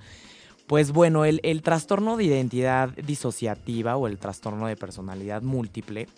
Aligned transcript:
Pues 0.67 0.93
bueno, 0.93 1.25
el, 1.25 1.63
trastorno 1.63 2.17
de 2.17 2.25
identidad 2.25 2.91
disociativa 2.91 3.97
o 3.97 4.07
el 4.07 4.19
trastorno 4.19 4.67
de 4.69 4.77
personalidad 4.77 5.43
múltiple 5.43 6.09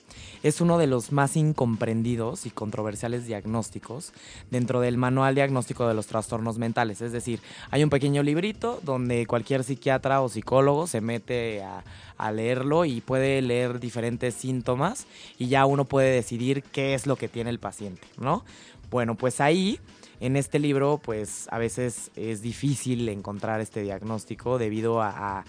es 0.43 0.61
uno 0.61 0.79
de 0.79 0.87
los 0.87 1.13
más 1.13 1.37
incomprendidos 1.37 2.47
y 2.47 2.51
controversiales 2.51 3.27
diagnósticos 3.27 4.13
dentro 4.51 4.81
del 4.81 4.97
manual 4.97 5.35
diagnóstico 5.35 5.89
de 5.89 5.95
los 5.95 6.07
trastornos 6.07 6.59
mentales. 6.59 7.01
Es 7.01 7.11
decir, 7.11 7.41
hay 7.71 7.83
un 7.83 7.91
pequeño 7.91 8.23
librito 8.23 8.81
donde 8.83 9.27
cualquier 9.27 9.65
psiquiatra 9.65 10.21
o 10.21 10.29
psicólogo 10.29 10.87
se 10.87 11.01
mete 11.01 11.63
a, 11.63 11.83
a 12.17 12.31
leerlo 12.31 12.85
y 12.85 13.01
puede 13.01 13.43
leer 13.43 13.81
diferentes 13.81 14.35
síntomas 14.35 15.07
y 15.39 15.49
ya 15.49 15.67
uno 15.67 15.85
puede 15.85 16.15
decidir 16.15 16.63
qué 16.63 16.95
es 16.95 17.07
lo 17.07 17.17
que 17.17 17.29
tiene 17.29 17.51
el 17.51 17.59
paciente, 17.59 18.07
¿no? 18.19 18.45
Bueno, 18.91 19.17
pues 19.17 19.41
ahí 19.41 19.81
en 20.21 20.37
este 20.37 20.59
libro, 20.59 21.01
pues 21.03 21.47
a 21.51 21.59
veces 21.59 22.11
es 22.17 22.43
difícil 22.43 23.09
encontrar 23.09 23.61
este 23.61 23.83
diagnóstico 23.83 24.59
debido 24.59 25.03
a, 25.03 25.45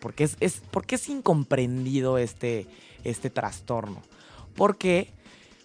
porque 0.00 0.24
es, 0.24 0.62
porque 0.70 0.96
es 0.96 1.08
incomprendido 1.08 2.18
este, 2.18 2.66
este 3.04 3.30
trastorno. 3.30 4.02
¿Por 4.54 4.76
qué? 4.76 5.12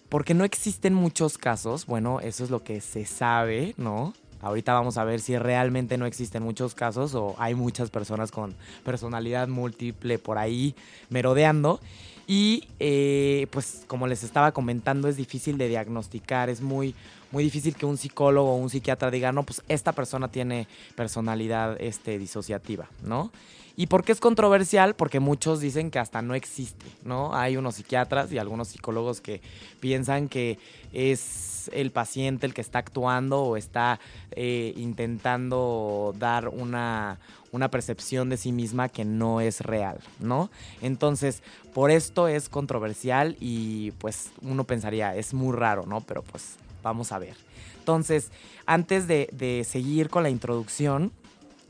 Porque 0.08 0.34
no 0.34 0.44
existen 0.44 0.94
muchos 0.94 1.38
casos, 1.38 1.86
bueno, 1.86 2.20
eso 2.20 2.44
es 2.44 2.50
lo 2.50 2.62
que 2.62 2.80
se 2.80 3.06
sabe, 3.06 3.74
¿no? 3.78 4.12
Ahorita 4.42 4.74
vamos 4.74 4.98
a 4.98 5.04
ver 5.04 5.20
si 5.20 5.38
realmente 5.38 5.96
no 5.96 6.04
existen 6.04 6.42
muchos 6.42 6.74
casos 6.74 7.14
o 7.14 7.36
hay 7.38 7.54
muchas 7.54 7.90
personas 7.90 8.32
con 8.32 8.56
personalidad 8.84 9.46
múltiple 9.46 10.18
por 10.18 10.36
ahí 10.36 10.74
merodeando. 11.10 11.80
Y 12.26 12.68
eh, 12.80 13.46
pues 13.52 13.84
como 13.86 14.08
les 14.08 14.24
estaba 14.24 14.52
comentando, 14.52 15.06
es 15.06 15.16
difícil 15.16 15.58
de 15.58 15.68
diagnosticar, 15.68 16.50
es 16.50 16.60
muy, 16.60 16.94
muy 17.32 17.42
difícil 17.44 17.74
que 17.74 17.86
un 17.86 17.96
psicólogo 17.96 18.52
o 18.52 18.56
un 18.56 18.70
psiquiatra 18.70 19.10
diga, 19.10 19.32
no, 19.32 19.42
pues 19.42 19.62
esta 19.68 19.92
persona 19.92 20.28
tiene 20.28 20.68
personalidad 20.94 21.80
este, 21.80 22.18
disociativa, 22.18 22.88
¿no? 23.02 23.32
¿Y 23.74 23.86
por 23.86 24.04
qué 24.04 24.12
es 24.12 24.20
controversial? 24.20 24.94
Porque 24.94 25.18
muchos 25.18 25.60
dicen 25.60 25.90
que 25.90 25.98
hasta 25.98 26.20
no 26.20 26.34
existe, 26.34 26.86
¿no? 27.04 27.34
Hay 27.34 27.56
unos 27.56 27.76
psiquiatras 27.76 28.30
y 28.30 28.38
algunos 28.38 28.68
psicólogos 28.68 29.20
que 29.20 29.40
piensan 29.80 30.28
que 30.28 30.58
es 30.92 31.70
el 31.72 31.90
paciente 31.90 32.44
el 32.44 32.54
que 32.54 32.60
está 32.60 32.80
actuando 32.80 33.42
o 33.42 33.56
está 33.56 33.98
eh, 34.32 34.74
intentando 34.76 36.14
dar 36.18 36.48
una, 36.48 37.18
una 37.50 37.70
percepción 37.70 38.28
de 38.28 38.36
sí 38.36 38.52
misma 38.52 38.88
que 38.88 39.04
no 39.04 39.40
es 39.40 39.60
real, 39.60 40.00
¿no? 40.18 40.50
Entonces, 40.82 41.42
por 41.72 41.90
esto 41.90 42.28
es 42.28 42.48
controversial 42.48 43.36
y 43.40 43.92
pues 43.92 44.32
uno 44.42 44.64
pensaría, 44.64 45.16
es 45.16 45.32
muy 45.32 45.56
raro, 45.56 45.86
¿no? 45.86 46.00
Pero 46.02 46.22
pues 46.22 46.56
Vamos 46.82 47.12
a 47.12 47.18
ver. 47.18 47.36
Entonces, 47.78 48.30
antes 48.66 49.08
de, 49.08 49.66
seguir 49.68 50.08
con 50.08 50.22
la 50.22 50.30
introducción, 50.30 51.12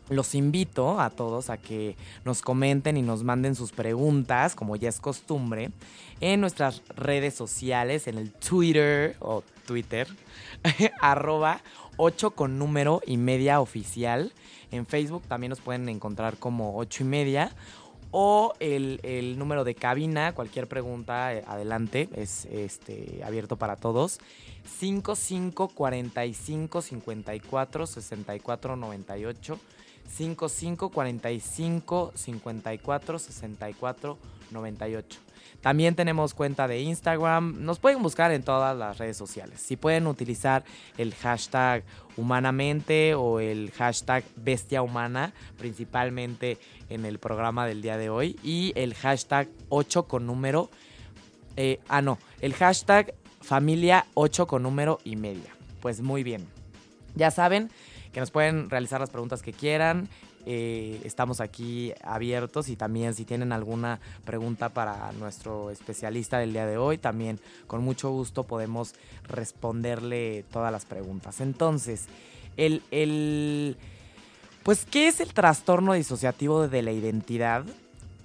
los 0.08 0.34
invito 0.34 1.00
a 1.00 1.10
todos 1.10 1.48
a 1.48 1.56
que 1.56 1.96
nos 2.24 2.42
comenten 2.42 2.96
y 2.96 3.02
nos 3.02 3.24
manden 3.24 3.54
sus 3.54 3.72
preguntas, 3.72 4.54
como 4.54 4.76
ya 4.76 4.88
es 4.88 5.00
costumbre, 5.00 5.70
en 6.20 6.40
nuestras 6.40 6.82
redes 6.88 7.34
sociales, 7.34 8.06
en 8.08 8.18
el 8.18 8.30
Twitter 8.32 9.16
o 9.20 9.42
Twitter, 9.66 10.06
arroba 11.00 11.62
8 11.96 12.32
con 12.32 12.58
número 12.58 13.00
y 13.06 13.16
media 13.16 13.60
oficial. 13.60 14.32
En 14.70 14.86
Facebook 14.86 15.22
también 15.28 15.50
nos 15.50 15.60
pueden 15.60 15.88
encontrar 15.88 16.36
como 16.36 16.76
8 16.76 17.04
y 17.04 17.06
media 17.06 17.52
o 18.12 18.52
el, 18.60 19.38
número 19.38 19.64
de 19.64 19.74
cabina, 19.74 20.34
cualquier 20.34 20.68
pregunta, 20.68 21.34
eh, 21.34 21.42
adelante, 21.46 22.10
es 22.14 22.44
este, 22.44 23.22
abierto 23.24 23.56
para 23.56 23.76
todos. 23.76 24.20
55 24.64 25.68
45 25.68 26.82
54 26.82 27.86
64 27.86 28.76
98. 28.76 29.58
55 30.08 30.90
45 30.90 32.12
54 32.14 33.18
64 33.18 34.18
98. 34.50 35.20
También 35.60 35.94
tenemos 35.94 36.34
cuenta 36.34 36.66
de 36.66 36.80
Instagram. 36.80 37.64
Nos 37.64 37.78
pueden 37.78 38.02
buscar 38.02 38.32
en 38.32 38.42
todas 38.42 38.76
las 38.76 38.98
redes 38.98 39.16
sociales. 39.16 39.60
Si 39.60 39.76
pueden 39.76 40.06
utilizar 40.06 40.64
el 40.98 41.14
hashtag 41.14 41.84
humanamente 42.16 43.14
o 43.14 43.38
el 43.38 43.70
hashtag 43.70 44.24
bestia 44.36 44.82
humana, 44.82 45.32
principalmente 45.58 46.58
en 46.88 47.04
el 47.04 47.18
programa 47.18 47.66
del 47.66 47.80
día 47.80 47.96
de 47.96 48.10
hoy. 48.10 48.36
Y 48.42 48.72
el 48.74 48.94
hashtag 48.94 49.48
8 49.68 50.08
con 50.08 50.26
número. 50.26 50.68
Eh, 51.56 51.80
ah, 51.88 52.02
no. 52.02 52.18
El 52.40 52.54
hashtag 52.54 53.14
familia 53.42 54.06
8 54.14 54.46
con 54.46 54.62
número 54.62 54.98
y 55.04 55.16
media. 55.16 55.54
Pues 55.80 56.00
muy 56.00 56.22
bien. 56.22 56.46
Ya 57.14 57.30
saben 57.30 57.70
que 58.12 58.20
nos 58.20 58.30
pueden 58.30 58.70
realizar 58.70 59.00
las 59.00 59.10
preguntas 59.10 59.42
que 59.42 59.52
quieran. 59.52 60.08
Eh, 60.44 61.00
estamos 61.04 61.40
aquí 61.40 61.92
abiertos 62.02 62.68
y 62.68 62.76
también 62.76 63.14
si 63.14 63.24
tienen 63.24 63.52
alguna 63.52 64.00
pregunta 64.24 64.70
para 64.70 65.12
nuestro 65.12 65.70
especialista 65.70 66.38
del 66.38 66.52
día 66.52 66.66
de 66.66 66.78
hoy, 66.78 66.98
también 66.98 67.38
con 67.68 67.84
mucho 67.84 68.10
gusto 68.10 68.42
podemos 68.42 68.94
responderle 69.28 70.44
todas 70.50 70.72
las 70.72 70.84
preguntas. 70.84 71.40
Entonces, 71.40 72.06
el, 72.56 72.82
el 72.90 73.76
pues, 74.64 74.84
¿qué 74.84 75.08
es 75.08 75.20
el 75.20 75.32
trastorno 75.32 75.92
disociativo 75.92 76.68
de 76.68 76.82
la 76.82 76.92
identidad? 76.92 77.64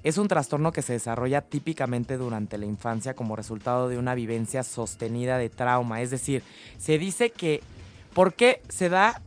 Es 0.08 0.18
un 0.18 0.30
trastorno 0.30 0.72
que 0.72 0.82
se 0.82 0.94
desarrolla 0.94 1.42
típicamente 1.42 2.16
durante 2.16 2.58
la 2.58 2.66
infancia 2.66 3.14
como 3.14 3.36
resultado 3.36 3.90
de 3.90 3.98
una 3.98 4.16
vivencia 4.16 4.64
sostenida 4.64 5.38
de 5.38 5.50
trauma. 5.50 6.02
Es 6.02 6.12
decir, 6.12 6.44
se 6.78 6.98
dice 6.98 7.30
que, 7.30 7.60
¿por 8.14 8.34
qué 8.34 8.62
se 8.70 8.88
da 8.88 9.22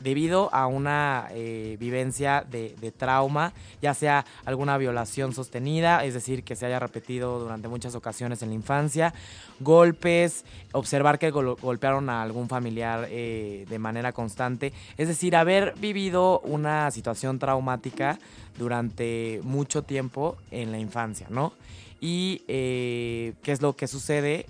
debido 0.00 0.52
a 0.54 0.66
una 0.66 1.28
eh, 1.30 1.76
vivencia 1.78 2.44
de, 2.48 2.74
trauma, 2.96 3.52
ya 3.82 3.94
sea 3.94 4.24
alguna 4.44 4.78
violación 4.78 5.32
sostenida, 5.32 6.04
es 6.04 6.14
decir, 6.14 6.44
que 6.44 6.56
se 6.56 6.66
haya 6.66 6.78
repetido 6.78 7.38
durante 7.38 7.68
muchas 7.68 7.94
ocasiones 7.94 8.42
en 8.42 8.48
la 8.50 8.54
infancia, 8.54 9.12
golpes, 9.60 10.44
observar 10.72 11.18
que 11.18 11.30
gol- 11.30 11.56
golpearon 11.60 12.10
a 12.10 12.22
algún 12.22 12.48
familiar 12.48 13.06
eh, 13.10 13.66
de 13.68 13.78
manera 13.78 14.12
constante, 14.12 14.72
es 14.96 15.08
decir, 15.08 15.34
haber 15.36 15.74
vivido 15.78 16.40
una 16.40 16.90
situación 16.90 17.38
traumática 17.38 18.18
durante 18.58 19.40
mucho 19.44 19.82
tiempo 19.82 20.36
en 20.50 20.72
la 20.72 20.78
infancia, 20.78 21.26
¿no? 21.30 21.52
Y 22.00 22.42
eh, 22.48 23.34
qué 23.42 23.52
es 23.52 23.60
lo 23.60 23.74
que 23.74 23.88
sucede, 23.88 24.46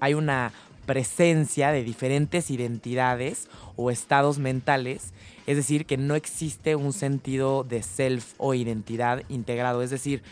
hay 0.00 0.14
una 0.14 0.52
presencia 0.86 1.72
de 1.72 1.82
diferentes 1.82 2.50
identidades 2.50 3.48
o 3.76 3.90
estados 3.90 4.38
mentales, 4.38 5.12
es 5.46 5.56
decir, 5.56 5.86
que 5.86 5.96
no 5.96 6.14
existe 6.14 6.76
un 6.76 6.92
sentido 6.92 7.64
de 7.64 7.82
self 7.82 8.34
o 8.38 8.54
identidad 8.54 9.22
integrado, 9.28 9.82
es 9.82 9.90
decir, 9.90 10.22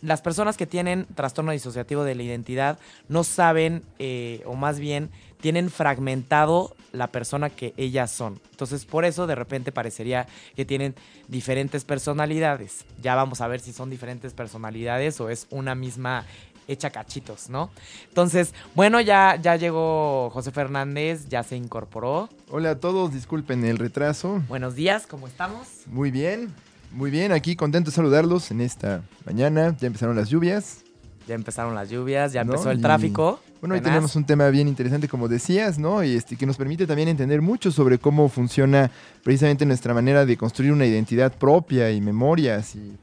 las 0.00 0.22
personas 0.22 0.56
que 0.56 0.66
tienen 0.66 1.06
trastorno 1.14 1.52
disociativo 1.52 2.04
de 2.04 2.14
la 2.14 2.22
identidad 2.22 2.78
no 3.08 3.24
saben, 3.24 3.82
eh, 3.98 4.42
o 4.46 4.54
más 4.54 4.80
bien, 4.80 5.10
tienen 5.40 5.70
fragmentado 5.70 6.74
la 6.92 7.08
persona 7.08 7.50
que 7.50 7.72
ellas 7.76 8.10
son. 8.10 8.40
Entonces, 8.50 8.84
por 8.84 9.04
eso 9.04 9.26
de 9.26 9.34
repente 9.34 9.72
parecería 9.72 10.26
que 10.56 10.64
tienen 10.64 10.94
diferentes 11.28 11.84
personalidades. 11.84 12.84
Ya 13.02 13.14
vamos 13.14 13.40
a 13.40 13.48
ver 13.48 13.60
si 13.60 13.72
son 13.72 13.90
diferentes 13.90 14.32
personalidades 14.32 15.20
o 15.20 15.30
es 15.30 15.46
una 15.50 15.74
misma 15.74 16.26
hecha 16.70 16.90
cachitos, 16.90 17.50
¿no? 17.50 17.70
Entonces, 18.08 18.54
bueno, 18.74 19.00
ya, 19.00 19.36
ya 19.40 19.56
llegó 19.56 20.30
José 20.30 20.50
Fernández, 20.52 21.26
ya 21.28 21.42
se 21.42 21.56
incorporó. 21.56 22.28
Hola 22.48 22.70
a 22.70 22.80
todos, 22.80 23.12
disculpen 23.12 23.64
el 23.64 23.78
retraso. 23.78 24.42
Buenos 24.48 24.74
días, 24.74 25.06
¿cómo 25.06 25.26
estamos? 25.26 25.66
Muy 25.86 26.10
bien, 26.10 26.52
muy 26.92 27.10
bien, 27.10 27.32
aquí 27.32 27.56
contento 27.56 27.90
de 27.90 27.96
saludarlos 27.96 28.50
en 28.50 28.60
esta 28.60 29.02
mañana. 29.26 29.76
Ya 29.80 29.86
empezaron 29.88 30.16
las 30.16 30.28
lluvias. 30.30 30.84
Ya 31.26 31.34
empezaron 31.34 31.74
las 31.74 31.90
lluvias, 31.90 32.32
ya 32.32 32.44
¿no? 32.44 32.52
empezó 32.52 32.70
el 32.70 32.78
Y, 32.78 32.82
tráfico. 32.82 33.40
Bueno, 33.60 33.74
hoy 33.74 33.80
tenemos 33.82 34.16
un 34.16 34.24
tema 34.24 34.48
bien 34.48 34.68
interesante, 34.68 35.06
como 35.06 35.28
decías, 35.28 35.78
¿no? 35.78 36.02
Y 36.02 36.16
este, 36.16 36.36
que 36.36 36.46
nos 36.46 36.56
permite 36.56 36.86
también 36.86 37.08
entender 37.08 37.42
mucho 37.42 37.70
sobre 37.70 37.98
cómo 37.98 38.28
funciona 38.28 38.90
precisamente 39.22 39.66
nuestra 39.66 39.92
manera 39.92 40.24
de 40.24 40.36
construir 40.36 40.72
una 40.72 40.86
identidad 40.86 41.32
propia 41.36 41.90
y 41.90 42.00
memorias 42.00 42.74
y 42.74 42.96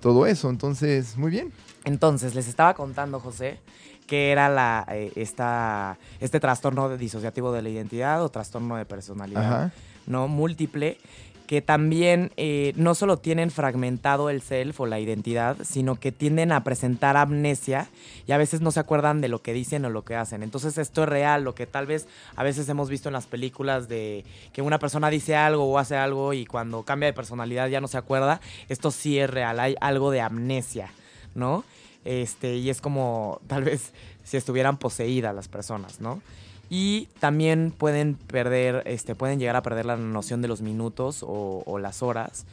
todo 0.00 0.26
eso. 0.26 0.50
Entonces, 0.50 1.16
muy 1.16 1.30
bien. 1.30 1.52
Entonces, 1.84 2.34
les 2.34 2.48
estaba 2.48 2.74
contando, 2.74 3.20
José, 3.20 3.58
que 4.06 4.30
era 4.30 4.48
la, 4.48 4.86
eh, 4.90 5.12
esta, 5.16 5.98
este 6.20 6.40
trastorno 6.40 6.88
de 6.88 6.98
disociativo 6.98 7.52
de 7.52 7.62
la 7.62 7.68
identidad 7.68 8.22
o 8.22 8.28
trastorno 8.28 8.76
de 8.76 8.84
personalidad 8.84 9.44
Ajá. 9.44 9.72
no 10.06 10.28
múltiple, 10.28 10.98
que 11.46 11.60
también 11.60 12.32
eh, 12.36 12.72
no 12.76 12.94
solo 12.94 13.18
tienen 13.18 13.50
fragmentado 13.50 14.30
el 14.30 14.40
self 14.40 14.80
o 14.80 14.86
la 14.86 15.00
identidad, 15.00 15.58
sino 15.62 15.96
que 15.96 16.10
tienden 16.10 16.50
a 16.50 16.64
presentar 16.64 17.16
amnesia 17.16 17.88
y 18.26 18.32
a 18.32 18.38
veces 18.38 18.62
no 18.62 18.70
se 18.70 18.80
acuerdan 18.80 19.20
de 19.20 19.28
lo 19.28 19.42
que 19.42 19.52
dicen 19.52 19.84
o 19.84 19.90
lo 19.90 20.02
que 20.02 20.16
hacen. 20.16 20.42
Entonces 20.42 20.78
esto 20.78 21.02
es 21.02 21.08
real, 21.10 21.44
lo 21.44 21.54
que 21.54 21.66
tal 21.66 21.86
vez 21.86 22.08
a 22.36 22.42
veces 22.42 22.68
hemos 22.70 22.88
visto 22.88 23.10
en 23.10 23.12
las 23.12 23.26
películas 23.26 23.86
de 23.86 24.24
que 24.54 24.62
una 24.62 24.78
persona 24.78 25.10
dice 25.10 25.36
algo 25.36 25.70
o 25.70 25.78
hace 25.78 25.96
algo 25.96 26.32
y 26.32 26.46
cuando 26.46 26.84
cambia 26.84 27.08
de 27.08 27.12
personalidad 27.12 27.68
ya 27.68 27.82
no 27.82 27.88
se 27.88 27.98
acuerda, 27.98 28.40
esto 28.70 28.90
sí 28.90 29.18
es 29.18 29.28
real, 29.28 29.60
hay 29.60 29.74
algo 29.80 30.10
de 30.10 30.22
amnesia, 30.22 30.90
¿no? 31.34 31.64
Este, 32.04 32.56
y 32.56 32.70
es 32.70 32.80
como 32.80 33.40
tal 33.46 33.64
vez 33.64 33.92
si 34.24 34.36
estuvieran 34.36 34.76
poseídas 34.76 35.34
las 35.34 35.48
personas, 35.48 36.00
¿no? 36.00 36.22
Y 36.70 37.08
también 37.20 37.72
pueden 37.76 38.14
perder, 38.14 38.82
este, 38.86 39.14
pueden 39.14 39.38
llegar 39.38 39.56
a 39.56 39.62
perder 39.62 39.84
la 39.84 39.96
noción 39.96 40.40
de 40.40 40.48
los 40.48 40.62
minutos 40.62 41.22
o, 41.22 41.62
o 41.66 41.78
las 41.78 42.02
horas 42.02 42.46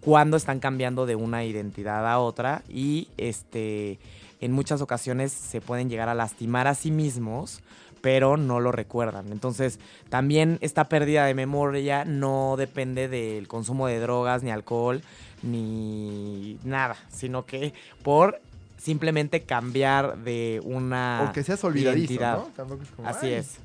cuando 0.00 0.36
están 0.36 0.58
cambiando 0.60 1.06
de 1.06 1.14
una 1.16 1.44
identidad 1.44 2.06
a 2.10 2.18
otra 2.18 2.62
y 2.68 3.08
este, 3.16 3.98
en 4.40 4.52
muchas 4.52 4.82
ocasiones 4.82 5.32
se 5.32 5.60
pueden 5.60 5.88
llegar 5.88 6.08
a 6.08 6.14
lastimar 6.14 6.66
a 6.66 6.74
sí 6.74 6.90
mismos 6.90 7.62
pero 8.02 8.36
no 8.36 8.60
lo 8.60 8.72
recuerdan. 8.72 9.32
Entonces, 9.32 9.78
también 10.10 10.58
esta 10.60 10.88
pérdida 10.88 11.24
de 11.24 11.34
memoria 11.34 12.04
no 12.04 12.56
depende 12.58 13.08
del 13.08 13.48
consumo 13.48 13.86
de 13.86 14.00
drogas, 14.00 14.42
ni 14.42 14.50
alcohol, 14.50 15.02
ni 15.42 16.58
nada, 16.64 16.96
sino 17.10 17.44
que 17.46 17.72
por 18.02 18.40
simplemente 18.78 19.42
cambiar 19.42 20.18
de 20.18 20.60
una 20.64 21.26
o 21.28 21.32
que 21.32 21.42
seas 21.44 21.62
olvidadizo, 21.64 21.98
identidad. 22.14 22.36
¿no? 22.38 22.44
Tampoco 22.56 22.82
es 22.82 22.90
como, 22.90 23.08
Así 23.08 23.26
"Ay, 23.26 23.34
es. 23.34 23.56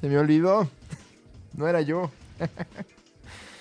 Se 0.00 0.08
me 0.08 0.18
olvidó. 0.18 0.68
No 1.54 1.66
era 1.68 1.80
yo. 1.80 2.10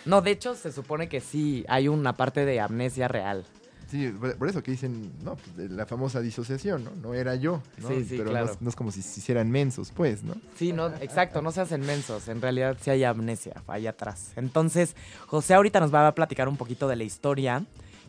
No, 0.05 0.21
de 0.21 0.29
hecho 0.31 0.53
se 0.53 0.71
supone 0.71 1.09
que 1.09 1.19
sí 1.19 1.65
hay 1.67 1.87
una 1.87 2.13
parte 2.13 2.45
de 2.45 2.59
amnesia 2.59 3.07
real. 3.07 3.43
Sí, 3.89 4.09
por 4.37 4.47
eso 4.49 4.63
que 4.63 4.71
dicen, 4.71 5.11
no, 5.23 5.35
pues, 5.35 5.55
de 5.57 5.69
la 5.69 5.85
famosa 5.85 6.19
disociación, 6.21 6.83
¿no? 6.83 6.91
No 7.01 7.13
era 7.13 7.35
yo, 7.35 7.61
¿no? 7.81 7.87
Sí, 7.89 8.03
sí, 8.03 8.15
Pero 8.17 8.31
claro. 8.31 8.47
no, 8.47 8.51
es- 8.53 8.61
no 8.61 8.69
es 8.69 8.75
como 8.75 8.91
si 8.91 9.01
se 9.01 9.19
hicieran 9.19 9.51
mensos, 9.51 9.91
pues, 9.95 10.23
¿no? 10.23 10.35
Sí, 10.57 10.73
no, 10.73 10.87
exacto, 10.87 11.41
no 11.41 11.51
se 11.51 11.61
hacen 11.61 11.81
mensos. 11.81 12.27
En 12.27 12.41
realidad 12.41 12.77
sí 12.81 12.89
hay 12.89 13.03
amnesia 13.03 13.61
allá 13.67 13.91
atrás. 13.91 14.31
Entonces, 14.35 14.95
José 15.27 15.53
ahorita 15.53 15.79
nos 15.79 15.93
va 15.93 16.07
a 16.07 16.15
platicar 16.15 16.47
un 16.49 16.57
poquito 16.57 16.87
de 16.87 16.95
la 16.95 17.03
historia 17.03 17.63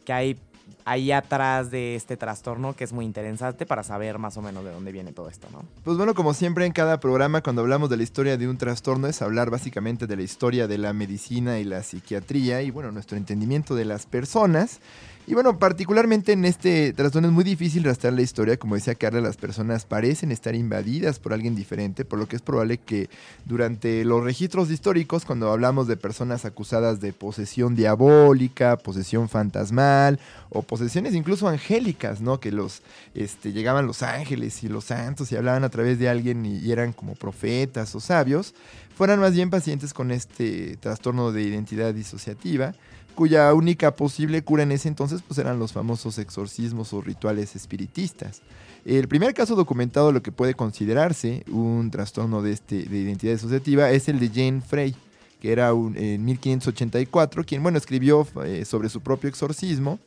que 0.05 0.13
hay 0.13 0.39
ahí 0.85 1.11
atrás 1.13 1.71
de 1.71 1.95
este 1.97 2.17
trastorno, 2.17 2.75
que 2.75 2.85
es 2.85 2.93
muy 2.93 3.05
interesante 3.05 3.67
para 3.67 3.83
saber 3.83 4.19
más 4.19 4.37
o 4.37 4.43
menos 4.43 4.65
de 4.65 4.71
dónde 4.73 4.93
viene 4.93 5.13
todo 5.13 5.29
esto, 5.29 5.49
¿no? 5.53 5.65
Pues 5.85 5.97
bueno, 5.97 6.15
como 6.15 6.33
siempre 6.35 6.65
en 6.65 6.73
cada 6.73 6.99
programa, 7.01 7.41
cuando 7.43 7.63
hablamos 7.63 7.91
de 7.91 7.97
la 7.97 8.03
historia 8.05 8.37
de 8.37 8.49
un 8.49 8.57
trastorno, 8.57 9.07
es 9.09 9.21
hablar 9.23 9.51
básicamente 9.51 10.07
de 10.07 10.17
la 10.17 10.23
historia 10.23 10.67
de 10.69 10.79
la 10.79 10.93
medicina 10.93 11.59
y 11.59 11.65
la 11.65 11.83
psiquiatría 11.83 12.63
y 12.63 12.71
bueno, 12.71 12.91
nuestro 12.93 13.17
entendimiento 13.17 13.75
de 13.75 13.85
las 13.85 14.07
personas. 14.07 14.81
Y 15.29 15.35
bueno, 15.35 15.59
particularmente 15.59 16.33
en 16.33 16.45
este 16.45 16.93
trastorno 16.93 17.27
es 17.27 17.35
muy 17.35 17.43
difícil 17.43 17.83
rastrear 17.83 18.15
la 18.15 18.23
historia. 18.23 18.59
Como 18.59 18.77
decía 18.77 18.95
Carla, 18.95 19.21
las 19.21 19.37
personas 19.37 19.85
parecen 19.85 20.31
estar 20.31 20.55
invadidas 20.55 21.19
por 21.19 21.33
alguien 21.33 21.57
diferente, 21.57 22.05
por 22.05 22.21
lo 22.21 22.29
que 22.29 22.37
es 22.37 22.43
probable 22.43 22.79
que 22.79 23.11
durante 23.45 24.05
los 24.05 24.23
registros 24.23 24.71
históricos, 24.71 25.25
cuando 25.25 25.51
hablamos 25.51 25.89
de 25.89 25.97
personas 25.97 26.45
acusadas 26.45 27.01
de 27.01 27.13
posesión 27.13 27.75
diabólica, 27.75 28.77
posesión 28.77 29.29
fantasmal 29.29 30.21
o 30.49 30.63
posesiones 30.63 31.13
incluso 31.13 31.49
angélicas, 31.49 32.21
¿no? 32.21 32.39
Que 32.39 32.53
los 32.53 32.83
este, 33.15 33.51
llegaban 33.51 33.89
los 33.89 34.05
ángeles 34.05 34.63
y 34.63 34.69
los 34.69 34.85
santos 34.85 35.33
y 35.33 35.37
hablaban 35.37 35.65
a 35.65 35.71
través 35.71 35.99
de 35.99 36.09
alguien 36.09 36.47
y, 36.47 36.59
y 36.59 36.71
eran 36.71 36.93
como 36.93 37.17
profetas 37.17 37.93
o 37.97 38.01
sabios, 38.01 38.55
fueran 38.95 39.19
más 39.19 39.35
bien 39.35 39.51
pacientes 39.51 39.93
con 39.93 40.13
este 40.13 40.77
trastorno 40.77 41.33
de 41.33 41.43
identidad 41.43 41.93
disociativa, 41.93 42.75
cuya 43.17 43.53
única 43.55 43.97
posible 43.97 44.43
cura 44.43 44.63
en 44.63 44.71
ese 44.71 44.87
entonces 44.87 45.23
pues 45.27 45.39
eran 45.39 45.59
los 45.59 45.73
famosos 45.73 46.19
exorcismos 46.19 46.93
o 46.93 47.01
rituales 47.01 47.57
espiritistas. 47.57 48.43
El 48.85 49.09
primer 49.09 49.35
caso 49.35 49.57
documentado 49.57 50.13
lo 50.13 50.23
que 50.23 50.31
puede 50.31 50.55
considerarse 50.55 51.43
un 51.51 51.91
trastorno 51.91 52.43
de, 52.43 52.53
este, 52.53 52.85
de 52.85 52.99
identidad 52.99 53.33
disociativa 53.33 53.91
es 53.91 54.09
el 54.09 54.21
de 54.21 54.29
Jane 54.29 54.61
Frey, 54.61 54.95
que 55.41 55.51
era 55.51 55.75
un- 55.75 55.97
en 55.97 56.25
1584, 56.25 57.43
quien 57.45 57.63
bueno, 57.65 57.79
escribió 57.79 58.25
eh, 58.45 58.65
sobre 58.65 58.89
su 58.89 59.01
propio 59.01 59.29
exorcismo 59.29 59.99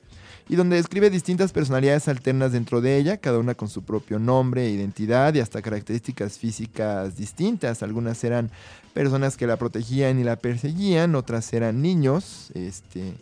y 0.50 0.56
donde 0.56 0.76
describe 0.78 1.10
distintas 1.12 1.52
personalidades 1.54 2.08
alternas 2.08 2.52
dentro 2.52 2.82
de 2.82 2.98
ella, 2.98 3.18
cada 3.18 3.38
una 3.38 3.54
con 3.54 3.70
su 3.70 3.84
propio 3.84 4.18
nombre, 4.18 4.68
identidad 4.70 5.34
y 5.36 5.40
hasta 5.40 5.62
características 5.62 6.40
físicas 6.40 7.16
distintas. 7.16 7.84
Algunas 7.84 8.24
eran 8.24 8.50
personas 8.94 9.38
que 9.38 9.46
la 9.48 9.58
protegían 9.58 10.20
y 10.20 10.24
la 10.24 10.36
perseguían, 10.38 11.14
otras 11.14 11.54
eran 11.54 11.82
niños, 11.84 12.50
este, 12.56 13.14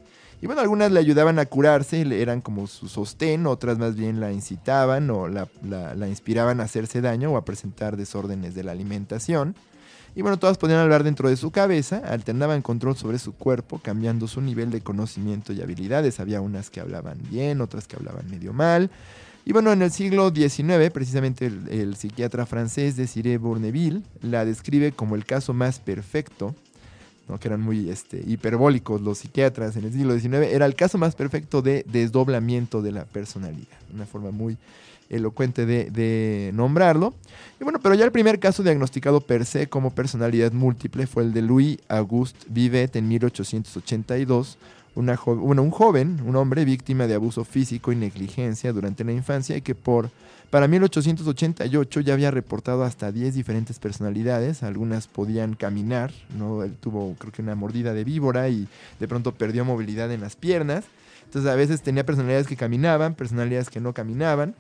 y 0.41 0.45
bueno, 0.45 0.61
algunas 0.61 0.91
le 0.91 0.99
ayudaban 0.99 1.37
a 1.39 1.45
curarse, 1.45 2.01
eran 2.21 2.39
como 2.41 2.65
su 2.67 2.87
sostén, 2.87 3.45
otras 3.45 3.77
más 3.77 3.95
bien 3.95 4.19
la 4.21 4.31
incitaban 4.31 5.09
o 5.09 5.27
la- 5.27 5.49
la 5.63 6.07
inspiraban 6.07 6.61
a 6.61 6.63
hacerse 6.63 7.01
daño 7.01 7.31
o 7.33 7.37
a 7.37 7.43
presentar 7.43 7.97
desórdenes 7.97 8.55
de 8.55 8.63
la 8.63 8.71
alimentación. 8.71 9.55
Y 10.17 10.23
bueno, 10.23 10.39
todas 10.39 10.57
podían 10.57 10.79
hablar 10.79 11.03
dentro 11.03 11.29
de 11.29 11.37
su 11.37 11.51
cabeza, 11.51 12.01
alternaban 12.09 12.63
control 12.63 12.97
sobre 12.97 13.19
su 13.19 13.33
cuerpo, 13.33 13.77
cambiando 13.77 14.27
su 14.27 14.41
nivel 14.41 14.71
de 14.71 14.81
conocimiento 14.81 15.53
y 15.53 15.61
habilidades. 15.61 16.19
Había 16.19 16.41
unas 16.41 16.71
que 16.71 16.79
hablaban 16.79 17.19
bien, 17.29 17.61
otras 17.61 17.85
que 17.87 17.97
hablaban 17.97 18.27
medio 18.27 18.51
mal. 18.51 18.89
Y 19.45 19.53
bueno, 19.53 19.71
en 19.71 19.83
el 19.83 19.91
siglo 19.91 20.31
XIX, 20.33 20.89
precisamente 20.91 21.45
el, 21.45 21.95
psiquiatra 21.97 22.47
francés 22.47 22.95
Desiré 22.95 23.37
Bourneville 23.37 24.01
la 24.23 24.43
describe 24.43 24.91
como 24.91 25.13
el 25.13 25.23
caso 25.23 25.53
más 25.53 25.77
perfecto, 25.77 26.55
¿no? 27.29 27.39
que 27.39 27.49
eran 27.49 27.61
muy 27.61 27.91
este, 27.91 28.23
hiperbólicos 28.25 28.99
los 29.01 29.19
psiquiatras 29.19 29.75
en 29.75 29.83
el 29.83 29.93
siglo 29.93 30.17
XIX, 30.17 30.51
era 30.51 30.65
el 30.65 30.73
caso 30.73 30.97
más 30.97 31.13
perfecto 31.13 31.61
de 31.61 31.85
desdoblamiento 31.87 32.81
de 32.81 32.91
la 32.91 33.05
personalidad. 33.05 33.77
Una 33.93 34.07
forma 34.07 34.31
muy 34.31 34.57
elocuente 35.09 35.65
de, 35.65 36.51
nombrarlo. 36.53 37.13
Y 37.59 37.63
bueno, 37.63 37.79
pero 37.81 37.95
ya 37.95 38.05
el 38.05 38.11
primer 38.11 38.39
caso 38.39 38.63
diagnosticado 38.63 39.21
per 39.21 39.45
se 39.45 39.67
como 39.67 39.91
personalidad 39.91 40.51
múltiple 40.51 41.07
fue 41.07 41.23
el 41.23 41.33
de 41.33 41.41
Louis 41.41 41.79
Auguste 41.87 42.45
Vivet 42.49 42.95
en 42.95 43.07
1882, 43.07 44.57
una 44.95 45.15
bueno, 45.15 45.63
un 45.63 45.71
joven, 45.71 46.21
un 46.25 46.35
hombre 46.35 46.65
víctima 46.65 47.07
de 47.07 47.13
abuso 47.13 47.43
físico 47.45 47.91
y 47.91 47.95
negligencia 47.95 48.73
durante 48.73 49.03
la 49.03 49.11
infancia 49.11 49.55
y 49.57 49.61
que 49.61 49.75
por 49.75 50.09
para 50.49 50.69
1888 50.69 51.99
ya 51.99 52.13
había 52.13 52.31
reportado 52.31 52.83
hasta 52.83 53.11
10 53.11 53.35
diferentes 53.35 53.79
personalidades, 53.79 54.63
algunas 54.63 55.07
podían 55.07 55.55
caminar, 55.55 56.11
¿no? 56.37 56.63
Él 56.63 56.73
tuvo 56.79 57.15
creo 57.19 57.33
que 57.33 57.41
una 57.41 57.55
mordida 57.55 57.93
de 57.93 58.05
víbora 58.05 58.47
y 58.47 58.69
de 58.99 59.07
pronto 59.09 59.33
perdió 59.33 59.65
movilidad 59.65 60.09
en 60.11 60.21
las 60.21 60.37
piernas. 60.37 60.85
Entonces 61.25 61.51
a 61.51 61.55
veces 61.55 61.81
tenía 61.81 62.05
personalidades 62.05 62.47
que 62.47 62.55
caminaban, 62.55 63.13
personalidades 63.13 63.69
que 63.69 63.81
no 63.81 63.93
caminaban. 63.93 64.55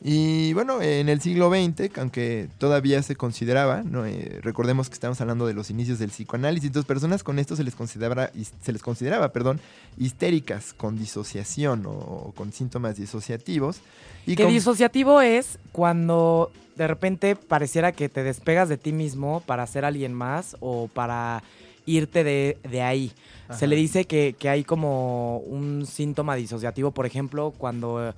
Y 0.00 0.52
bueno, 0.52 0.80
en 0.80 1.08
el 1.08 1.20
siglo 1.20 1.50
XX, 1.50 1.98
aunque 1.98 2.48
todavía 2.58 3.02
se 3.02 3.16
consideraba, 3.16 3.82
¿no? 3.82 4.06
Eh, 4.06 4.38
recordemos 4.42 4.88
que 4.88 4.94
estamos 4.94 5.20
hablando 5.20 5.44
de 5.46 5.54
los 5.54 5.70
inicios 5.70 5.98
del 5.98 6.10
psicoanálisis, 6.10 6.68
entonces 6.68 6.86
personas 6.86 7.24
con 7.24 7.40
esto 7.40 7.56
se 7.56 7.64
les 7.64 7.74
consideraba, 7.74 8.30
se 8.62 8.72
les 8.72 8.80
consideraba 8.80 9.32
perdón, 9.32 9.60
histéricas 9.98 10.72
con 10.72 10.96
disociación 10.98 11.84
o, 11.86 11.90
o 11.90 12.32
con 12.36 12.52
síntomas 12.52 12.96
disociativos. 12.96 13.80
Y 14.24 14.36
Que 14.36 14.44
con- 14.44 14.52
disociativo 14.52 15.20
es 15.20 15.58
cuando 15.72 16.52
de 16.76 16.86
repente 16.86 17.34
pareciera 17.34 17.90
que 17.90 18.08
te 18.08 18.22
despegas 18.22 18.68
de 18.68 18.76
ti 18.76 18.92
mismo 18.92 19.42
para 19.46 19.66
ser 19.66 19.84
alguien 19.84 20.14
más 20.14 20.56
o 20.60 20.86
para 20.86 21.42
irte 21.86 22.22
de, 22.22 22.56
de 22.70 22.82
ahí. 22.82 23.10
Ajá. 23.48 23.58
Se 23.58 23.66
le 23.66 23.74
dice 23.74 24.04
que, 24.04 24.36
que 24.38 24.48
hay 24.48 24.62
como 24.62 25.38
un 25.38 25.86
síntoma 25.86 26.36
disociativo, 26.36 26.92
por 26.92 27.04
ejemplo, 27.04 27.52
cuando... 27.58 28.14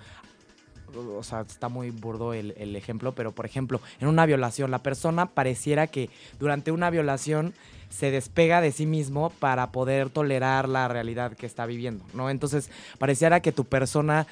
O 0.97 1.23
sea, 1.23 1.41
está 1.43 1.69
muy 1.69 1.91
burdo 1.91 2.33
el, 2.35 2.55
el 2.57 2.77
ejemplo, 2.77 3.13
pero 3.13 3.33
por 3.33 3.47
ejemplo, 3.47 3.81
en 4.01 4.09
una 4.09 4.27
violación, 4.27 4.71
la 4.71 4.83
persona 4.83 5.27
pareciera 5.27 5.87
que 5.87 6.11
durante 6.39 6.73
una 6.73 6.91
violación 6.91 7.55
se 7.89 8.11
despega 8.11 8.61
de 8.61 8.71
sí 8.73 8.87
mismo 8.87 9.31
para 9.31 9.73
poder 9.73 10.11
tolerar 10.11 10.69
la 10.69 10.87
realidad 10.89 11.33
que 11.37 11.47
está 11.47 11.67
viviendo, 11.67 12.05
¿no? 12.15 12.31
Entonces, 12.31 12.71
pareciera 12.99 13.41
que 13.41 13.51
tu 13.51 13.65
persona, 13.65 14.27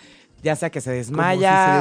ya 0.44 0.54
sea 0.54 0.70
que 0.70 0.80
se 0.80 0.92
desmaya... 0.92 1.50
Como 1.50 1.60
si 1.60 1.72
se 1.72 1.78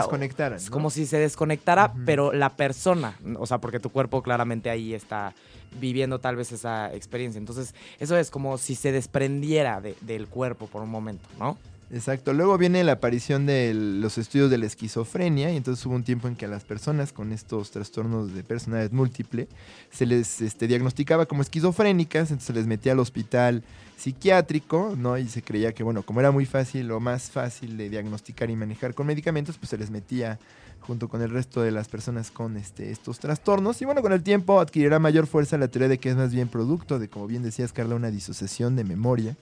es 0.55 0.65
¿no? 0.65 0.71
como 0.71 0.89
si 0.89 1.05
se 1.05 1.19
desconectara, 1.19 1.93
pero 2.05 2.33
la 2.33 2.49
persona, 2.55 3.15
o 3.37 3.45
sea, 3.45 3.59
porque 3.59 3.79
tu 3.79 3.91
cuerpo 3.91 4.23
claramente 4.23 4.71
ahí 4.71 4.95
está 4.95 5.35
viviendo 5.79 6.17
tal 6.19 6.35
vez 6.35 6.51
esa 6.51 6.91
experiencia. 6.95 7.37
Entonces, 7.37 7.75
eso 7.99 8.17
es 8.17 8.31
como 8.31 8.57
si 8.57 8.73
se 8.73 8.91
desprendiera 8.91 9.79
de- 9.79 9.95
del 10.01 10.25
cuerpo 10.27 10.65
por 10.65 10.81
un 10.81 10.89
momento, 10.89 11.27
¿no? 11.37 11.57
Exacto. 11.89 12.33
Luego 12.33 12.57
viene 12.57 12.83
la 12.83 12.93
aparición 12.93 13.45
de 13.45 13.73
los 13.73 14.17
estudios 14.17 14.51
de 14.51 14.57
la 14.57 14.65
esquizofrenia 14.65 15.51
y 15.51 15.55
entonces 15.55 15.85
hubo 15.85 15.95
un 15.95 16.03
tiempo 16.03 16.27
en 16.27 16.35
que 16.35 16.43
a 16.43 16.49
las 16.49 16.65
personas 16.65 17.13
con 17.13 17.31
estos 17.31 17.71
trastornos 17.71 18.33
de 18.33 18.43
personalidad 18.43 18.91
múltiple 18.91 19.47
se 19.89 20.05
les 20.05 20.41
este, 20.41 20.67
diagnosticaba 20.67 21.25
como 21.27 21.41
esquizofrénicas, 21.41 22.29
entonces 22.31 22.47
se 22.47 22.53
les 22.53 22.67
metía 22.67 22.91
al 22.91 22.99
hospital 22.99 23.63
psiquiátrico, 23.95 24.95
¿no? 24.97 25.17
Y 25.17 25.29
se 25.29 25.41
creía 25.41 25.73
que, 25.73 25.83
bueno, 25.83 26.03
como 26.03 26.19
era 26.19 26.31
muy 26.31 26.45
fácil 26.45 26.91
o 26.91 26.99
más 26.99 27.31
fácil 27.31 27.77
de 27.77 27.89
diagnosticar 27.89 28.49
y 28.49 28.57
manejar 28.57 28.93
con 28.93 29.07
medicamentos, 29.07 29.57
pues 29.57 29.69
se 29.69 29.77
les 29.77 29.89
metía 29.89 30.39
junto 30.81 31.07
con 31.07 31.21
el 31.21 31.29
resto 31.29 31.61
de 31.61 31.71
las 31.71 31.87
personas 31.87 32.31
con 32.31 32.57
este, 32.57 32.91
estos 32.91 33.19
trastornos. 33.19 33.81
Y 33.81 33.85
bueno, 33.85 34.01
con 34.01 34.11
el 34.11 34.23
tiempo 34.23 34.59
adquirirá 34.59 34.99
mayor 34.99 35.25
fuerza 35.25 35.57
la 35.57 35.69
teoría 35.69 35.87
de 35.87 35.99
que 35.99 36.09
es 36.09 36.17
más 36.17 36.33
bien 36.33 36.49
producto 36.49 36.99
de, 36.99 37.07
como 37.07 37.27
bien 37.27 37.43
decías, 37.43 37.71
Carla, 37.71 37.95
una 37.95 38.11
disociación 38.11 38.75
de 38.75 38.83
memoria 38.83 39.37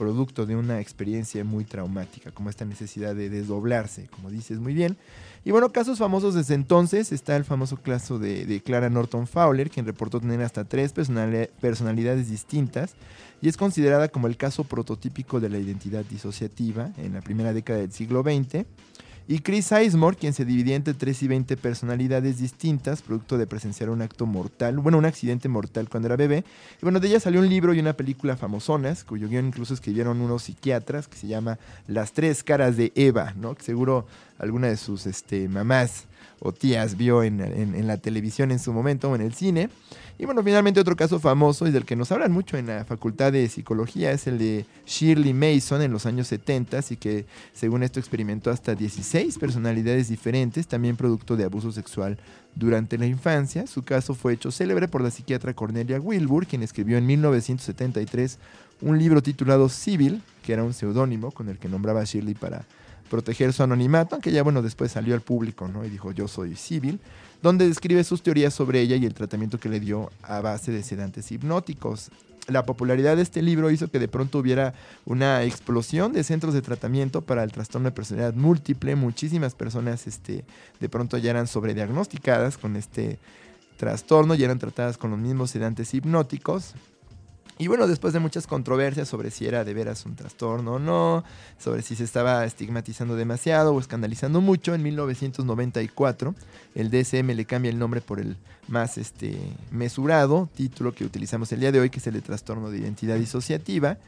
producto 0.00 0.46
de 0.46 0.56
una 0.56 0.80
experiencia 0.80 1.44
muy 1.44 1.66
traumática, 1.66 2.30
como 2.30 2.48
esta 2.48 2.64
necesidad 2.64 3.14
de 3.14 3.28
desdoblarse, 3.28 4.08
como 4.08 4.30
dices 4.30 4.58
muy 4.58 4.72
bien. 4.72 4.96
Y 5.44 5.50
bueno, 5.50 5.72
casos 5.72 5.98
famosos 5.98 6.34
desde 6.34 6.54
entonces, 6.54 7.12
está 7.12 7.36
el 7.36 7.44
famoso 7.44 7.76
caso 7.76 8.18
de, 8.18 8.62
Clara 8.64 8.88
Norton 8.88 9.26
Fowler, 9.26 9.68
quien 9.68 9.84
reportó 9.84 10.18
tener 10.18 10.40
hasta 10.40 10.64
tres 10.64 10.94
personali- 10.94 11.50
personalidades 11.60 12.30
distintas 12.30 12.94
y 13.42 13.50
es 13.50 13.58
considerada 13.58 14.08
como 14.08 14.26
el 14.26 14.38
caso 14.38 14.64
prototípico 14.64 15.38
de 15.38 15.50
la 15.50 15.58
identidad 15.58 16.06
disociativa 16.06 16.92
en 16.96 17.12
la 17.12 17.20
primera 17.20 17.52
década 17.52 17.80
del 17.80 17.92
siglo 17.92 18.22
XX. 18.22 18.64
Y 19.30 19.38
Chris 19.38 19.66
Sizemore, 19.66 20.16
quien 20.16 20.32
se 20.32 20.44
dividía 20.44 20.74
entre 20.74 20.92
3 20.92 21.22
y 21.22 21.28
20 21.28 21.56
personalidades 21.56 22.40
distintas, 22.40 23.00
producto 23.00 23.38
de 23.38 23.46
presenciar 23.46 23.88
un 23.88 24.02
acto 24.02 24.26
mortal, 24.26 24.78
bueno, 24.78 24.98
un 24.98 25.04
accidente 25.04 25.48
mortal 25.48 25.88
cuando 25.88 26.08
era 26.08 26.16
bebé. 26.16 26.42
Y 26.78 26.82
bueno, 26.82 26.98
de 26.98 27.06
ella 27.06 27.20
salió 27.20 27.38
un 27.38 27.48
libro 27.48 27.72
y 27.72 27.78
una 27.78 27.92
película 27.92 28.36
famosonas, 28.36 29.04
cuyo 29.04 29.28
guion 29.28 29.46
incluso 29.46 29.72
escribieron 29.72 30.20
unos 30.20 30.42
psiquiatras, 30.42 31.06
que 31.06 31.16
se 31.16 31.28
llama 31.28 31.60
Las 31.86 32.10
tres 32.10 32.42
caras 32.42 32.76
de 32.76 32.90
Eva, 32.96 33.32
¿no? 33.36 33.54
Que 33.54 33.62
seguro 33.62 34.04
alguna 34.36 34.66
de 34.66 34.76
sus 34.76 35.06
este, 35.06 35.48
mamás 35.48 36.08
o 36.40 36.52
tías 36.52 36.96
vio 36.96 37.22
en, 37.22 37.86
la 37.86 37.96
televisión 37.98 38.50
en 38.50 38.58
su 38.58 38.72
momento 38.72 39.10
o 39.10 39.14
en 39.14 39.20
el 39.20 39.34
cine. 39.34 39.68
Y 40.18 40.26
bueno, 40.26 40.42
finalmente 40.42 40.80
otro 40.80 40.96
caso 40.96 41.18
famoso 41.18 41.66
y 41.66 41.70
del 41.70 41.86
que 41.86 41.96
nos 41.96 42.12
hablan 42.12 42.30
mucho 42.30 42.58
en 42.58 42.66
la 42.66 42.84
Facultad 42.84 43.32
de 43.32 43.48
Psicología 43.48 44.12
es 44.12 44.26
el 44.26 44.38
de 44.38 44.66
Shirley 44.86 45.32
Mason 45.32 45.80
en 45.80 45.92
los 45.92 46.04
años 46.04 46.28
70 46.28 46.80
y 46.90 46.96
que 46.96 47.26
según 47.54 47.82
esto 47.82 47.98
experimentó 48.00 48.50
hasta 48.50 48.74
16 48.74 49.38
personalidades 49.38 50.08
diferentes, 50.08 50.66
también 50.66 50.96
producto 50.96 51.36
de 51.36 51.44
abuso 51.44 51.72
sexual 51.72 52.18
durante 52.54 52.98
la 52.98 53.06
infancia. 53.06 53.66
Su 53.66 53.82
caso 53.82 54.14
fue 54.14 54.34
hecho 54.34 54.50
célebre 54.50 54.88
por 54.88 55.00
la 55.00 55.10
psiquiatra 55.10 55.54
Cornelia 55.54 56.00
Wilbur, 56.00 56.46
quien 56.46 56.62
escribió 56.62 56.98
en 56.98 57.06
1973 57.06 58.38
un 58.82 58.98
libro 58.98 59.22
titulado 59.22 59.68
Civil, 59.68 60.22
que 60.42 60.52
era 60.52 60.64
un 60.64 60.74
seudónimo 60.74 61.30
con 61.30 61.48
el 61.48 61.58
que 61.58 61.68
nombraba 61.68 62.00
a 62.00 62.04
Shirley 62.04 62.34
para 62.34 62.64
proteger 63.10 63.52
su 63.52 63.62
anonimato, 63.62 64.14
aunque 64.14 64.32
ya 64.32 64.42
bueno, 64.42 64.62
después 64.62 64.92
salió 64.92 65.14
al 65.14 65.20
público, 65.20 65.68
¿no? 65.68 65.84
Y 65.84 65.90
dijo, 65.90 66.12
yo 66.12 66.28
soy 66.28 66.56
Civil, 66.56 66.98
donde 67.42 67.68
describe 67.68 68.02
sus 68.04 68.22
teorías 68.22 68.54
sobre 68.54 68.80
ella 68.80 68.96
y 68.96 69.04
el 69.04 69.12
tratamiento 69.12 69.58
que 69.58 69.68
le 69.68 69.80
dio 69.80 70.10
a 70.22 70.40
base 70.40 70.72
de 70.72 70.82
sedantes 70.82 71.30
hipnóticos. 71.30 72.10
La 72.46 72.64
popularidad 72.64 73.16
de 73.16 73.22
este 73.22 73.42
libro 73.42 73.70
hizo 73.70 73.88
que 73.88 73.98
de 73.98 74.08
pronto 74.08 74.38
hubiera 74.38 74.72
una 75.04 75.44
explosión 75.44 76.12
de 76.12 76.24
centros 76.24 76.54
de 76.54 76.62
tratamiento 76.62 77.20
para 77.20 77.44
el 77.44 77.52
trastorno 77.52 77.88
de 77.90 77.94
personalidad 77.94 78.34
múltiple. 78.34 78.96
Muchísimas 78.96 79.54
personas 79.54 80.06
este, 80.06 80.44
de 80.80 80.88
pronto 80.88 81.18
ya 81.18 81.30
eran 81.30 81.46
sobrediagnosticadas 81.46 82.56
con 82.56 82.76
este 82.76 83.18
trastorno, 83.76 84.34
ya 84.34 84.46
eran 84.46 84.58
tratadas 84.58 84.98
con 84.98 85.10
los 85.10 85.20
mismos 85.20 85.50
sedantes 85.50 85.92
hipnóticos. 85.94 86.74
Y 87.60 87.68
bueno, 87.68 87.86
después 87.86 88.14
de 88.14 88.20
muchas 88.20 88.46
controversias 88.46 89.06
sobre 89.06 89.30
si 89.30 89.46
era 89.46 89.64
de 89.64 89.74
veras 89.74 90.06
un 90.06 90.16
trastorno 90.16 90.76
o 90.76 90.78
no, 90.78 91.24
sobre 91.58 91.82
si 91.82 91.94
se 91.94 92.04
estaba 92.04 92.46
estigmatizando 92.46 93.16
demasiado 93.16 93.74
o 93.74 93.78
escandalizando 93.78 94.40
mucho, 94.40 94.74
en 94.74 94.82
1994 94.82 96.34
el 96.74 96.90
DSM 96.90 97.32
le 97.32 97.44
cambia 97.44 97.70
el 97.70 97.78
nombre 97.78 98.00
por 98.00 98.18
el 98.18 98.38
más 98.68 98.96
este, 98.96 99.36
mesurado 99.70 100.48
título 100.54 100.94
que 100.94 101.04
utilizamos 101.04 101.52
el 101.52 101.60
día 101.60 101.70
de 101.70 101.80
hoy, 101.80 101.90
que 101.90 101.98
es 101.98 102.06
el 102.06 102.14
de 102.14 102.22
trastorno 102.22 102.70
de 102.70 102.78
identidad 102.78 103.16
disociativa. 103.16 103.98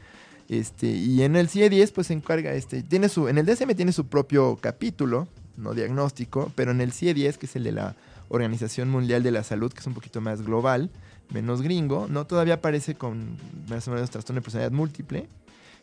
Este, 0.49 0.87
y 0.87 1.21
en 1.21 1.35
el 1.35 1.47
CIE-10 1.47 1.91
pues 1.93 2.07
se 2.07 2.13
encarga, 2.13 2.53
este, 2.53 2.81
tiene 2.81 3.07
su, 3.07 3.27
en 3.27 3.37
el 3.37 3.45
DSM 3.45 3.75
tiene 3.75 3.91
su 3.91 4.07
propio 4.07 4.57
capítulo, 4.59 5.27
no 5.57 5.75
diagnóstico, 5.75 6.51
pero 6.55 6.71
en 6.71 6.81
el 6.81 6.91
CIE-10, 6.91 7.37
que 7.37 7.45
es 7.45 7.55
el 7.55 7.65
de 7.65 7.73
la 7.73 7.95
Organización 8.29 8.89
Mundial 8.89 9.21
de 9.21 9.29
la 9.29 9.43
Salud, 9.43 9.71
que 9.71 9.79
es 9.79 9.85
un 9.85 9.93
poquito 9.93 10.21
más 10.21 10.41
global, 10.41 10.89
menos 11.33 11.61
gringo, 11.61 12.07
no 12.09 12.25
todavía 12.25 12.55
aparece 12.55 12.95
con 12.95 13.37
más 13.69 13.87
o 13.87 13.91
menos 13.91 14.09
trastorno 14.09 14.39
de 14.39 14.43
personalidad 14.43 14.71
múltiple. 14.71 15.27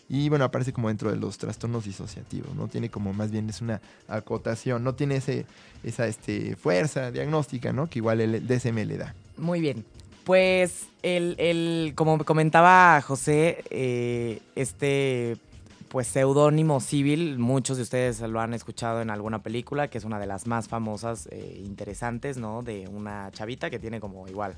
Y 0.08 0.28
bueno, 0.28 0.44
aparece 0.44 0.72
como 0.72 0.88
dentro 0.88 1.10
de 1.10 1.16
los 1.16 1.38
trastornos 1.38 1.84
disociativos, 1.84 2.52
¿no? 2.56 2.66
Tiene 2.66 2.88
como 2.90 3.12
más 3.12 3.30
bien 3.30 3.48
es 3.48 3.60
una 3.60 3.80
acotación, 4.08 4.82
no 4.82 4.94
tiene 4.96 5.16
ese, 5.16 5.46
esa 5.84 6.06
este, 6.08 6.56
fuerza 6.56 7.12
diagnóstica, 7.12 7.72
¿no? 7.72 7.88
Que 7.88 8.00
igual 8.00 8.20
el 8.20 8.44
DSM 8.46 8.74
le 8.86 8.98
da. 8.98 9.14
Muy 9.36 9.60
bien. 9.60 9.84
Pues 10.24 10.86
el, 11.02 11.36
el- 11.38 11.92
como 11.94 12.18
comentaba 12.24 13.00
José, 13.02 13.62
eh, 13.70 14.40
este 14.56 15.36
pues 15.88 16.06
seudónimo 16.06 16.80
civil, 16.80 17.38
muchos 17.38 17.76
de 17.76 17.82
ustedes 17.82 18.20
lo 18.20 18.40
han 18.40 18.54
escuchado 18.54 19.02
en 19.02 19.10
alguna 19.10 19.42
película, 19.42 19.88
que 19.88 19.98
es 19.98 20.04
una 20.04 20.20
de 20.20 20.26
las 20.26 20.46
más 20.46 20.68
famosas, 20.68 21.26
e 21.32 21.62
interesantes, 21.64 22.36
¿no? 22.36 22.62
De 22.62 22.86
una 22.86 23.28
chavita 23.32 23.70
que 23.70 23.80
tiene 23.80 23.98
como 23.98 24.28
igual 24.28 24.56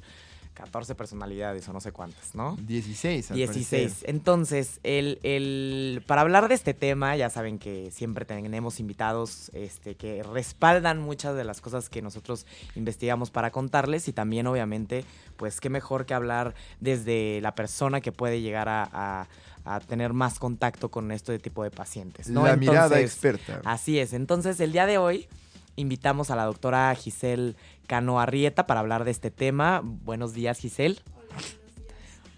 14 0.55 0.95
personalidades 0.95 1.67
o 1.69 1.73
no 1.73 1.81
sé 1.81 1.93
cuántas, 1.93 2.35
¿no? 2.35 2.57
16, 2.61 3.31
al 3.31 3.37
16. 3.37 3.83
parecer. 3.91 4.11
Entonces, 4.11 4.81
el, 4.83 5.19
el- 5.23 6.03
para 6.07 6.21
hablar 6.21 6.49
de 6.49 6.55
este 6.55 6.75
tema, 6.75 7.17
ya 7.17 7.31
saben 7.31 7.59
que 7.59 7.91
siempre 7.91 8.25
tenemos 8.25 8.79
invitados 8.79 9.51
este, 9.55 9.95
que 9.95 10.23
respaldan 10.23 10.99
muchas 11.01 11.35
de 11.37 11.45
las 11.45 11.61
cosas 11.61 11.89
que 11.89 12.03
nosotros 12.03 12.47
investigamos 12.75 13.31
para 13.31 13.51
contarles 13.51 14.09
y 14.09 14.13
también, 14.13 14.47
obviamente, 14.47 15.05
pues 15.37 15.61
qué 15.61 15.71
mejor 15.71 16.05
que 16.07 16.15
hablar 16.15 16.55
desde 16.81 17.41
la 17.41 17.55
persona 17.55 18.01
que 18.01 18.13
puede 18.13 18.41
llegar 18.43 18.69
a, 18.69 18.89
a- 18.93 19.27
a 19.65 19.79
tener 19.81 20.13
más 20.13 20.39
contacto 20.39 20.91
con 20.91 21.13
este 21.13 21.39
tipo 21.39 21.63
de 21.65 21.71
pacientes. 21.71 22.29
¿no? 22.29 22.45
La 22.45 22.57
mirada 22.57 23.01
experta. 23.01 23.61
Así 23.65 23.99
es. 24.01 24.13
Entonces, 24.13 24.59
el 24.61 24.73
día 24.73 24.87
de 24.87 24.99
hoy 24.99 25.29
invitamos 25.77 26.31
a 26.31 26.37
la 26.37 26.45
doctora 26.45 26.95
Giselle 26.95 27.55
Cano 27.93 28.19
Arrieta 28.19 28.67
para 28.67 28.81
hablar 28.81 29.05
de 29.05 29.11
este 29.11 29.31
tema. 29.31 29.83
Buenos 29.85 30.33
días, 30.33 30.59
Giselle. 30.59 30.99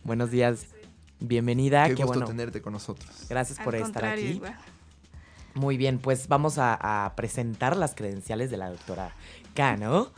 Buenos 0.02 0.32
días. 0.32 0.66
Bienvenida. 1.20 1.86
Qué 1.86 1.94
Qué, 1.94 2.02
gusto 2.02 2.18
bueno. 2.18 2.26
tenerte 2.26 2.60
con 2.60 2.72
nosotros. 2.72 3.26
Gracias 3.28 3.60
por 3.60 3.76
estar 3.76 4.04
aquí. 4.04 4.22
igual. 4.22 4.58
Muy 5.54 5.76
bien, 5.76 6.00
pues 6.00 6.26
vamos 6.26 6.58
a, 6.58 7.04
a 7.06 7.14
presentar 7.14 7.76
las 7.76 7.94
credenciales 7.94 8.50
de 8.50 8.56
la 8.56 8.68
doctora 8.68 9.12
Cano. 9.54 10.10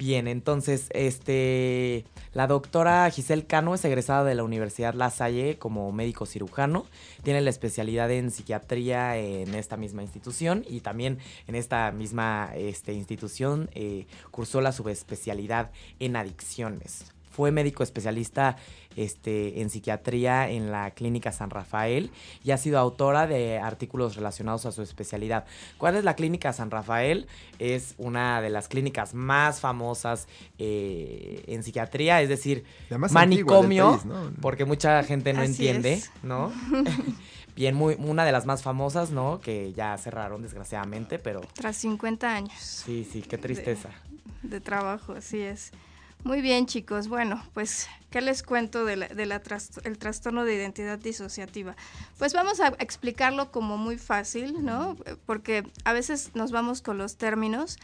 Bien, 0.00 0.28
entonces, 0.28 0.86
este, 0.94 2.06
la 2.32 2.46
doctora 2.46 3.10
Giselle 3.10 3.44
Cano 3.44 3.74
es 3.74 3.84
egresada 3.84 4.24
de 4.24 4.34
la 4.34 4.44
Universidad 4.44 4.94
La 4.94 5.10
Salle 5.10 5.58
como 5.58 5.92
médico 5.92 6.24
cirujano. 6.24 6.86
Tiene 7.22 7.42
la 7.42 7.50
especialidad 7.50 8.10
en 8.10 8.30
psiquiatría 8.30 9.18
en 9.18 9.54
esta 9.54 9.76
misma 9.76 10.00
institución 10.00 10.64
y 10.66 10.80
también 10.80 11.18
en 11.48 11.54
esta 11.54 11.92
misma 11.92 12.50
este, 12.54 12.94
institución 12.94 13.68
eh, 13.74 14.06
cursó 14.30 14.62
la 14.62 14.72
subespecialidad 14.72 15.70
en 15.98 16.16
adicciones 16.16 17.12
fue 17.30 17.52
médico 17.52 17.82
especialista 17.82 18.56
este, 18.96 19.60
en 19.60 19.70
psiquiatría 19.70 20.50
en 20.50 20.72
la 20.72 20.90
Clínica 20.90 21.30
San 21.32 21.50
Rafael 21.50 22.10
y 22.42 22.50
ha 22.50 22.58
sido 22.58 22.78
autora 22.78 23.26
de 23.26 23.58
artículos 23.58 24.16
relacionados 24.16 24.66
a 24.66 24.72
su 24.72 24.82
especialidad. 24.82 25.44
¿Cuál 25.78 25.96
es 25.96 26.04
la 26.04 26.14
Clínica 26.14 26.52
San 26.52 26.70
Rafael? 26.70 27.28
Es 27.58 27.94
una 27.98 28.40
de 28.42 28.50
las 28.50 28.68
clínicas 28.68 29.14
más 29.14 29.60
famosas 29.60 30.26
eh, 30.58 31.44
en 31.46 31.62
psiquiatría, 31.62 32.20
es 32.20 32.28
decir, 32.28 32.64
manicomio, 33.10 34.00
porque 34.40 34.64
mucha 34.64 35.02
gente 35.04 35.32
no 35.32 35.42
entiende, 35.42 36.02
¿no? 36.22 36.52
Bien, 37.56 37.74
muy, 37.74 37.96
una 37.98 38.24
de 38.24 38.32
las 38.32 38.46
más 38.46 38.62
famosas, 38.62 39.10
¿no? 39.10 39.40
Que 39.40 39.72
ya 39.72 39.96
cerraron 39.98 40.40
desgraciadamente, 40.42 41.18
pero... 41.18 41.40
Tras 41.52 41.76
50 41.76 42.34
años. 42.34 42.54
Sí, 42.58 43.06
sí, 43.10 43.22
qué 43.22 43.38
tristeza. 43.38 43.90
De, 44.42 44.48
de 44.48 44.60
trabajo, 44.60 45.12
así 45.12 45.40
es. 45.40 45.72
Muy 46.22 46.42
bien, 46.42 46.66
chicos. 46.66 47.08
Bueno, 47.08 47.42
pues, 47.54 47.88
¿qué 48.10 48.20
les 48.20 48.42
cuento 48.42 48.84
del 48.84 49.00
de 49.08 49.96
trastorno 49.98 50.44
de 50.44 50.54
identidad 50.54 50.98
disociativa? 50.98 51.76
Pues 52.18 52.34
vamos 52.34 52.60
a 52.60 52.68
explicarlo 52.78 53.50
como 53.50 53.78
muy 53.78 53.96
fácil, 53.96 54.62
¿no? 54.62 54.96
Porque 55.24 55.64
a 55.84 55.94
veces 55.94 56.32
nos 56.34 56.52
vamos 56.52 56.82
con 56.82 56.98
los 56.98 57.16
términos 57.16 57.78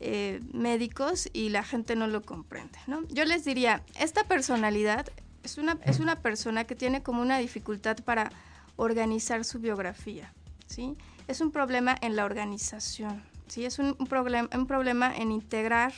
eh, 0.00 0.40
médicos 0.52 1.30
y 1.32 1.48
la 1.48 1.62
gente 1.62 1.96
no 1.96 2.06
lo 2.08 2.22
comprende, 2.22 2.78
¿no? 2.86 3.06
Yo 3.08 3.24
les 3.24 3.44
diría, 3.44 3.82
esta 3.98 4.24
personalidad 4.24 5.06
es 5.42 5.56
una, 5.56 5.78
es 5.84 5.98
una 5.98 6.20
persona 6.20 6.64
que 6.64 6.74
tiene 6.74 7.02
como 7.02 7.22
una 7.22 7.38
dificultad 7.38 7.96
para 8.04 8.30
organizar 8.76 9.44
su 9.44 9.60
biografía, 9.60 10.32
¿sí? 10.66 10.94
Es 11.26 11.40
un 11.40 11.50
problema 11.50 11.96
en 12.02 12.16
la 12.16 12.26
organización, 12.26 13.22
¿sí? 13.46 13.64
Es 13.64 13.78
un, 13.78 13.96
un, 13.98 14.48
un 14.52 14.66
problema 14.66 15.16
en 15.16 15.32
integrar 15.32 15.94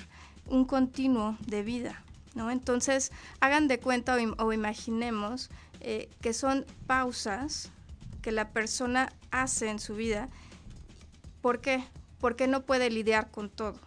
un 0.48 0.64
continuo 0.64 1.36
de 1.46 1.62
vida. 1.62 2.02
¿no? 2.34 2.50
Entonces, 2.50 3.12
hagan 3.40 3.68
de 3.68 3.78
cuenta 3.78 4.16
o, 4.38 4.52
imaginemos 4.52 5.50
eh, 5.80 6.08
que 6.20 6.32
son 6.32 6.66
pausas 6.86 7.70
que 8.22 8.32
la 8.32 8.50
persona 8.50 9.12
hace 9.30 9.68
en 9.68 9.78
su 9.78 9.94
vida. 9.94 10.28
¿Por 11.40 11.60
qué? 11.60 11.84
Porque 12.18 12.46
no 12.48 12.62
puede 12.62 12.90
lidiar 12.90 13.30
con 13.30 13.50
todo. 13.50 13.78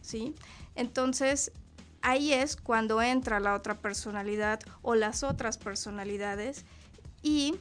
¿sí? 0.00 0.34
Entonces, 0.74 1.52
ahí 2.02 2.32
es 2.32 2.56
cuando 2.56 3.02
entra 3.02 3.40
la 3.40 3.54
otra 3.54 3.74
personalidad 3.74 4.60
o 4.82 4.94
las 4.94 5.22
otras 5.22 5.58
personalidades 5.58 6.64
y 7.22 7.56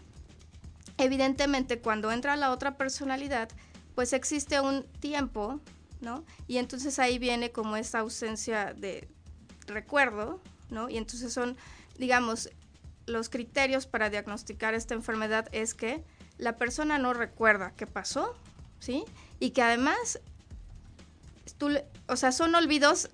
evidentemente 0.97 1.79
cuando 1.79 2.11
entra 2.11 2.35
la 2.35 2.51
otra 2.51 2.77
personalidad, 2.77 3.49
pues 3.95 4.13
existe 4.13 4.59
un 4.59 4.83
tiempo 4.83 5.59
y 6.47 6.57
entonces 6.57 6.99
ahí 6.99 7.19
viene 7.19 7.51
como 7.51 7.77
esa 7.77 7.99
ausencia 7.99 8.73
de 8.73 9.07
recuerdo, 9.67 10.41
¿no? 10.69 10.89
Y 10.89 10.97
entonces 10.97 11.33
son, 11.33 11.57
digamos, 11.97 12.49
los 13.05 13.29
criterios 13.29 13.85
para 13.85 14.09
diagnosticar 14.09 14.73
esta 14.73 14.93
enfermedad 14.93 15.47
es 15.51 15.73
que 15.73 16.03
la 16.37 16.57
persona 16.57 16.97
no 16.97 17.13
recuerda 17.13 17.73
qué 17.75 17.87
pasó, 17.87 18.35
¿sí? 18.79 19.05
Y 19.39 19.51
que 19.51 19.61
además, 19.61 20.19
o 22.07 22.15
sea, 22.15 22.31
son 22.31 22.55
olvidos 22.55 23.09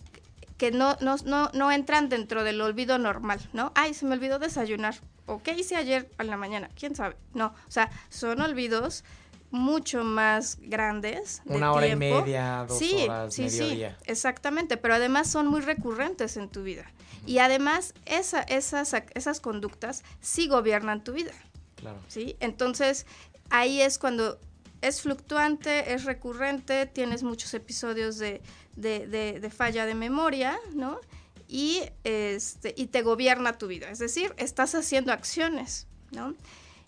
que 0.58 0.72
no, 0.72 0.96
no, 1.02 1.16
no, 1.26 1.50
no 1.54 1.72
entran 1.72 2.10
dentro 2.10 2.44
del 2.44 2.62
olvido 2.62 2.98
normal, 2.98 3.40
¿no? 3.54 3.72
Ay, 3.76 3.94
se 3.94 4.06
me 4.06 4.14
olvidó 4.14 4.40
desayunar. 4.40 4.96
¿O 5.26 5.42
qué 5.42 5.54
hice 5.54 5.76
ayer 5.76 6.12
a 6.18 6.24
la 6.24 6.38
mañana? 6.38 6.70
¿Quién 6.76 6.96
sabe? 6.96 7.16
No, 7.34 7.48
o 7.48 7.72
sea, 7.72 7.90
son 8.10 8.42
olvidos 8.42 9.04
mucho 9.52 10.04
más 10.04 10.58
grandes. 10.62 11.42
Una 11.46 11.74
hora 11.74 11.88
y 11.88 11.96
media, 11.96 12.66
dos 12.68 12.82
horas, 12.82 13.34
sí, 13.34 13.50
sí, 13.50 13.84
Exactamente, 14.06 14.78
pero 14.78 14.96
además 14.96 15.30
son 15.30 15.48
muy 15.48 15.62
recurrentes 15.62 16.38
en 16.38 16.50
tu 16.50 16.64
vida. 16.64 16.86
Y 17.26 17.38
además 17.38 17.94
esa, 18.06 18.42
esas, 18.42 18.96
esas 19.14 19.40
conductas 19.40 20.04
sí 20.22 20.48
gobiernan 20.48 21.04
tu 21.04 21.14
vida. 21.14 21.34
Claro. 21.76 22.00
¿sí? 22.08 22.36
Entonces 22.40 23.06
ahí 23.52 23.82
es 23.82 24.00
cuando 24.00 24.40
es 24.82 25.02
fluctuante, 25.02 25.94
es 25.94 26.06
recurrente, 26.06 26.88
tienes 26.88 27.22
muchos 27.22 27.54
episodios 27.54 28.18
de, 28.18 28.42
de, 28.76 29.08
de, 29.40 29.50
falla 29.52 29.86
de 29.86 29.94
memoria, 29.94 30.58
¿no? 30.74 31.00
Y, 31.48 31.84
este, 32.04 32.74
y 32.76 32.88
te 32.88 33.04
gobierna 33.04 33.58
tu 33.58 33.68
vida. 33.68 33.90
Es 33.92 34.00
decir, 34.00 34.34
estás 34.38 34.74
haciendo 34.74 35.12
acciones, 35.12 35.88
¿no? 36.12 36.34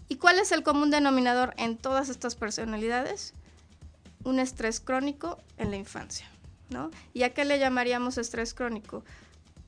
¿Y 0.08 0.18
cuál 0.18 0.40
es 0.40 0.52
el 0.52 0.64
común 0.64 0.92
denominador 0.92 1.54
en 1.58 1.78
todas 1.78 2.10
estas 2.10 2.36
personalidades? 2.36 3.34
Un 4.24 4.40
estrés 4.40 4.80
crónico 4.80 5.38
en 5.58 5.72
la 5.72 5.78
infancia, 5.78 6.28
¿no? 6.70 6.92
¿Y 7.14 7.24
a 7.24 7.34
qué 7.34 7.46
le 7.46 7.60
llamaríamos 7.60 8.18
estrés 8.18 8.54
crónico? 8.54 9.04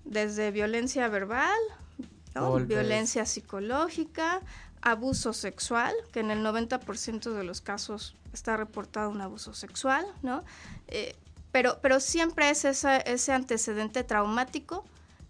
Desde 0.04 0.52
violencia 0.52 1.08
verbal, 1.08 1.60
violencia 2.68 3.26
psicológica, 3.26 4.42
abuso 4.82 5.34
sexual, 5.34 5.94
que 6.12 6.20
en 6.20 6.32
el 6.32 6.46
90% 6.46 7.32
de 7.32 7.44
los 7.44 7.62
casos 7.62 8.16
está 8.34 8.56
reportado 8.58 9.10
un 9.10 9.22
abuso 9.22 9.54
sexual, 9.54 10.06
¿no? 10.22 10.44
Eh, 10.88 11.16
pero, 11.52 11.80
pero 11.82 12.00
siempre 12.00 12.50
es 12.50 12.66
ese 12.66 13.32
antecedente 13.32 14.04
traumático 14.04 14.84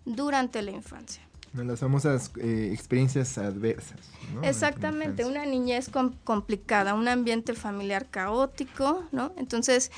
durante 0.06 0.62
la 0.62 0.72
infancia 0.72 1.25
las 1.63 1.80
famosas 1.80 2.32
eh, 2.41 2.70
experiencias 2.74 3.38
adversas. 3.38 4.00
Exactamente, 4.44 5.26
una 5.26 5.46
niñez 5.46 5.89
complicada, 6.24 6.94
un 6.94 7.08
ambiente 7.08 7.54
familiar 7.54 8.08
caótico, 8.10 9.04
¿no? 9.12 9.34
Entonces, 9.38 9.91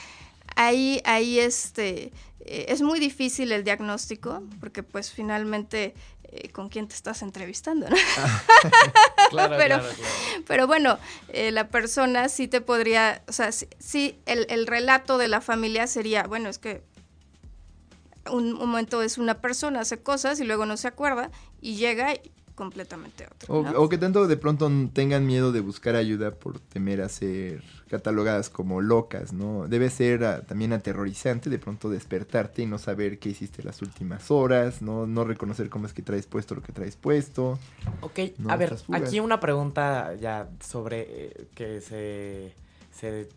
ahí, 0.56 1.02
ahí 1.06 1.39
este, 1.39 2.12
eh, 2.41 2.65
es 2.70 2.82
muy 2.82 3.00
difícil 3.00 3.52
el 3.52 3.63
diagnóstico, 3.63 4.43
porque 4.60 4.84
pues 4.84 5.12
finalmente 5.12 5.96
eh, 6.24 6.50
con 6.50 6.70
quién 6.70 6.88
te 6.88 6.96
estás 6.96 7.22
entrevistando, 7.22 7.89
¿no? 7.89 7.96
claro, 9.30 9.56
pero, 9.58 9.80
claro, 9.80 9.96
pero 10.46 10.67
bueno, 10.67 11.00
la 11.34 11.70
persona 11.70 12.30
sí 12.30 12.48
te 12.48 12.62
podría, 12.62 13.24
o 13.28 13.32
sea, 13.32 13.52
sí, 13.52 14.20
el, 14.26 14.46
el 14.50 14.67
relato 14.67 15.17
de 15.17 15.28
la 15.28 15.41
familia 15.41 15.88
sería, 15.88 16.24
bueno, 16.24 16.50
es 16.50 16.60
que 16.60 16.84
un, 18.32 18.54
momento 18.54 19.02
es 19.02 19.18
una 19.18 19.42
persona, 19.42 19.82
hace 19.82 20.00
cosas 20.00 20.40
y 20.40 20.46
luego 20.46 20.66
no 20.66 20.78
se 20.78 20.88
acuerda 20.88 21.32
y 21.62 21.76
llega 21.76 22.13
completamente 22.58 23.28
otro. 23.32 23.80
O, 23.80 23.88
que 23.88 24.00
tanto 24.00 24.28
de 24.28 24.36
pronto 24.36 24.70
tengan 24.92 25.28
miedo 25.28 25.52
de 25.52 25.62
buscar 25.62 25.96
ayuda 25.96 26.32
por 26.32 26.60
temer 26.60 27.02
a 27.02 27.08
ser 27.08 27.63
catalogadas 27.88 28.50
como 28.50 28.82
locas, 28.82 29.32
¿no? 29.32 29.68
Debe 29.68 29.92
ser 29.92 30.24
ah, 30.26 30.42
también 30.42 30.74
aterrorizante 30.74 31.52
de 31.52 31.60
pronto 31.60 31.90
despertarte 31.90 32.63
y 32.63 32.66
no 32.66 32.80
saber 32.80 33.20
qué 33.20 33.30
hiciste 33.30 33.62
las 33.63 33.84
últimas 33.84 34.32
horas, 34.32 34.82
¿no? 34.82 35.06
No 35.06 35.24
reconocer 35.24 35.70
cómo 35.70 35.86
es 35.86 35.94
que 35.94 36.02
traes 36.02 36.26
puesto 36.26 36.56
lo 36.56 36.63
que 36.63 36.74
traes 36.74 36.96
puesto. 36.96 37.60
Ok, 38.02 38.20
a 38.50 38.58
ver, 38.58 38.76
aquí 38.92 39.20
una 39.20 39.40
pregunta 39.40 40.16
ya 40.16 40.50
sobre 40.60 41.06
eh, 41.08 41.48
que 41.54 41.80
se, 41.80 42.54
se 42.92 43.30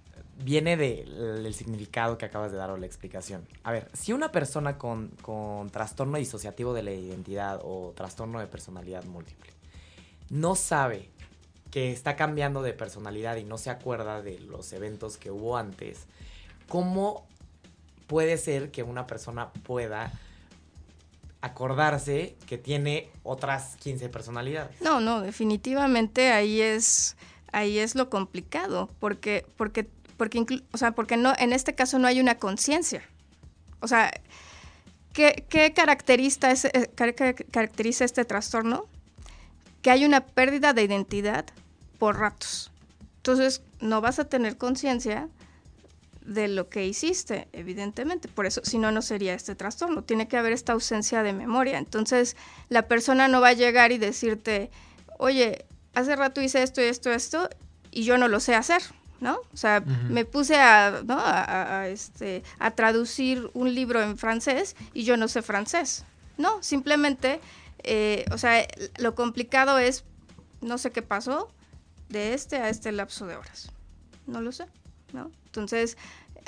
viene 0.42 0.76
del 0.76 1.55
significado 1.55 2.18
que 2.18 2.24
acabas 2.24 2.53
de 2.53 2.59
dar 2.59 2.70
o 2.70 2.76
la 2.76 2.87
explicación. 2.87 3.46
A 3.62 3.72
ver, 3.72 3.90
si 3.92 4.12
una 4.12 4.33
persona 4.33 4.79
con, 4.79 5.11
trastorno 5.70 6.18
disociativo 6.18 6.72
de 6.72 6.83
la 6.83 6.92
identidad 6.92 7.61
o 7.62 7.92
trastorno 7.94 8.40
de 8.40 8.46
personalidad 8.46 9.05
múltiple 9.05 9.53
no 10.31 10.55
sabe 10.55 11.11
que 11.70 11.92
está 11.92 12.16
cambiando 12.16 12.62
de 12.62 12.72
personalidad 12.72 13.37
y 13.37 13.44
no 13.44 13.59
se 13.59 13.70
acuerda 13.70 14.22
de 14.22 14.38
los 14.40 14.72
eventos 14.72 15.16
que 15.16 15.31
hubo 15.31 15.57
antes, 15.57 16.07
¿cómo 16.68 17.26
puede 18.07 18.38
ser 18.38 18.70
que 18.70 18.83
una 18.83 19.07
persona 19.07 19.53
pueda 19.64 20.12
acordarse 21.42 22.37
que 22.46 22.59
tiene 22.59 23.09
otras 23.22 23.76
15 23.76 24.09
personalidades? 24.09 24.81
No, 24.81 25.00
no, 25.00 25.20
definitivamente 25.20 26.33
ahí 26.33 26.61
es 26.61 27.16
ahí 27.53 27.79
es 27.79 27.94
lo 27.94 28.11
complicado, 28.11 28.88
porque 28.98 29.46
porque 29.57 29.88
porque, 30.20 30.44
o 30.70 30.76
sea, 30.76 30.92
porque 30.92 31.16
no, 31.16 31.33
en 31.38 31.54
este 31.54 31.74
caso 31.74 31.98
no 31.98 32.06
hay 32.06 32.20
una 32.20 32.35
conciencia. 32.35 33.02
O 33.80 33.88
sea, 33.88 34.12
¿qué, 35.14 35.72
caracteriza, 35.74 36.52
eh, 36.52 36.90
caracteriza 37.50 38.04
este 38.04 38.26
trastorno? 38.26 38.85
Que 39.80 39.90
hay 39.90 40.04
una 40.04 40.20
pérdida 40.20 40.74
de 40.74 40.83
identidad 40.83 41.46
por 41.98 42.18
ratos. 42.18 42.70
Entonces, 43.16 43.62
no 43.80 44.02
vas 44.02 44.18
a 44.18 44.26
tener 44.26 44.59
conciencia 44.59 45.30
de 46.20 46.48
lo 46.48 46.68
que 46.68 46.85
hiciste, 46.85 47.48
evidentemente. 47.54 48.28
Por 48.28 48.44
eso, 48.44 48.61
si 48.62 48.76
no, 48.76 48.92
no 48.92 49.00
sería 49.00 49.33
este 49.33 49.54
trastorno. 49.54 50.04
Tiene 50.04 50.28
que 50.28 50.37
haber 50.37 50.52
esta 50.52 50.74
ausencia 50.74 51.22
de 51.22 51.33
memoria. 51.33 51.78
Entonces, 51.78 52.37
la 52.68 52.88
persona 52.88 53.26
no 53.26 53.40
va 53.40 53.48
a 53.48 53.54
llegar 53.54 53.90
y 53.90 53.96
decirte, 53.96 54.70
oye, 55.16 55.64
hace 55.94 56.14
rato 56.14 56.42
hice 56.42 56.62
esto 56.62 56.83
y 56.83 56.88
esto, 56.88 57.11
esto, 57.11 57.48
y 57.90 58.04
yo 58.04 58.18
no 58.18 58.28
lo 58.28 58.38
sé 58.38 58.54
hacer 58.54 58.83
¿no? 59.20 59.38
O 59.52 59.56
sea, 59.56 59.80
me 59.80 60.24
puse 60.24 60.56
a, 60.56 61.02
¿no? 61.04 61.18
a, 61.18 61.88
este, 61.88 62.42
a 62.59 62.70
traducir 62.70 63.50
un 63.54 63.74
libro 63.74 64.02
en 64.02 64.16
francés 64.16 64.76
y 64.94 65.04
yo 65.04 65.16
no 65.16 65.28
sé 65.28 65.42
francés. 65.42 66.04
No, 66.38 66.62
simplemente, 66.62 67.40
eh, 67.83 68.24
o 68.33 68.38
sea, 68.38 68.66
lo 68.98 69.14
complicado 69.14 69.78
es, 69.78 70.04
no 70.62 70.78
sé 70.78 70.90
qué 70.90 71.02
pasó 71.02 71.50
de 72.09 72.35
este 72.35 72.56
a 72.56 72.70
este 72.70 72.92
lapso 72.92 73.26
de 73.26 73.37
horas. 73.37 73.70
No 74.26 74.40
lo 74.40 74.52
sé, 74.52 74.64
¿no? 75.12 75.30
Entonces, 75.46 75.98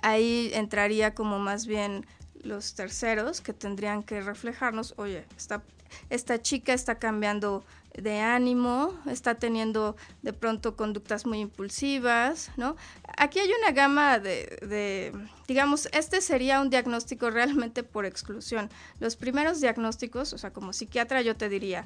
ahí 0.03 0.51
entraría 0.55 1.15
como 1.15 1.39
más 1.39 1.67
bien 1.67 2.07
los 2.43 2.75
terceros 2.75 3.41
que 3.41 3.53
tendrían 3.53 4.03
que 4.03 4.21
reflejarnos, 4.21 4.95
oye, 4.97 5.25
esta, 5.37 5.63
esta 6.11 6.41
chica 6.41 6.73
está 6.73 6.97
cambiando 6.97 7.65
de 7.95 8.21
ánimo, 8.21 8.95
está 9.07 9.35
teniendo 9.35 9.97
de 10.23 10.33
pronto 10.33 10.77
conductas 10.77 11.27
muy 11.27 11.41
impulsivas, 11.41 12.51
¿no? 12.57 12.77
Aquí 13.17 13.39
hay 13.39 13.51
una 13.53 13.73
gama 13.73 14.19
de, 14.19 15.13
digamos, 15.47 15.89
este 15.93 16.21
sería 16.21 16.61
un 16.61 16.71
diagnóstico 16.71 17.31
realmente 17.31 17.83
por 17.83 18.07
exclusión. 18.07 18.71
Los 18.99 19.17
primeros 19.17 19.61
diagnósticos, 19.61 20.33
o 20.33 20.39
sea, 20.39 20.53
como 20.53 20.73
psiquiatra 20.73 21.23
yo 21.23 21.37
te 21.37 21.49
diría, 21.49 21.85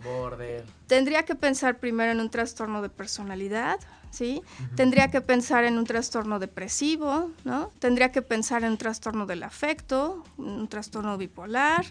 tendría 0.86 1.24
que 1.24 1.34
pensar 1.34 1.78
primero 1.78 2.12
en 2.12 2.20
un 2.20 2.30
trastorno 2.30 2.82
de 2.82 2.88
personalidad, 2.88 3.80
¿sí? 4.10 4.42
Tendría 4.76 5.10
que 5.10 5.20
pensar 5.20 5.64
en 5.64 5.76
un 5.76 5.84
trastorno 5.84 6.38
depresivo, 6.38 7.30
¿no? 7.44 7.72
Tendría 7.80 8.12
que 8.12 8.22
pensar 8.22 8.62
en 8.64 8.72
un 8.72 8.78
trastorno 8.78 9.26
del 9.26 9.42
afecto, 9.42 10.24
un 10.36 10.68
trastorno 10.68 11.18
bipolar, 11.18 11.84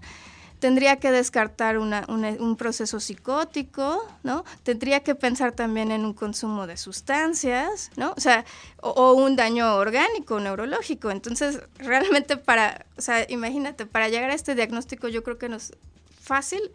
tendría 0.66 0.96
que 0.96 1.12
descartar 1.12 1.78
un 1.78 2.56
proceso 2.58 3.00
psicótico, 3.00 4.04
¿no? 4.24 4.44
Tendría 4.64 5.02
que 5.02 5.14
pensar 5.14 5.52
también 5.52 5.92
en 5.92 6.04
un 6.04 6.16
consumo 6.16 6.66
de 6.66 6.76
sustancias, 6.76 7.92
¿no? 7.98 8.16
O 8.18 8.20
sea, 8.20 8.46
o, 8.82 9.14
un 9.14 9.36
daño 9.36 9.76
orgánico, 9.76 10.40
neurológico. 10.40 11.12
Entonces, 11.12 11.60
realmente 11.78 12.38
para, 12.38 12.88
o 12.98 13.02
sea, 13.04 13.28
imagínate, 13.30 13.86
para 13.86 14.10
llegar 14.10 14.32
a 14.32 14.34
este 14.34 14.56
diagnóstico 14.56 15.08
yo 15.08 15.22
creo 15.22 15.38
que 15.38 15.50
no 15.50 15.58
es 15.58 15.72
fácil 16.20 16.72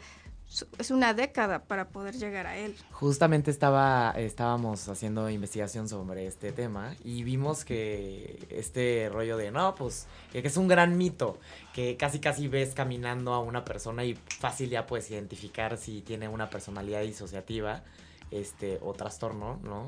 es 0.79 0.91
una 0.91 1.15
década 1.15 1.65
para 1.65 1.89
poder 1.89 2.17
llegar 2.17 2.47
a 2.47 2.57
él. 2.57 2.75
Justamente 2.91 3.51
estaba, 3.51 4.13
estábamos 4.17 4.89
haciendo 4.89 5.31
investigación 5.31 5.89
sobre 5.89 6.27
este 6.27 6.51
tema 6.51 6.95
y 7.05 7.23
vimos 7.23 7.65
que 7.65 8.47
este 8.51 9.09
rollo 9.13 9.37
de, 9.37 9.53
no, 9.53 9.75
pues, 9.77 10.09
que 10.33 10.41
es 10.41 10.57
un 10.57 10.67
gran 10.67 10.99
mito, 10.99 11.39
que 11.73 11.97
casi 11.97 12.19
casi 12.19 12.49
ves 12.49 12.75
caminando 12.75 13.33
a 13.33 13.41
una 13.41 13.65
persona 13.65 14.05
y 14.05 14.15
fácil 14.15 14.71
ya 14.71 14.87
puedes 14.87 15.11
identificar 15.11 15.77
si 15.77 16.03
tiene 16.03 16.29
una 16.29 16.51
personalidad 16.51 17.03
disociativa 17.03 17.85
este, 18.33 18.79
o 18.83 18.93
trastorno, 18.93 19.61
¿no? 19.63 19.87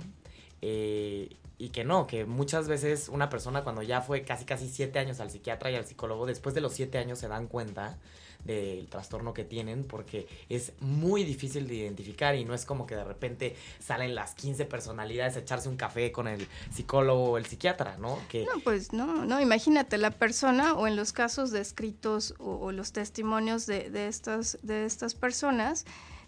Eh, 0.61 1.37
y 1.59 1.71
que 1.71 1.85
no, 1.85 2.07
que 2.07 2.25
muchas 2.25 2.69
veces 2.69 3.09
una 3.09 3.29
persona 3.29 3.63
cuando 3.63 3.83
ya 3.83 4.01
fue 4.01 4.23
casi 4.23 4.45
casi 4.45 4.69
siete 4.69 5.01
años 5.01 5.19
al 5.21 5.31
psiquiatra 5.31 5.71
y 5.71 5.75
al 5.75 5.87
psicólogo, 5.87 6.27
después 6.27 6.55
de 6.55 6.61
los 6.61 6.73
siete 6.73 6.99
años 6.99 7.19
se 7.19 7.29
dan 7.29 7.49
cuenta 7.49 7.99
del 8.45 8.89
trastorno 8.89 9.33
que 9.35 9.45
tienen 9.45 9.85
porque 9.85 10.27
es 10.49 10.73
muy 10.81 11.25
difícil 11.25 11.69
de 11.69 11.75
identificar 11.75 12.35
y 12.35 12.45
no 12.45 12.55
es 12.55 12.65
como 12.65 12.87
que 12.87 12.97
de 12.97 13.05
repente 13.05 13.57
salen 13.79 14.15
las 14.15 14.35
15 14.35 14.65
personalidades 14.67 15.37
a 15.37 15.41
echarse 15.41 15.69
un 15.69 15.77
café 15.77 16.13
con 16.13 16.29
el 16.29 16.47
psicólogo 16.73 17.33
o 17.33 17.39
el 17.39 17.47
psiquiatra, 17.47 17.97
¿no? 17.99 18.19
Que... 18.29 18.45
No, 18.45 18.61
pues 18.61 18.93
no, 18.93 19.25
no, 19.25 19.41
imagínate 19.41 19.99
la 19.99 20.11
persona 20.11 20.75
o 20.75 20.87
en 20.87 20.97
los 20.97 21.13
casos 21.13 21.51
descritos 21.51 22.35
o, 22.39 22.57
o 22.57 22.73
los 22.73 22.93
testimonios 22.93 23.67
de, 23.67 23.91
de, 23.91 24.09
estas, 24.09 24.59
de 24.63 24.85
estas 24.85 25.15
personas, 25.15 25.85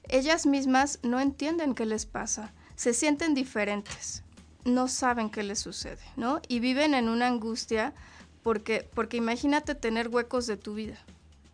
ellas 0.08 0.46
mismas 0.46 0.98
no 1.02 1.20
entienden 1.20 1.74
qué 1.74 1.86
les 1.86 2.06
pasa, 2.06 2.52
se 2.76 2.92
sienten 2.92 3.34
diferentes, 3.34 4.22
no 4.64 4.88
saben 4.88 5.30
qué 5.30 5.42
les 5.42 5.58
sucede, 5.58 6.02
¿no? 6.16 6.40
Y 6.48 6.60
viven 6.60 6.94
en 6.94 7.08
una 7.08 7.26
angustia 7.26 7.94
porque, 8.42 8.88
porque 8.94 9.16
imagínate 9.16 9.74
tener 9.74 10.08
huecos 10.08 10.46
de 10.46 10.56
tu 10.56 10.74
vida. 10.74 10.98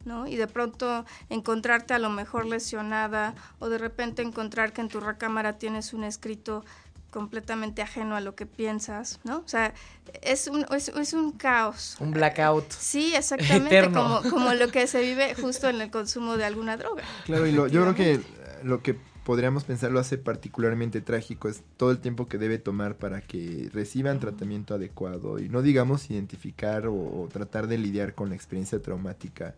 ¿No? 0.05 0.27
Y 0.27 0.37
de 0.37 0.47
pronto 0.47 1.05
encontrarte 1.29 1.95
a 1.95 1.99
lo 1.99 2.11
mejor 2.11 2.47
lesionada 2.47 3.35
o 3.59 3.69
de 3.69 3.79
repente 3.79 4.23
encontrar 4.23 4.73
que 4.73 4.81
en 4.81 4.89
tu 4.89 5.01
recámara 5.01 5.59
tienes 5.59 5.93
un 5.93 6.05
escrito 6.05 6.65
completamente 7.11 7.83
ajeno 7.83 8.17
a 8.17 8.21
lo 8.21 8.35
que 8.35 8.47
piensas, 8.47 9.21
¿no? 9.25 9.39
O 9.39 9.49
sea, 9.49 9.75
es 10.23 10.47
un, 10.47 10.65
es, 10.75 11.13
un 11.13 11.33
caos. 11.33 11.97
Un 12.01 12.13
blackout. 12.13 12.71
Sí, 12.79 13.15
exactamente, 13.15 13.91
como, 13.93 14.23
como 14.23 14.55
lo 14.55 14.69
que 14.69 14.87
se 14.87 15.01
vive 15.03 15.35
justo 15.41 15.69
en 15.69 15.81
el 15.81 15.91
consumo 15.91 16.37
de 16.37 16.45
alguna 16.45 16.77
droga. 16.77 17.03
Claro, 17.25 17.47
y 17.47 17.53
lo, 17.53 17.67
yo 17.67 17.83
creo 17.83 17.95
que 17.95 18.21
lo 18.63 18.83
que 18.83 18.97
podríamos 19.25 19.65
pensar 19.65 19.91
lo 19.91 20.01
hace 20.01 20.19
particularmente 20.19 21.01
trágico 21.01 21.49
es 21.49 21.63
todo 21.77 21.91
el 21.91 21.99
tiempo 21.99 22.27
que 22.27 22.39
debe 22.39 22.59
tomar 22.59 22.97
para 22.97 23.21
que 23.21 23.69
reciban 23.73 24.19
tratamiento 24.19 24.75
adecuado 24.75 25.39
y 25.39 25.49
no 25.49 25.63
digamos 25.63 26.11
identificar 26.11 26.87
o 26.87 27.29
tratar 27.33 27.67
de 27.67 27.79
lidiar 27.79 28.15
con 28.15 28.31
la 28.31 28.35
experiencia 28.35 28.81
traumática 28.81 29.55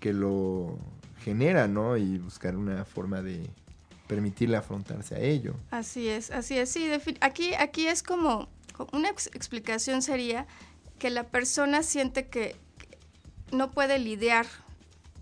que 0.00 0.12
lo 0.12 0.78
genera, 1.22 1.68
¿no? 1.68 1.96
Y 1.96 2.18
buscar 2.18 2.56
una 2.56 2.84
forma 2.84 3.22
de 3.22 3.48
permitirle 4.08 4.56
afrontarse 4.56 5.14
a 5.14 5.20
ello. 5.20 5.54
Así 5.70 6.08
es, 6.08 6.30
así 6.32 6.58
es. 6.58 6.70
Sí, 6.70 6.90
aquí, 7.20 7.54
aquí 7.54 7.86
es 7.86 8.02
como, 8.02 8.48
una 8.92 9.08
explicación 9.10 10.02
sería 10.02 10.46
que 10.98 11.10
la 11.10 11.24
persona 11.24 11.82
siente 11.82 12.26
que 12.26 12.56
no 13.52 13.70
puede 13.70 13.98
lidiar 13.98 14.46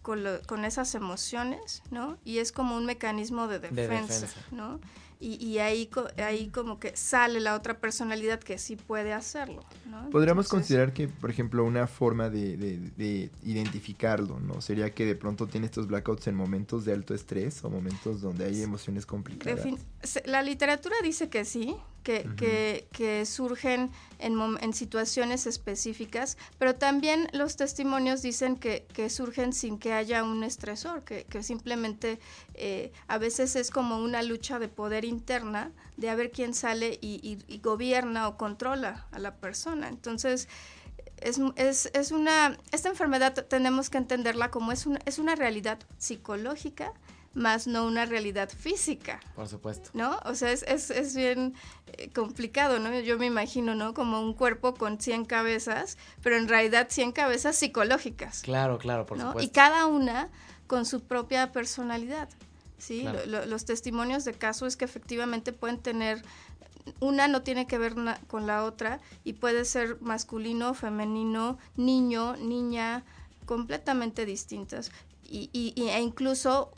con, 0.02 0.24
con 0.46 0.64
esas 0.64 0.94
emociones, 0.94 1.82
¿no? 1.90 2.16
Y 2.24 2.38
es 2.38 2.52
como 2.52 2.76
un 2.76 2.86
mecanismo 2.86 3.46
de 3.46 3.58
defensa, 3.58 3.82
de 3.82 3.88
defensa. 3.88 4.26
¿no? 4.52 4.80
Y, 5.20 5.59
ahí, 5.59 5.90
ahí 6.18 6.48
como 6.48 6.78
que 6.78 6.96
sale 6.96 7.40
la 7.40 7.57
otra 7.57 7.81
personalidad 7.81 8.38
que 8.38 8.57
sí 8.57 8.76
puede 8.76 9.12
hacerlo. 9.12 9.64
¿no? 9.87 10.11
Podríamos 10.11 10.48
considerar 10.48 10.92
que, 10.92 11.09
por 11.09 11.31
ejemplo, 11.31 11.64
una 11.64 11.88
forma 11.88 12.31
de, 12.31 12.57
de, 12.57 13.31
identificarlo, 13.42 14.38
¿no? 14.38 14.61
Sería 14.61 14.94
que 14.94 15.04
de 15.07 15.16
pronto 15.16 15.48
tiene 15.48 15.66
estos 15.66 15.88
blackouts 15.88 16.28
en 16.28 16.37
momentos 16.37 16.85
de 16.85 16.92
alto 16.92 17.14
estrés 17.14 17.64
o 17.64 17.70
momentos 17.70 18.20
donde 18.20 18.44
hay 18.44 18.62
emociones 18.62 19.07
complicadas. 19.07 19.66
La 20.24 20.42
literatura 20.42 20.94
dice 21.02 21.28
que 21.28 21.44
sí, 21.44 21.74
que, 22.09 22.88
que, 22.90 23.27
surgen 23.27 23.90
en, 24.18 24.38
en, 24.62 24.73
situaciones 24.73 25.47
específicas, 25.47 26.38
pero 26.59 26.75
también 26.75 27.29
los 27.33 27.57
testimonios 27.57 28.23
dicen 28.23 28.57
que, 28.57 28.87
que 28.94 29.11
surgen 29.11 29.53
sin 29.53 29.79
que 29.79 29.92
haya 29.92 30.25
un 30.25 30.42
estresor, 30.42 31.03
que, 31.03 31.42
simplemente 31.42 32.18
eh, 32.55 32.92
a 33.09 33.18
veces 33.18 33.57
es 33.57 33.71
como 33.71 33.99
una 33.99 34.23
lucha 34.23 34.59
de 34.59 34.68
poder 34.68 35.05
interna 35.05 35.71
de 35.99 36.09
a 36.09 36.14
ver 36.14 36.31
quién 36.31 36.55
sale 36.55 36.99
y, 37.03 37.38
y, 37.47 37.59
gobierna 37.59 38.27
o 38.29 38.38
controla 38.38 39.07
a 39.12 39.18
la 39.18 39.35
persona. 39.35 39.88
Entonces, 39.88 40.49
es, 41.18 41.38
es, 41.57 41.90
es, 41.92 42.11
una, 42.11 42.57
esta 42.73 42.88
enfermedad 42.88 43.35
tenemos 43.35 43.90
que 43.90 43.99
entenderla 43.99 44.51
como 44.51 44.73
es 44.73 44.87
una, 44.87 45.01
es 45.05 45.18
una 45.18 45.35
realidad 45.35 45.79
psicológica, 45.99 46.94
más 47.34 47.66
no 47.66 47.86
una 47.86 48.04
realidad 48.04 48.48
física. 48.48 49.20
Por 49.34 49.48
supuesto. 49.48 49.90
¿No? 49.92 50.18
O 50.24 50.34
sea, 50.34 50.50
es, 50.50 50.62
es, 50.64 50.90
es 50.90 51.14
bien 51.14 51.54
eh, 51.92 52.10
complicado, 52.10 52.78
¿no? 52.78 52.98
Yo 53.00 53.18
me 53.18 53.26
imagino, 53.26 53.74
¿no? 53.74 53.94
Como 53.94 54.20
un 54.20 54.34
cuerpo 54.34 54.74
con 54.74 55.00
100 55.00 55.24
cabezas, 55.24 55.98
pero 56.22 56.36
en 56.36 56.48
realidad 56.48 56.88
100 56.90 57.12
cabezas 57.12 57.56
psicológicas. 57.56 58.42
Claro, 58.42 58.78
claro, 58.78 59.06
por 59.06 59.18
supuesto. 59.18 59.42
Y 59.42 59.48
cada 59.48 59.86
una 59.86 60.28
con 60.66 60.84
su 60.84 61.00
propia 61.00 61.52
personalidad. 61.52 62.28
¿sí? 62.78 63.04
los 63.26 63.64
testimonios 63.64 64.24
de 64.24 64.34
caso 64.34 64.66
es 64.66 64.76
que 64.76 64.84
efectivamente 64.84 65.52
pueden 65.52 65.78
tener, 65.78 66.22
una 67.00 67.28
no 67.28 67.42
tiene 67.42 67.66
que 67.66 67.76
ver 67.76 67.94
con 68.28 68.46
la 68.46 68.64
otra 68.64 69.00
y 69.24 69.34
puede 69.34 69.64
ser 69.64 69.98
masculino, 70.00 70.74
femenino, 70.74 71.58
niño, 71.76 72.36
niña, 72.36 73.04
completamente 73.44 74.24
distintas. 74.24 74.90
Y, 75.24 75.50
y, 75.52 75.88
e 75.88 76.00
incluso 76.00 76.72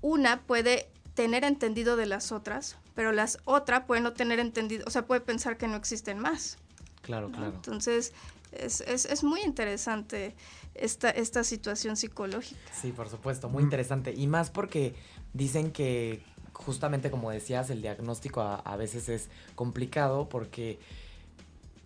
una 0.00 0.42
puede 0.42 0.88
tener 1.14 1.44
entendido 1.44 1.96
de 1.96 2.06
las 2.06 2.32
otras, 2.32 2.76
pero 2.94 3.12
las 3.12 3.38
otras 3.44 3.84
pueden 3.86 4.04
no 4.04 4.12
tener 4.12 4.38
entendido, 4.38 4.84
o 4.86 4.90
sea, 4.90 5.06
puede 5.06 5.20
pensar 5.20 5.56
que 5.56 5.68
no 5.68 5.76
existen 5.76 6.18
más. 6.18 6.58
Claro, 7.02 7.30
claro. 7.30 7.54
Entonces, 7.54 8.12
es, 8.52 8.80
es, 8.82 9.04
es, 9.06 9.24
muy 9.24 9.40
interesante 9.40 10.34
esta, 10.74 11.10
esta 11.10 11.42
situación 11.42 11.96
psicológica. 11.96 12.60
Sí, 12.72 12.92
por 12.92 13.08
supuesto, 13.08 13.48
muy 13.48 13.62
interesante. 13.62 14.12
Y 14.14 14.26
más 14.26 14.50
porque 14.50 14.94
dicen 15.32 15.72
que 15.72 16.22
justamente 16.52 17.10
como 17.10 17.30
decías, 17.30 17.70
el 17.70 17.82
diagnóstico 17.82 18.40
a, 18.40 18.56
a 18.56 18.76
veces 18.76 19.08
es 19.08 19.28
complicado 19.54 20.28
porque 20.28 20.78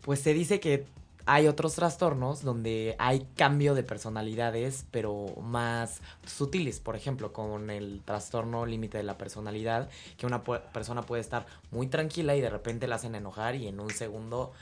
pues 0.01 0.21
se 0.21 0.35
dice 0.35 0.61
que 0.61 0.87
hay 1.27 1.47
otros 1.47 1.75
trastornos 1.75 2.43
donde 2.43 2.97
hay 2.99 3.27
cambio 3.37 3.75
de 3.75 3.83
personalidades, 3.83 4.85
pero 4.91 5.27
más 5.41 6.01
sutiles. 6.27 6.81
Por 6.81 6.97
ejemplo, 6.97 7.33
con 7.33 7.71
el 7.71 8.03
trastorno 8.05 8.67
límite 8.67 8.99
de 8.99 9.05
la 9.05 9.19
personalidad, 9.19 9.89
que 10.17 10.27
una 10.27 10.43
persona 10.43 11.03
puede 11.03 11.23
estar 11.23 11.47
muy 11.71 11.87
tranquila 11.87 12.37
y 12.37 12.41
de 12.41 12.51
repente 12.51 12.87
la 12.87 12.97
hacen 12.97 13.15
enojar 13.15 13.55
y 13.57 13.69
en 13.69 13.81
un 13.81 13.91
segundo 13.91 14.53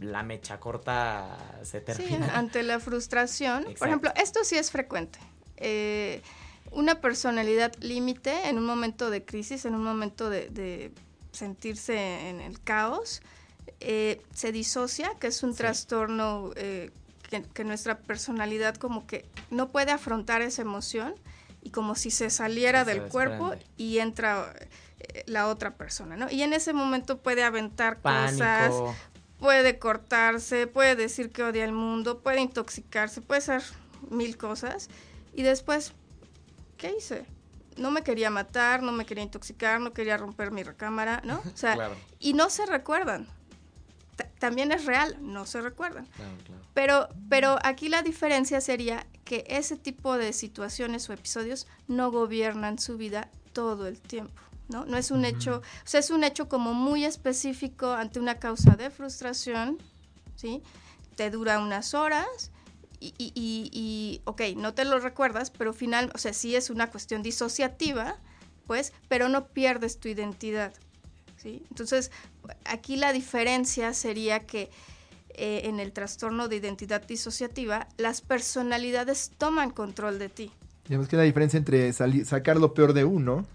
la 0.00 0.22
mecha 0.22 0.60
corta 0.60 1.36
se 1.62 1.80
termina. 1.80 2.26
Sí, 2.26 2.32
ante 2.34 2.62
la 2.62 2.80
frustración. 2.80 3.64
Por 3.78 3.88
ejemplo, 3.88 4.12
esto 4.16 4.44
sí 4.44 4.56
es 4.56 4.70
frecuente. 4.70 5.18
Eh, 5.56 6.22
una 6.70 7.00
personalidad 7.00 7.72
límite 7.80 8.48
en 8.48 8.58
un 8.58 8.64
momento 8.64 9.10
de 9.10 9.24
crisis, 9.24 9.64
en 9.64 9.74
un 9.74 9.84
momento 9.84 10.30
de 10.30 10.92
sentirse 11.34 12.28
en 12.28 12.40
el 12.40 12.60
caos, 12.60 13.20
eh, 13.86 14.22
se 14.32 14.50
disocia, 14.50 15.12
que 15.20 15.26
es 15.26 15.42
un 15.42 15.54
trastorno 15.54 16.52
eh, 16.56 16.90
que, 17.52 17.64
nuestra 17.64 17.98
personalidad 17.98 18.76
como 18.76 19.06
que 19.06 19.26
no 19.50 19.68
puede 19.72 19.90
afrontar 19.90 20.40
esa 20.40 20.62
emoción 20.62 21.14
y 21.62 21.68
como 21.68 21.94
si 21.94 22.10
se 22.10 22.30
saliera 22.30 22.86
del 22.86 23.02
cuerpo 23.02 23.52
y 23.76 23.98
entra 23.98 24.54
eh, 25.00 25.24
la 25.26 25.48
otra 25.48 25.74
persona, 25.74 26.16
¿no? 26.16 26.30
Y 26.30 26.42
en 26.42 26.54
ese 26.54 26.72
momento 26.72 27.18
puede 27.18 27.44
aventar 27.44 28.00
cosas, 28.00 28.72
puede 29.38 29.78
cortarse, 29.78 30.66
puede 30.66 30.96
decir 30.96 31.30
que 31.30 31.42
odia 31.42 31.66
el 31.66 31.72
mundo, 31.72 32.20
puede 32.20 32.40
intoxicarse, 32.40 33.20
puede 33.20 33.40
hacer 33.40 33.62
mil 34.08 34.38
cosas 34.38 34.88
y 35.34 35.42
después, 35.42 35.92
¿qué 36.78 36.94
hice? 36.96 37.26
No 37.76 37.90
me 37.90 38.02
quería 38.02 38.30
matar, 38.30 38.82
no 38.82 38.92
me 38.92 39.04
quería 39.04 39.24
intoxicar, 39.24 39.78
no 39.78 39.92
quería 39.92 40.16
romper 40.16 40.52
mi 40.52 40.62
recámara, 40.62 41.20
¿no? 41.22 41.42
O 41.52 41.56
sea, 41.56 41.90
y 42.18 42.32
no 42.32 42.48
se 42.48 42.64
recuerdan 42.64 43.28
también 44.38 44.72
es 44.72 44.84
real, 44.84 45.16
no 45.20 45.46
se 45.46 45.60
recuerdan. 45.60 46.06
Pero, 46.74 47.08
pero 47.28 47.58
aquí 47.62 47.88
la 47.88 48.02
diferencia 48.02 48.60
sería 48.60 49.06
que 49.24 49.44
ese 49.48 49.76
tipo 49.76 50.16
de 50.16 50.32
situaciones 50.32 51.08
o 51.08 51.12
episodios 51.12 51.66
no 51.88 52.10
gobiernan 52.10 52.78
su 52.78 52.96
vida 52.96 53.30
todo 53.52 53.86
el 53.86 54.00
tiempo. 54.00 54.40
¿no? 54.68 54.84
No 54.86 54.96
es 54.96 55.10
un 55.10 55.24
hecho, 55.24 55.58
o 55.58 55.86
sea, 55.86 56.00
es 56.00 56.10
un 56.10 56.24
hecho 56.24 56.48
como 56.48 56.74
muy 56.74 57.04
específico 57.04 57.92
ante 57.92 58.18
una 58.18 58.38
causa 58.38 58.76
de 58.76 58.90
frustración, 58.90 59.78
¿sí? 60.36 60.62
Te 61.16 61.30
dura 61.30 61.60
unas 61.60 61.94
horas 61.94 62.50
y, 62.98 63.14
y, 63.18 63.32
y, 63.34 63.70
y 63.72 64.22
ok, 64.24 64.42
no 64.56 64.74
te 64.74 64.84
lo 64.84 64.98
recuerdas, 65.00 65.50
pero 65.50 65.72
final, 65.72 66.10
o 66.14 66.18
sea, 66.18 66.32
sí 66.32 66.56
es 66.56 66.70
una 66.70 66.90
cuestión 66.90 67.22
disociativa, 67.22 68.16
pues, 68.66 68.92
pero 69.08 69.28
no 69.28 69.48
pierdes 69.48 70.00
tu 70.00 70.08
identidad. 70.08 70.72
Entonces, 71.44 72.10
aquí 72.64 72.96
la 72.96 73.12
diferencia 73.12 73.92
sería 73.92 74.46
que 74.46 74.70
eh, 75.30 75.62
en 75.64 75.80
el 75.80 75.92
trastorno 75.92 76.48
de 76.48 76.56
identidad 76.56 77.06
disociativa, 77.06 77.88
las 77.96 78.20
personalidades 78.20 79.32
toman 79.36 79.70
control 79.70 80.18
de 80.18 80.28
ti. 80.28 80.52
Digamos 80.86 81.08
que 81.08 81.16
la 81.16 81.22
diferencia 81.22 81.58
entre 81.58 81.92
sacar 81.92 82.58
lo 82.58 82.74
peor 82.74 82.92
de 82.92 83.04
uno 83.04 83.46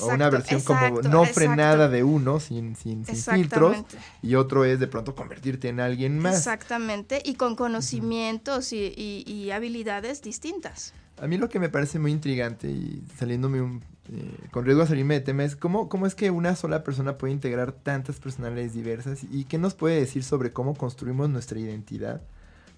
o 0.00 0.06
una 0.06 0.30
versión 0.30 0.60
como 0.60 1.02
no 1.02 1.24
frenada 1.26 1.88
de 1.88 2.02
uno, 2.04 2.40
sin, 2.40 2.76
sin, 2.76 3.04
filtros, 3.04 3.76
y 4.22 4.34
otro 4.34 4.64
es 4.64 4.78
de 4.78 4.86
pronto 4.86 5.14
convertirte 5.14 5.68
en 5.68 5.80
alguien 5.80 6.18
más. 6.18 6.36
Exactamente, 6.36 7.22
y 7.24 7.34
con 7.34 7.56
conocimientos 7.56 8.72
y, 8.72 9.50
habilidades 9.50 10.22
distintas. 10.22 10.94
A 11.20 11.26
mí 11.26 11.36
lo 11.36 11.48
que 11.48 11.58
me 11.58 11.68
parece 11.68 11.98
muy 11.98 12.12
intrigante 12.12 12.68
y 12.68 13.04
saliéndome 13.18 13.60
un, 13.60 13.82
eh, 14.12 14.48
con 14.50 14.64
riesgo 14.64 14.82
a 14.82 14.86
salirme 14.86 15.14
de 15.14 15.20
tema 15.20 15.44
es 15.44 15.56
cómo, 15.56 15.88
cómo 15.88 16.06
es 16.06 16.14
que 16.14 16.30
una 16.30 16.56
sola 16.56 16.82
persona 16.82 17.16
puede 17.18 17.32
integrar 17.32 17.72
tantas 17.72 18.18
personalidades 18.18 18.74
diversas 18.74 19.24
y 19.30 19.44
qué 19.44 19.58
nos 19.58 19.74
puede 19.74 20.00
decir 20.00 20.24
sobre 20.24 20.52
cómo 20.52 20.74
construimos 20.74 21.30
nuestra 21.30 21.58
identidad 21.58 22.20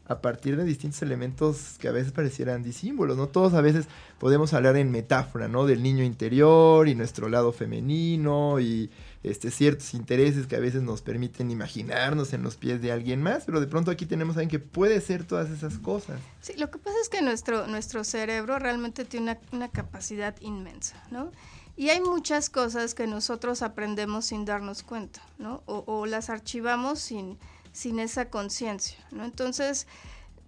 a 0.06 0.20
partir 0.20 0.56
de 0.56 0.64
distintos 0.64 1.00
elementos 1.02 1.76
que 1.78 1.88
a 1.88 1.92
veces 1.92 2.12
parecieran 2.12 2.62
disímbolos, 2.62 3.16
¿no? 3.16 3.28
Todos 3.28 3.54
a 3.54 3.60
veces 3.60 3.86
podemos 4.18 4.52
hablar 4.52 4.76
en 4.76 4.90
metáfora, 4.90 5.48
¿no? 5.48 5.64
Del 5.64 5.82
niño 5.82 6.04
interior 6.04 6.88
y 6.88 6.94
nuestro 6.94 7.28
lado 7.28 7.52
femenino 7.52 8.60
y 8.60 8.90
este, 9.22 9.50
ciertos 9.50 9.94
intereses 9.94 10.46
que 10.46 10.56
a 10.56 10.61
veces 10.61 10.82
nos 10.82 11.02
permiten 11.02 11.50
imaginarnos 11.50 12.32
en 12.32 12.42
los 12.42 12.56
pies 12.56 12.82
de 12.82 12.92
alguien 12.92 13.22
más, 13.22 13.44
pero 13.44 13.61
de 13.61 13.66
pronto 13.66 13.90
aquí 13.90 14.06
tenemos 14.06 14.37
a 14.37 14.40
alguien 14.40 14.61
que 14.61 14.66
puede 14.66 15.00
ser 15.00 15.24
todas 15.24 15.50
esas 15.50 15.78
cosas. 15.78 16.20
Sí, 16.40 16.54
lo 16.56 16.70
que 16.70 16.78
pasa 16.78 16.96
es 17.00 17.08
que 17.08 17.22
nuestro, 17.22 17.66
nuestro 17.66 18.04
cerebro 18.04 18.58
realmente 18.58 19.04
tiene 19.04 19.38
una, 19.52 19.68
capacidad 19.68 20.35
inmensa, 20.40 21.02
¿no? 21.11 21.30
Y 21.76 21.88
hay 21.88 22.00
muchas 22.00 22.50
cosas 22.50 22.94
que 22.94 23.06
nosotros 23.06 23.62
aprendemos 23.62 24.26
sin 24.26 24.44
darnos 24.44 24.82
cuenta, 24.82 25.22
¿no? 25.38 25.62
O, 25.66 26.04
las 26.06 26.28
archivamos 26.28 26.98
sin 26.98 27.38
sin 27.72 27.98
esa 27.98 28.28
conciencia, 28.28 28.98
¿no? 29.11 29.24
Entonces, 29.24 29.87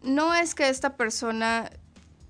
no 0.03 0.35
es 0.35 0.55
que 0.55 0.69
esta 0.69 0.97
persona 0.97 1.71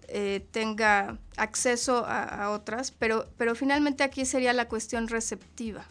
eh, 0.09 0.46
tenga 0.52 1.18
acceso 1.37 2.04
a, 2.07 2.50
otras, 2.50 2.92
pero, 2.92 3.26
pero 3.37 3.54
finalmente 3.54 4.04
aquí 4.04 4.24
sería 4.24 4.52
la 4.52 4.68
cuestión 4.68 5.09
receptiva, 5.09 5.85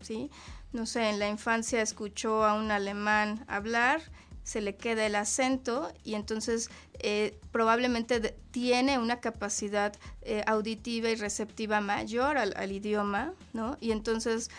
¿sí? 0.00 0.30
No 0.72 0.86
sé, 0.86 1.08
en 1.08 1.18
la 1.18 1.28
infancia 1.28 1.82
escuchó 1.82 2.44
a 2.44 2.54
un 2.54 2.70
alemán 2.70 3.44
hablar, 3.48 4.00
se 4.42 4.60
le 4.60 4.76
queda 4.76 5.06
el 5.06 5.14
acento 5.14 5.92
y 6.04 6.14
entonces 6.14 6.70
eh, 6.98 7.38
probablemente 7.52 8.34
tiene 8.50 8.98
una 8.98 9.20
capacidad 9.20 9.94
eh, 10.22 10.42
auditiva 10.46 11.10
y 11.10 11.16
receptiva 11.16 11.80
mayor 11.80 12.38
al, 12.38 12.72
idioma, 12.72 13.34
¿no? 13.52 13.76
Y 13.80 13.92
entonces 13.92 14.50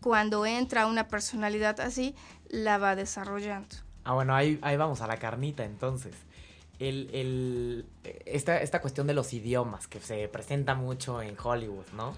cuando 0.00 0.46
entra 0.46 0.86
una 0.86 1.08
personalidad 1.08 1.80
así, 1.80 2.14
la 2.48 2.78
va 2.78 2.96
desarrollando. 2.96 3.76
Ah, 4.04 4.14
bueno, 4.14 4.34
ahí, 4.34 4.58
ahí 4.62 4.76
vamos 4.76 5.00
a 5.00 5.06
la 5.06 5.16
carnita 5.16 5.64
entonces. 5.64 6.14
El, 6.78 7.10
el, 7.12 7.86
esta, 8.24 8.60
esta 8.62 8.80
cuestión 8.80 9.06
de 9.06 9.14
los 9.14 9.32
idiomas 9.32 9.88
que 9.88 10.00
se 10.00 10.28
presenta 10.28 10.74
mucho 10.74 11.20
en 11.20 11.36
Hollywood, 11.38 11.86
¿no? 11.94 12.14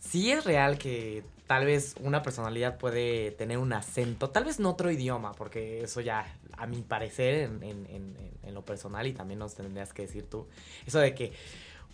Sí 0.00 0.32
es 0.32 0.44
real 0.44 0.78
que 0.78 1.22
tal 1.46 1.66
vez 1.66 1.94
una 2.00 2.22
personalidad 2.22 2.78
puede 2.78 3.32
tener 3.32 3.58
un 3.58 3.72
acento, 3.72 4.30
tal 4.30 4.44
vez 4.44 4.58
en 4.58 4.66
otro 4.66 4.90
idioma, 4.90 5.32
porque 5.32 5.82
eso 5.82 6.00
ya, 6.00 6.36
a 6.56 6.66
mi 6.66 6.80
parecer, 6.82 7.50
en, 7.60 7.62
en, 7.62 8.54
lo 8.54 8.64
personal, 8.64 9.06
y 9.06 9.12
también 9.12 9.38
nos 9.38 9.54
tendrías 9.54 9.92
que 9.92 10.02
decir 10.02 10.28
tú, 10.28 10.48
eso 10.84 10.98
de 10.98 11.14
que 11.14 11.32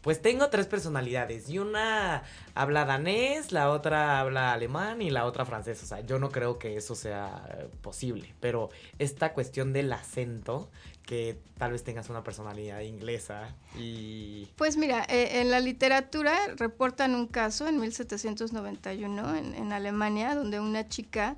pues 0.01 0.23
tengo 0.23 0.49
tres 0.51 0.69
personalidades 0.69 1.51
y 1.51 1.59
una 1.59 2.23
habla 2.55 2.85
danés, 2.85 3.51
la 3.51 3.71
otra 3.71 4.21
habla 4.21 4.53
alemán 4.53 5.03
y 5.03 5.11
la 5.11 5.25
otra 5.25 5.45
francés. 5.45 5.83
O 5.83 5.87
sea, 5.87 5.99
yo 6.01 6.21
no 6.21 6.31
creo 6.31 6.61
que 6.61 6.77
eso 6.77 6.95
sea 6.95 7.69
posible, 7.83 8.33
pero 8.39 8.71
esta 9.01 9.33
cuestión 9.33 9.73
del 9.73 9.93
acento, 9.93 10.71
que 11.07 11.41
tal 11.57 11.73
vez 11.73 11.85
tengas 11.85 12.11
una 12.11 12.23
personalidad 12.23 12.81
inglesa 12.81 13.55
y... 13.79 14.49
Pues 14.57 14.77
mira, 14.77 15.05
eh, 15.09 15.41
en 15.41 15.51
la 15.51 15.61
literatura 15.61 16.37
reportan 16.57 17.15
un 17.15 17.29
caso 17.29 17.69
en 17.69 17.81
1791 17.81 19.37
en, 19.37 19.55
en 19.55 19.73
Alemania, 19.73 20.35
donde 20.35 20.61
una 20.61 20.89
chica 20.89 21.37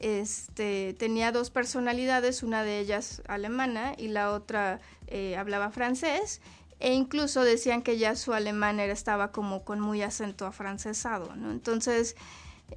este, 0.00 0.94
tenía 0.94 1.30
dos 1.30 1.50
personalidades, 1.50 2.42
una 2.42 2.64
de 2.64 2.78
ellas 2.78 3.22
alemana 3.28 3.94
y 3.98 4.08
la 4.08 4.32
otra 4.32 4.80
eh, 5.06 5.36
hablaba 5.36 5.70
francés 5.70 6.40
e 6.80 6.94
incluso 6.94 7.44
decían 7.44 7.82
que 7.82 7.98
ya 7.98 8.16
su 8.16 8.32
alemán 8.32 8.80
era, 8.80 8.94
estaba 8.94 9.30
como 9.30 9.62
con 9.64 9.78
muy 9.80 10.00
acento 10.00 10.46
afrancesado, 10.46 11.36
¿no? 11.36 11.50
Entonces, 11.50 12.16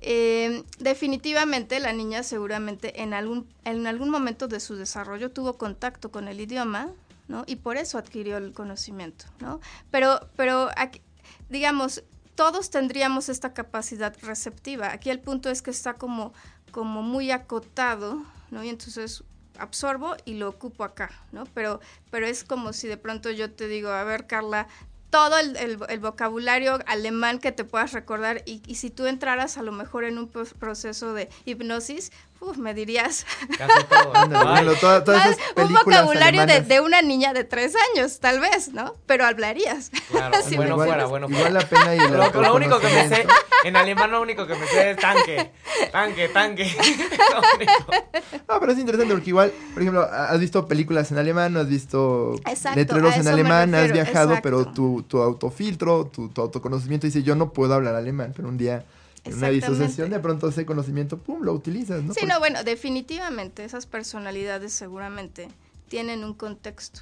eh, 0.02 0.64
definitivamente 0.80 1.80
la 1.80 1.94
niña 1.94 2.24
seguramente 2.24 3.02
en 3.02 3.14
algún, 3.14 3.48
en 3.66 3.88
algún 3.88 4.10
momento 4.10 4.48
de 4.48 4.60
su 4.60 4.76
desarrollo 4.76 5.32
tuvo 5.32 5.58
contacto 5.58 6.12
con 6.12 6.28
el 6.28 6.40
idioma, 6.40 6.90
¿no? 7.28 7.44
Y 7.48 7.58
por 7.58 7.78
eso 7.78 7.98
adquirió 7.98 8.38
el 8.38 8.54
conocimiento, 8.54 9.26
¿no? 9.40 9.60
Pero, 9.92 10.28
pero 10.36 10.70
digamos, 11.50 12.04
todos 12.36 12.70
tendríamos 12.70 13.30
esta 13.30 13.54
capacidad 13.54 14.16
receptiva. 14.22 14.92
Aquí 14.92 15.10
el 15.10 15.20
punto 15.20 15.50
es 15.50 15.62
que 15.62 15.72
está 15.72 15.94
como, 15.96 16.34
como 16.72 17.02
muy 17.02 17.32
acotado, 17.32 18.24
¿no? 18.52 18.64
Y 18.64 18.70
entonces 18.70 19.24
absorbo 19.58 20.16
y 20.26 20.36
lo 20.36 20.50
ocupo 20.50 20.84
acá, 20.84 21.12
¿no? 21.32 21.46
Pero, 21.54 21.80
pero 22.10 22.26
es 22.26 22.44
como 22.44 22.74
si 22.74 22.88
de 22.88 22.98
pronto 22.98 23.30
yo 23.32 23.52
te 23.52 23.68
digo, 23.68 23.90
a 23.90 24.04
ver, 24.04 24.28
Carla, 24.28 24.68
todo 25.14 25.38
el, 25.38 25.78
vocabulario 26.00 26.80
alemán 26.88 27.38
que 27.38 27.52
te 27.52 27.64
puedas 27.64 27.94
recordar 27.94 28.42
y, 28.48 28.64
y, 28.66 28.76
si 28.76 28.90
tú 28.90 29.06
entraras 29.06 29.60
a 29.60 29.62
lo 29.62 29.72
mejor 29.72 30.06
en 30.06 30.18
un 30.18 30.28
proceso 30.28 31.14
de 31.14 31.30
hipnosis, 31.46 32.12
uf, 32.44 32.58
me 32.58 32.74
dirías. 32.74 33.26
Casi 33.58 33.84
todo. 33.86 34.14
un 35.56 35.74
vocabulario 35.74 36.46
de, 36.46 36.62
de, 36.62 36.80
una 36.80 37.02
niña 37.02 37.34
de 37.34 37.44
tres 37.44 37.74
años, 37.94 38.20
tal 38.20 38.40
vez, 38.40 38.74
¿no? 38.74 38.96
Pero 39.06 39.26
hablaría 39.26 39.64
Claro, 40.10 40.38
bueno 40.56 40.76
fuera, 40.76 41.06
bueno 41.06 41.28
fuera. 41.28 41.50
Igual 41.50 41.54
la 41.54 41.70
pena 41.70 41.96
y 41.96 42.00
lo, 42.00 42.42
lo 42.42 42.56
único 42.56 42.80
que 42.80 42.88
me 42.88 43.10
sé, 43.10 43.28
en 43.64 43.76
alemán 43.76 44.12
lo 44.12 44.22
único 44.22 44.46
que 44.46 44.56
me 44.56 44.68
sé 44.68 44.92
es 44.92 44.98
tanque, 44.98 45.52
tanque, 45.92 46.30
tanque. 46.30 46.66
no, 48.48 48.60
pero 48.60 48.72
es 48.72 48.80
interesante 48.80 49.14
porque 49.14 49.30
igual, 49.30 49.52
por 49.74 49.82
ejemplo, 49.82 50.04
has 50.04 50.40
visto 50.40 50.68
películas 50.68 51.12
en 51.12 51.18
alemán, 51.18 51.56
has 51.58 51.68
visto 51.68 52.36
letreros 52.76 53.16
en 53.18 53.28
alemán, 53.28 53.74
has 53.76 53.92
viajado, 53.92 54.38
pero 54.42 54.66
tu, 54.66 55.04
tu 55.04 55.22
autofiltro, 55.22 56.06
tu, 56.06 56.30
tu 56.30 56.42
autoconocimiento 56.42 57.08
dice, 57.08 57.24
yo 57.24 57.36
no 57.36 57.54
puedo 57.54 57.74
hablar 57.74 57.96
alemán, 57.96 58.34
pero 58.36 58.48
un 58.48 58.58
día 58.58 58.86
una 59.26 59.50
disociación 59.50 60.10
de 60.10 60.20
pronto 60.20 60.50
ese 60.50 60.66
conocimiento, 60.66 61.18
pum, 61.18 61.42
lo 61.44 61.54
utilizas, 61.54 62.04
¿no? 62.04 62.14
Sí, 62.14 62.26
no, 62.26 62.40
bueno, 62.40 62.64
definitivamente 62.64 63.64
esas 63.64 63.86
personalidades 63.86 64.74
seguramente 64.74 65.48
tienen 65.88 66.24
un 66.24 66.34
contexto, 66.34 67.02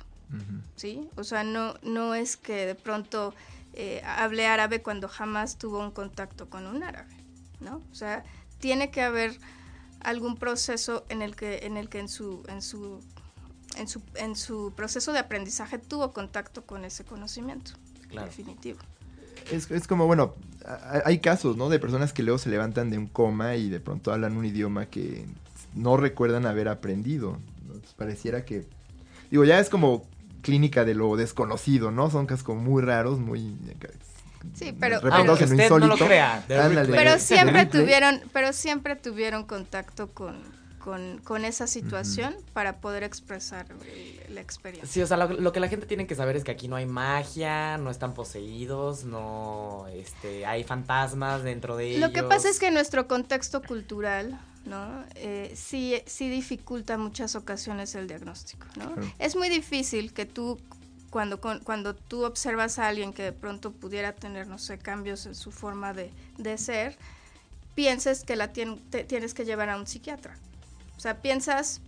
¿sí? 0.75 1.09
O 1.15 1.23
sea, 1.23 1.43
no, 1.43 1.75
no 1.81 2.13
es 2.13 2.37
que 2.37 2.65
de 2.65 2.75
pronto 2.75 3.33
eh, 3.73 4.01
hable 4.05 4.45
árabe 4.47 4.81
cuando 4.81 5.07
jamás 5.07 5.57
tuvo 5.57 5.79
un 5.79 5.91
contacto 5.91 6.49
con 6.49 6.67
un 6.67 6.83
árabe, 6.83 7.15
¿no? 7.59 7.81
O 7.91 7.95
sea, 7.95 8.23
tiene 8.59 8.91
que 8.91 9.01
haber 9.01 9.37
algún 9.99 10.35
proceso 10.37 11.05
en 11.09 11.21
el 11.21 11.35
que 11.35 11.65
en 11.65 11.77
el 11.77 11.89
que 11.89 11.99
en 11.99 12.09
su 12.09 12.43
en 12.47 12.61
su 12.61 13.01
en 13.77 13.87
su, 13.87 14.01
en 14.15 14.35
su 14.35 14.73
proceso 14.75 15.13
de 15.13 15.19
aprendizaje 15.19 15.77
tuvo 15.77 16.11
contacto 16.11 16.65
con 16.65 16.83
ese 16.83 17.05
conocimiento 17.05 17.71
definitivo 18.09 18.79
es, 19.51 19.71
es, 19.71 19.87
como, 19.87 20.07
bueno, 20.07 20.35
hay 21.05 21.19
casos, 21.19 21.57
¿no? 21.57 21.69
De 21.69 21.79
personas 21.79 22.13
que 22.13 22.23
luego 22.23 22.37
se 22.37 22.49
levantan 22.49 22.89
de 22.89 22.97
un 22.97 23.07
coma 23.07 23.55
y 23.55 23.69
de 23.69 23.79
pronto 23.79 24.13
hablan 24.13 24.37
un 24.37 24.45
idioma 24.45 24.85
que 24.85 25.25
no 25.73 25.97
recuerdan 25.97 26.45
haber 26.45 26.67
aprendido. 26.67 27.37
Pareciera 27.97 28.45
que, 28.45 28.65
digo, 29.29 29.43
ya 29.43 29.59
es 29.59 29.69
como 29.69 30.05
clínica 30.41 30.85
de 30.85 30.93
lo 30.93 31.15
desconocido, 31.15 31.91
¿no? 31.91 32.09
Son 32.09 32.25
casos 32.25 32.43
como 32.43 32.61
muy 32.61 32.81
raros, 32.81 33.19
muy 33.19 33.55
Sí, 34.55 34.75
pero, 34.77 34.99
pero 35.01 35.33
usted 35.33 35.69
no 35.69 35.79
lo 35.79 35.97
crea. 35.97 36.43
pero 36.47 37.19
siempre 37.19 37.65
tuvieron, 37.65 38.21
pero 38.33 38.53
siempre 38.53 38.95
tuvieron 38.95 39.43
contacto 39.45 40.07
con, 40.07 40.35
con, 40.83 41.45
esa 41.45 41.67
situación 41.67 42.35
para 42.53 42.77
poder 42.81 43.03
expresar 43.03 43.67
la 44.29 44.41
experiencia. 44.41 44.91
Sí, 44.91 45.01
o 45.01 45.07
sea, 45.07 45.17
lo, 45.17 45.51
que 45.51 45.59
la 45.59 45.67
gente 45.67 45.85
tiene 45.85 46.07
que 46.07 46.15
saber 46.15 46.35
es 46.35 46.43
que 46.43 46.51
aquí 46.51 46.67
no 46.67 46.75
hay 46.75 46.85
magia, 46.85 47.77
no 47.77 47.89
están 47.89 48.13
poseídos, 48.13 49.03
no 49.03 49.85
este, 49.93 50.45
hay 50.45 50.63
fantasmas 50.63 51.43
dentro 51.43 51.77
de 51.77 51.89
ellos. 51.89 52.01
Lo 52.01 52.11
que 52.11 52.23
pasa 52.23 52.49
es 52.49 52.59
que 52.59 52.71
nuestro 52.71 53.07
contexto 53.07 53.61
cultural, 53.61 54.39
¿no? 54.65 55.03
Eh, 55.15 55.53
sí, 55.55 56.01
sí 56.05 56.29
dificulta 56.29 56.97
muchas 56.97 57.35
ocasiones 57.35 57.95
el 57.95 58.07
diagnóstico, 58.07 58.65
¿no? 58.77 58.95
Es 59.19 59.35
muy 59.35 59.49
difícil 59.49 60.13
que 60.13 60.25
tú 60.25 60.59
cuando, 61.11 61.39
cuando 61.39 61.93
tú 61.93 62.23
observas 62.23 62.79
a 62.79 62.87
alguien 62.87 63.13
que 63.13 63.21
de 63.21 63.33
pronto 63.33 63.71
pudiera 63.71 64.13
tener, 64.13 64.47
no 64.47 64.57
sé, 64.57 64.79
cambios 64.79 65.25
en 65.25 65.35
su 65.35 65.51
forma 65.51 65.93
de, 65.93 66.57
ser, 66.57 66.97
pienses 67.75 68.23
que 68.23 68.37
la 68.37 68.53
tienes 68.53 69.33
que 69.33 69.45
llevar 69.45 69.69
a 69.69 69.77
un 69.77 69.85
psiquiatra. 69.85 70.37
O 71.01 71.03
sea, 71.03 71.19
piensas 71.19 71.81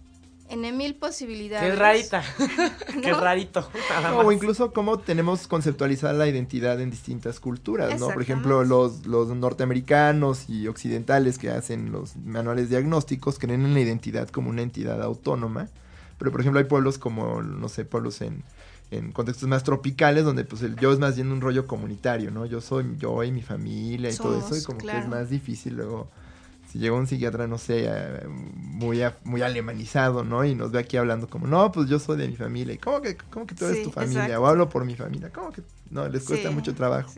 en 0.49 0.76
mil 0.76 0.95
posibilidades. 0.95 1.71
Qué 1.71 1.80
rarita, 1.80 2.23
qué 3.04 3.13
rarito. 3.13 3.69
o 4.26 4.32
incluso 4.32 4.73
cómo 4.73 4.97
tenemos 4.97 5.47
conceptualizada 5.47 6.13
la 6.13 6.28
identidad 6.28 6.82
en 6.82 6.89
distintas 6.89 7.39
culturas, 7.39 7.99
¿no? 7.99 8.08
Por 8.08 8.23
ejemplo, 8.23 8.63
los, 8.63 9.06
los 9.06 9.28
norteamericanos 9.28 10.49
y 10.49 10.67
occidentales 10.67 11.38
que 11.38 11.52
hacen 11.52 11.91
los 11.91 12.15
manuales 12.15 12.71
diagnósticos 12.71 13.38
creen 13.38 13.65
en 13.65 13.76
la 13.76 13.82
identidad 13.82 14.30
como 14.30 14.49
una 14.49 14.63
entidad 14.63 14.99
autónoma. 15.04 15.69
Pero, 16.17 16.32
por 16.32 16.41
ejemplo, 16.41 16.60
hay 16.60 16.65
pueblos 16.65 16.97
como, 16.97 17.43
no 17.43 17.69
sé, 17.69 17.86
pueblos 17.86 18.19
en 18.21 18.43
en 18.89 19.12
contextos 19.12 19.47
más 19.47 19.63
tropicales 19.63 20.23
donde 20.23 20.43
pues 20.43 20.62
el 20.63 20.76
yo 20.76 20.91
es 20.91 20.97
más 20.97 21.15
bien 21.15 21.32
un 21.32 21.39
rollo 21.39 21.67
comunitario, 21.67 22.32
¿no? 22.32 22.47
Yo 22.47 22.62
soy 22.62 22.95
yo 22.97 23.23
y 23.23 23.32
mi 23.32 23.43
familia 23.43 24.10
y 24.12 24.17
todo 24.17 24.39
eso 24.39 24.58
y 24.58 24.63
como 24.63 24.80
que 24.80 24.97
es 24.97 25.08
más 25.08 25.30
difícil 25.30 25.76
luego 25.76 26.10
si 26.73 26.79
llega 26.79 26.95
un 26.95 27.05
psiquiatra, 27.05 27.45
no 27.45 27.59
sé, 27.59 27.86
eh, 27.88 28.27
muy, 28.27 28.99
muy 29.25 29.43
alemanizado, 29.43 30.23
¿no? 30.23 30.43
Y 30.43 30.55
nos 30.55 30.71
ve 30.71 30.79
aquí 30.79 30.97
hablando 30.97 31.29
como, 31.29 31.45
no, 31.45 31.71
pues 31.71 31.88
yo 31.88 31.99
soy 31.99 32.17
de 32.17 32.27
mi 32.27 32.36
familia. 32.36 32.73
¿Y 32.73 32.79
cómo 32.79 32.99
que, 32.99 33.15
cómo 33.15 33.45
que 33.45 33.53
tú 33.53 33.65
eres 33.65 33.83
tu 33.83 33.91
familia? 33.91 34.39
O 34.39 34.47
hablo 34.47 34.69
por 34.69 34.83
mi 34.83 34.95
familia. 34.95 35.29
¿Cómo 35.31 35.51
que? 35.51 35.62
No, 35.91 36.09
les 36.09 36.23
cuesta 36.23 36.49
mucho 36.49 36.73
trabajo. 36.73 37.12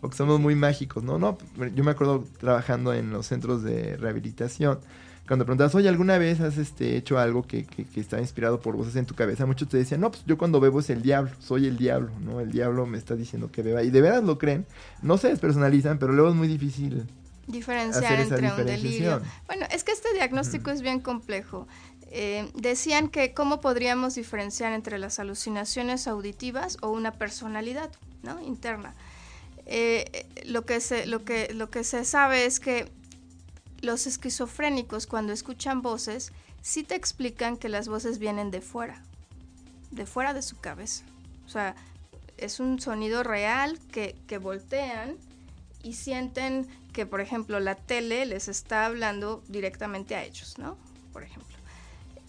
O 0.00 0.10
que 0.10 0.16
somos 0.16 0.40
muy 0.40 0.56
mágicos, 0.56 1.04
¿no? 1.04 1.20
No, 1.20 1.38
yo 1.72 1.84
me 1.84 1.92
acuerdo 1.92 2.24
trabajando 2.40 2.92
en 2.92 3.12
los 3.12 3.26
centros 3.26 3.62
de 3.62 3.96
rehabilitación 3.96 4.80
cuando 5.28 5.44
preguntas, 5.44 5.74
oye, 5.76 5.88
¿alguna 5.88 6.18
vez 6.18 6.40
has 6.40 6.56
este, 6.56 6.96
hecho 6.96 7.18
algo 7.18 7.44
que, 7.44 7.64
que, 7.64 8.00
está 8.00 8.20
inspirado 8.20 8.60
por 8.60 8.76
voces 8.76 8.96
en 8.96 9.06
tu 9.06 9.14
cabeza? 9.14 9.46
Muchos 9.46 9.68
te 9.68 9.76
decían, 9.76 10.00
no, 10.00 10.10
pues 10.10 10.24
yo 10.24 10.38
cuando 10.38 10.60
bebo 10.60 10.80
es 10.80 10.90
el 10.90 11.02
diablo, 11.02 11.30
soy 11.40 11.66
el 11.66 11.76
diablo, 11.76 12.10
¿no? 12.20 12.40
El 12.40 12.50
diablo 12.50 12.86
me 12.86 12.98
está 12.98 13.14
diciendo 13.14 13.50
que 13.50 13.62
beba. 13.62 13.82
Y 13.82 13.90
de 13.90 14.00
veras 14.00 14.22
lo 14.22 14.38
creen, 14.38 14.66
no 15.02 15.16
se 15.16 15.28
despersonalizan, 15.28 15.98
pero 15.98 16.12
luego 16.12 16.30
es 16.30 16.36
muy 16.36 16.48
difícil 16.48 17.06
diferenciar 17.46 18.20
entre 18.20 18.52
un 18.52 18.66
delirio. 18.66 19.22
Bueno, 19.46 19.66
es 19.70 19.84
que 19.84 19.92
este 19.92 20.12
diagnóstico 20.14 20.70
es 20.70 20.82
bien 20.82 21.00
complejo. 21.00 21.66
Eh, 22.08 22.50
decían 22.54 23.08
que 23.08 23.34
cómo 23.34 23.60
podríamos 23.60 24.14
diferenciar 24.14 24.72
entre 24.72 24.98
las 24.98 25.18
alucinaciones 25.18 26.06
auditivas 26.06 26.78
o 26.80 26.90
una 26.90 27.12
personalidad 27.12 27.90
¿no? 28.22 28.40
interna. 28.40 28.94
Eh, 29.66 30.26
lo, 30.44 30.64
que 30.64 30.80
se, 30.80 31.06
lo, 31.06 31.24
que, 31.24 31.52
lo 31.52 31.70
que 31.70 31.82
se 31.82 32.04
sabe 32.04 32.46
es 32.46 32.60
que 32.60 32.90
los 33.80 34.06
esquizofrénicos 34.06 35.06
cuando 35.06 35.32
escuchan 35.32 35.82
voces 35.82 36.32
sí 36.62 36.84
te 36.84 36.94
explican 36.94 37.56
que 37.56 37.68
las 37.68 37.88
voces 37.88 38.18
vienen 38.18 38.50
de 38.50 38.60
fuera, 38.60 39.02
de 39.90 40.06
fuera 40.06 40.34
de 40.34 40.42
su 40.42 40.56
cabeza. 40.58 41.04
O 41.44 41.48
sea, 41.48 41.74
es 42.36 42.60
un 42.60 42.80
sonido 42.80 43.22
real 43.24 43.78
que, 43.90 44.16
que 44.26 44.38
voltean 44.38 45.16
y 45.82 45.94
sienten 45.94 46.66
que, 46.96 47.04
por 47.04 47.20
ejemplo, 47.20 47.60
la 47.60 47.74
tele 47.74 48.24
les 48.24 48.48
está 48.48 48.86
hablando 48.86 49.42
directamente 49.48 50.14
a 50.14 50.24
ellos, 50.24 50.56
¿no? 50.56 50.78
Por 51.12 51.22
ejemplo. 51.22 51.54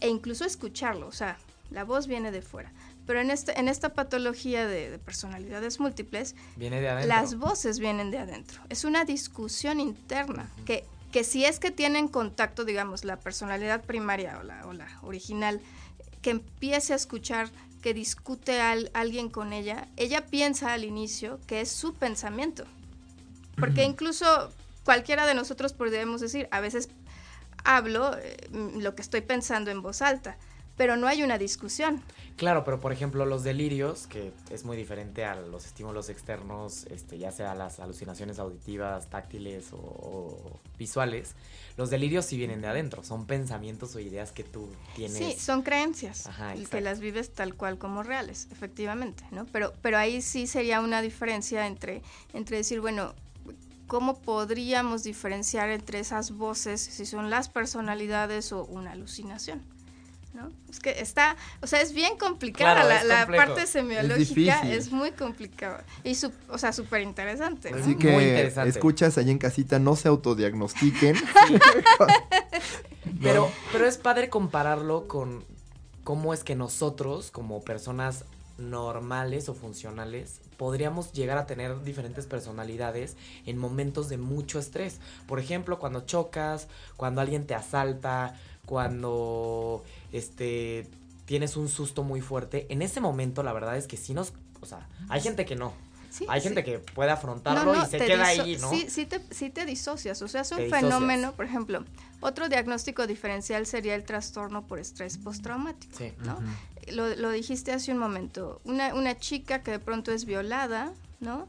E 0.02 0.10
incluso 0.10 0.44
escucharlo, 0.44 1.08
o 1.08 1.14
sea, 1.14 1.38
la 1.72 1.86
voz 1.86 2.08
viene 2.08 2.32
de 2.32 2.42
fuera. 2.42 2.74
Pero 3.06 3.22
en, 3.22 3.32
este, 3.32 3.58
en 3.58 3.70
esta 3.70 3.94
patología 3.94 4.68
de, 4.68 5.00
personalidades 5.00 5.80
múltiples, 5.80 6.36
las 6.58 7.36
voces 7.36 7.80
vienen 7.80 8.12
de 8.12 8.18
adentro. 8.18 8.62
Es 8.68 8.84
una 8.84 9.06
discusión 9.06 9.80
interna 9.80 10.52
que 10.66 10.84
que 11.14 11.24
si 11.24 11.46
es 11.46 11.60
que 11.60 11.72
tienen 11.72 12.10
contacto, 12.10 12.66
digamos, 12.66 13.06
la 13.06 13.18
personalidad 13.18 13.82
primaria 13.86 14.38
o 14.40 14.44
la, 14.44 14.68
o 14.68 14.74
la 14.74 14.88
original, 15.04 15.62
que 16.22 16.32
empiece 16.32 16.92
a 16.92 16.98
escuchar 16.98 17.50
que 17.82 17.94
discute 17.94 18.60
al, 18.60 18.92
alguien 18.94 19.30
con 19.30 19.54
ella, 19.54 19.88
ella 19.96 20.26
piensa 20.26 20.74
al 20.74 20.84
inicio 20.84 21.40
que 21.48 21.62
es 21.62 21.72
su 21.72 21.94
pensamiento. 21.94 22.66
Porque 23.60 23.84
incluso 23.84 24.52
cualquiera 24.84 25.26
de 25.26 25.34
nosotros 25.34 25.74
podríamos 25.74 26.22
decir, 26.22 26.48
a 26.52 26.62
veces 26.62 26.90
hablo 27.64 28.16
eh, 28.18 28.38
lo 28.52 28.96
que 28.96 29.02
estoy 29.02 29.22
pensando 29.22 29.72
en 29.72 29.82
voz 29.82 30.02
alta, 30.02 30.38
pero 30.78 30.96
no 30.96 31.08
hay 31.08 31.24
una 31.24 31.38
discusión. 31.38 32.02
Claro, 32.38 32.64
pero 32.64 32.80
por 32.80 32.94
ejemplo 32.94 33.26
los 33.26 33.44
delirios, 33.44 34.06
que 34.06 34.32
es 34.52 34.64
muy 34.64 34.78
diferente 34.78 35.26
a 35.26 35.36
los 35.36 35.66
estímulos 35.66 36.08
externos, 36.08 36.86
este, 36.92 37.18
ya 37.18 37.32
sea 37.32 37.56
las 37.56 37.80
alucinaciones 37.80 38.38
auditivas, 38.38 39.08
táctiles 39.08 39.70
o, 39.74 40.60
visuales, 40.78 41.34
los 41.78 41.90
delirios 41.90 42.26
sí 42.26 42.38
vienen 42.38 42.62
de 42.62 42.68
adentro, 42.68 43.04
son 43.04 43.26
pensamientos 43.26 43.96
o 43.96 44.00
ideas 44.00 44.32
que 44.32 44.44
tú 44.44 44.70
tienes. 44.96 45.18
Sí, 45.18 45.36
son 45.40 45.64
creencias, 45.64 46.30
que 46.70 46.82
las 46.82 47.00
vives 47.00 47.34
tal 47.34 47.56
cual 47.56 47.80
como 47.80 48.04
reales, 48.04 48.48
efectivamente, 48.52 49.24
¿no? 49.32 49.46
Pero, 49.52 49.74
pero 49.82 49.98
ahí 49.98 50.22
sí 50.22 50.46
sería 50.46 50.80
una 50.80 51.02
diferencia 51.02 51.66
entre, 51.66 52.04
entre 52.34 52.58
decir, 52.58 52.82
bueno, 52.82 53.16
¿cómo 53.88 54.20
podríamos 54.20 55.04
diferenciar 55.04 55.70
entre 55.70 56.00
esas 56.00 56.32
voces 56.32 56.82
si 56.82 57.06
son 57.06 57.30
las 57.30 57.50
personalidades 57.50 58.52
o 58.52 58.66
una 58.66 58.92
alucinación? 58.92 59.62
Es 60.70 60.80
que 60.80 60.92
está, 61.00 61.36
o 61.62 61.68
sea, 61.68 61.82
es 61.82 61.94
bien 61.94 62.18
complicada 62.18 62.84
la, 63.04 63.26
parte 63.26 63.66
semiológica, 63.66 64.62
es, 64.70 64.92
muy 64.92 65.12
complicada 65.12 65.84
y, 66.04 66.16
o 66.50 66.58
sea, 66.58 66.74
súper 66.74 67.02
interesante. 67.02 67.74
Así 67.74 67.96
que 67.96 68.46
escuchas 68.68 69.18
ahí 69.18 69.32
en 69.32 69.40
casita, 69.40 69.80
no 69.80 69.96
se 69.96 70.08
autodiagnostiquen. 70.10 71.16
pero, 73.22 73.52
pero 73.72 73.88
es 73.88 73.98
padre 73.98 74.30
compararlo 74.30 75.08
con 75.08 75.44
cómo 76.04 76.34
es 76.34 76.44
que 76.44 76.56
nosotros, 76.56 77.32
como 77.32 77.64
personas 77.64 78.26
normales 78.58 79.50
o 79.50 79.56
funcionales, 79.56 80.42
podríamos 80.58 81.14
llegar 81.14 81.38
a 81.38 81.46
tener 81.46 81.84
diferentes 81.84 82.26
personalidades 82.26 83.16
en 83.46 83.58
momentos 83.58 84.10
de 84.10 84.18
mucho 84.18 84.60
estrés. 84.60 85.00
Por 85.28 85.40
ejemplo, 85.40 85.80
cuando 85.80 86.02
chocas, 86.02 86.68
cuando 86.98 87.22
alguien 87.22 87.46
te 87.46 87.56
asalta, 87.56 88.36
cuando 88.66 89.84
este 90.12 90.88
tienes 91.26 91.58
un 91.58 91.68
susto 91.68 92.04
muy 92.04 92.22
fuerte, 92.22 92.68
en 92.70 92.82
ese 92.82 93.02
momento 93.02 93.44
la 93.44 93.54
verdad 93.54 93.78
es 93.78 93.86
que 93.86 93.98
sí 93.98 94.14
nos, 94.14 94.34
o 94.62 94.66
sea, 94.66 94.88
hay 95.10 95.22
gente 95.22 95.46
que 95.46 95.56
no. 95.56 95.74
hay 96.30 96.40
gente 96.40 96.64
que 96.64 96.80
puede 96.80 97.12
afrontarlo 97.12 97.76
y 97.76 97.86
se 97.86 97.98
queda 97.98 98.28
ahí, 98.28 98.58
¿no? 98.58 98.70
Sí, 98.70 98.88
sí 98.90 99.06
te, 99.06 99.22
sí 99.32 99.50
te 99.50 99.66
disocias, 99.66 100.22
o 100.22 100.28
sea, 100.30 100.42
es 100.42 100.52
un 100.54 100.70
fenómeno, 100.70 101.34
por 101.34 101.46
ejemplo, 101.46 101.84
otro 102.22 102.48
diagnóstico 102.48 103.08
diferencial 103.08 103.66
sería 103.66 103.94
el 103.94 104.04
trastorno 104.06 104.66
por 104.66 104.80
estrés 104.80 105.18
postraumático, 105.18 105.98
sí. 105.98 106.14
¿no? 106.20 106.40
Lo, 106.92 107.16
lo, 107.16 107.32
dijiste 107.32 107.72
hace 107.72 107.92
un 107.92 107.98
momento, 107.98 108.62
una, 108.64 108.94
una 108.94 109.18
chica 109.18 109.64
que 109.64 109.72
de 109.72 109.80
pronto 109.80 110.12
es 110.12 110.26
violada, 110.26 110.94
¿no? 111.20 111.48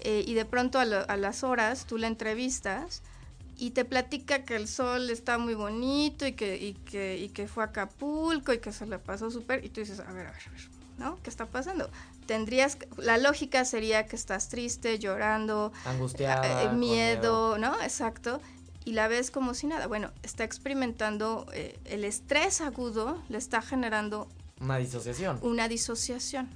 Eh, 0.00 0.24
y 0.26 0.34
de 0.34 0.44
pronto 0.44 0.78
a, 0.78 0.82
a 0.82 1.16
las 1.16 1.44
horas 1.44 1.86
tú 1.86 1.96
la 1.98 2.08
entrevistas 2.08 3.02
y 3.56 3.70
te 3.70 3.84
platica 3.84 4.44
que 4.44 4.56
el 4.56 4.66
sol 4.66 5.10
está 5.10 5.38
muy 5.38 5.54
bonito 5.54 6.26
y 6.26 6.32
que, 6.32 6.56
y 6.56 6.74
que, 6.74 7.18
y 7.18 7.28
que 7.28 7.46
fue 7.46 7.62
a 7.62 7.66
Acapulco 7.66 8.52
y 8.52 8.58
que 8.58 8.72
se 8.72 8.86
le 8.86 8.98
pasó 8.98 9.30
súper, 9.30 9.64
y 9.64 9.68
tú 9.68 9.80
dices, 9.80 10.00
a 10.00 10.10
ver, 10.12 10.26
a 10.26 10.32
ver, 10.32 10.42
a 10.46 10.50
ver, 10.50 10.68
¿no? 10.98 11.18
¿Qué 11.22 11.30
está 11.30 11.46
pasando? 11.46 11.88
Tendrías, 12.26 12.78
la 12.96 13.18
lógica 13.18 13.64
sería 13.64 14.06
que 14.06 14.16
estás 14.16 14.48
triste, 14.48 14.98
llorando, 14.98 15.72
angustiada, 15.84 16.64
eh, 16.64 16.72
miedo, 16.72 17.58
¿no? 17.58 17.80
Exacto. 17.82 18.40
Y 18.84 18.92
la 18.94 19.06
ves 19.06 19.30
como 19.30 19.54
si 19.54 19.68
nada. 19.68 19.86
Bueno, 19.86 20.10
está 20.24 20.42
experimentando 20.42 21.46
eh, 21.52 21.78
el 21.84 22.04
estrés 22.04 22.60
agudo, 22.60 23.22
le 23.28 23.38
está 23.38 23.62
generando 23.62 24.28
una 24.62 24.78
disociación. 24.78 25.38
Una 25.42 25.68
disociación. 25.68 26.48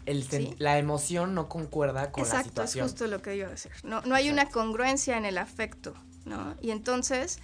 La 0.59 0.79
emoción 0.79 1.35
no 1.35 1.49
concuerda 1.49 2.13
con 2.13 2.23
la 2.23 2.43
situación. 2.43 2.47
Exacto, 2.47 2.79
es 2.79 2.83
justo 2.83 3.07
lo 3.09 3.23
que 3.23 3.37
iba 3.37 3.49
a 3.49 3.51
decir. 3.51 3.73
No, 3.83 4.01
no 4.03 4.15
hay 4.15 4.31
una 4.31 4.49
congruencia 4.49 5.19
en 5.19 5.25
el 5.25 5.39
afecto. 5.39 5.95
¿no? 6.25 6.55
Y 6.61 6.71
entonces, 6.71 7.39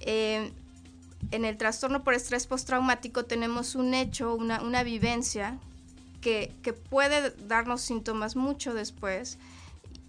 eh, 0.00 0.52
en 1.30 1.44
el 1.44 1.56
trastorno 1.56 2.04
por 2.04 2.14
estrés 2.14 2.46
postraumático 2.46 3.24
tenemos 3.24 3.74
un 3.74 3.94
hecho, 3.94 4.34
una, 4.34 4.62
una 4.62 4.82
vivencia 4.82 5.58
que, 6.20 6.52
que, 6.62 6.72
puede 6.72 7.30
darnos 7.48 7.82
síntomas 7.82 8.36
mucho 8.36 8.74
después 8.74 9.38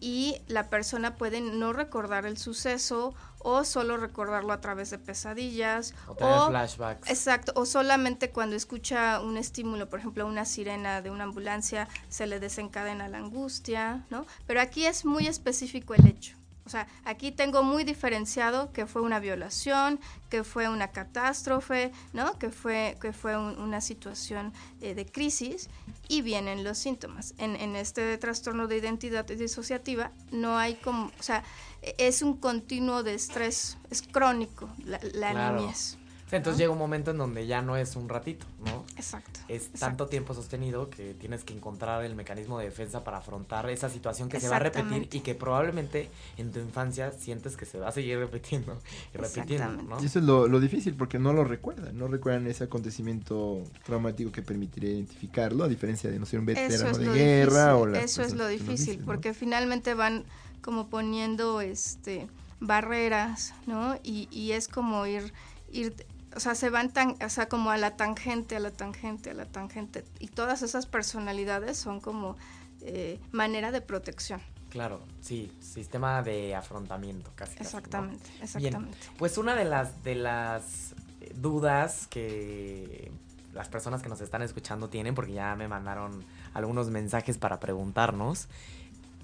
y 0.05 0.39
la 0.45 0.69
persona 0.69 1.15
puede 1.15 1.41
no 1.41 1.73
recordar 1.73 2.27
el 2.27 2.37
suceso 2.37 3.15
o 3.39 3.63
solo 3.63 3.97
recordarlo 3.97 4.53
a 4.53 4.61
través 4.61 4.91
de 4.91 4.99
pesadillas 4.99 5.95
O 6.05 6.13
tener 6.13 6.41
flashbacks. 6.47 7.09
Exacto, 7.09 7.53
o 7.55 7.65
solamente 7.65 8.29
cuando 8.29 8.55
escucha 8.55 9.19
un 9.19 9.35
estímulo, 9.35 9.89
por 9.89 9.97
ejemplo, 10.01 10.27
una 10.27 10.45
sirena 10.45 11.01
de 11.01 11.09
una 11.09 11.23
ambulancia, 11.23 11.87
se 12.07 12.27
le 12.27 12.39
desencadena 12.39 13.07
la 13.07 13.17
angustia, 13.17 14.05
¿no? 14.11 14.27
Pero 14.45 14.61
aquí 14.61 14.85
es 14.85 15.05
muy 15.05 15.25
específico 15.25 15.95
el 15.95 16.05
hecho. 16.05 16.37
O 16.65 16.69
sea, 16.69 16.87
aquí 17.03 17.31
tengo 17.31 17.61
muy 17.61 17.83
diferenciado 17.83 18.71
que 18.73 18.87
fue 18.87 19.01
una 19.03 19.19
violación, 19.19 19.99
que 20.29 20.43
fue 20.43 20.67
una 20.67 20.87
catástrofe, 20.89 21.91
¿no? 22.13 22.39
Que 22.39 22.49
fue, 22.49 22.97
que 22.99 23.13
fue 23.13 23.37
un- 23.37 23.59
una 23.59 23.81
situación 23.81 24.51
eh, 24.81 24.95
de 24.95 25.05
crisis 25.05 25.69
y 26.07 26.21
vienen 26.23 26.63
los 26.63 26.77
síntomas. 26.79 27.35
En, 27.37 27.55
en 27.55 27.75
este 27.75 28.17
trastorno 28.17 28.67
de 28.67 28.77
identidad 28.77 29.25
disociativa 29.25 30.11
no 30.31 30.57
hay 30.57 30.75
como, 30.75 31.11
o 31.19 31.23
sea, 31.23 31.43
e- 31.83 31.93
es 31.99 32.21
un 32.23 32.35
continuo 32.37 33.03
de 33.03 33.13
estrés, 33.13 33.77
es 33.91 34.01
crónico 34.01 34.69
la, 34.85 34.99
la 35.13 35.31
Claro. 35.31 35.61
niñez. 35.61 35.97
Entonces 36.31 36.57
llega 36.57 36.71
un 36.71 36.79
momento 36.79 37.11
en 37.11 37.17
donde 37.17 37.45
ya 37.45 37.61
no 37.61 37.77
es 37.77 37.95
un 37.95 38.09
ratito, 38.09 38.45
¿no? 38.65 38.83
Exacto. 38.97 39.39
Es 39.47 39.63
exacto. 39.63 39.79
tanto 39.79 40.07
tiempo 40.07 40.33
sostenido 40.33 40.89
que 40.89 41.13
tienes 41.13 41.43
que 41.43 41.53
encontrar 41.53 42.03
el 42.03 42.15
mecanismo 42.15 42.57
de 42.59 42.65
defensa 42.65 43.03
para 43.03 43.17
afrontar 43.17 43.69
esa 43.69 43.89
situación 43.89 44.27
que 44.27 44.39
se 44.39 44.49
va 44.49 44.55
a 44.55 44.59
repetir 44.59 45.07
y 45.11 45.19
que 45.19 45.35
probablemente 45.35 46.09
en 46.37 46.51
tu 46.51 46.59
infancia 46.59 47.11
sientes 47.11 47.55
que 47.55 47.65
se 47.65 47.79
va 47.79 47.89
a 47.89 47.91
seguir 47.91 48.17
repitiendo 48.17 48.79
y 49.13 49.17
repitiendo, 49.17 49.83
¿no? 49.83 50.01
Y 50.01 50.05
eso 50.07 50.19
es 50.19 50.25
lo, 50.25 50.47
lo 50.47 50.59
difícil 50.59 50.95
porque 50.95 51.19
no 51.19 51.31
lo 51.31 51.43
recuerdan, 51.43 51.97
no 51.97 52.07
recuerdan 52.07 52.47
ese 52.47 52.63
acontecimiento 52.63 53.63
traumático 53.85 54.31
que 54.31 54.41
permitiría 54.41 54.91
identificarlo, 54.91 55.63
a 55.63 55.67
diferencia 55.67 56.09
de 56.09 56.19
no 56.19 56.25
ser 56.25 56.39
un 56.39 56.47
veterano 56.47 56.89
es 56.89 56.97
de 56.97 57.05
guerra 57.05 57.73
difícil. 57.73 57.81
o 57.81 57.85
las 57.85 58.03
Eso 58.03 58.23
es 58.23 58.33
lo 58.33 58.47
difícil, 58.47 58.77
dicen, 58.77 58.99
¿no? 59.01 59.05
porque 59.05 59.33
finalmente 59.33 59.93
van 59.93 60.25
como 60.61 60.87
poniendo 60.87 61.61
este 61.61 62.27
barreras, 62.59 63.53
¿no? 63.67 63.95
Y, 64.03 64.27
y 64.31 64.53
es 64.53 64.67
como 64.67 65.05
ir, 65.05 65.33
ir, 65.71 65.93
o 66.35 66.39
sea, 66.39 66.55
se 66.55 66.69
van 66.69 66.91
tan, 66.91 67.15
o 67.23 67.29
sea, 67.29 67.47
como 67.47 67.71
a 67.71 67.77
la 67.77 67.95
tangente, 67.95 68.55
a 68.55 68.59
la 68.59 68.71
tangente, 68.71 69.31
a 69.31 69.33
la 69.33 69.45
tangente. 69.45 70.03
Y 70.19 70.27
todas 70.27 70.61
esas 70.61 70.85
personalidades 70.85 71.77
son 71.77 72.01
como 72.01 72.35
eh, 72.81 73.19
manera 73.31 73.71
de 73.71 73.81
protección. 73.81 74.41
Claro, 74.69 75.01
sí, 75.21 75.51
sistema 75.61 76.21
de 76.21 76.53
afrontamiento 76.53 77.31
casi. 77.35 77.55
casi, 77.55 77.63
¿no? 77.63 77.79
Exactamente, 77.79 78.29
Bien, 78.29 78.43
exactamente. 78.43 78.97
pues 79.17 79.37
una 79.37 79.55
de 79.55 79.63
las 79.63 80.03
de 80.03 80.15
las 80.15 80.93
eh, 81.21 81.31
dudas 81.35 82.07
que 82.07 83.11
las 83.53 83.69
personas 83.69 84.03
que 84.03 84.09
nos 84.09 84.19
están 84.19 84.41
escuchando 84.41 84.89
tienen, 84.89 85.15
porque 85.15 85.31
ya 85.31 85.55
me 85.55 85.69
mandaron 85.69 86.25
algunos 86.53 86.89
mensajes 86.89 87.37
para 87.37 87.61
preguntarnos, 87.61 88.49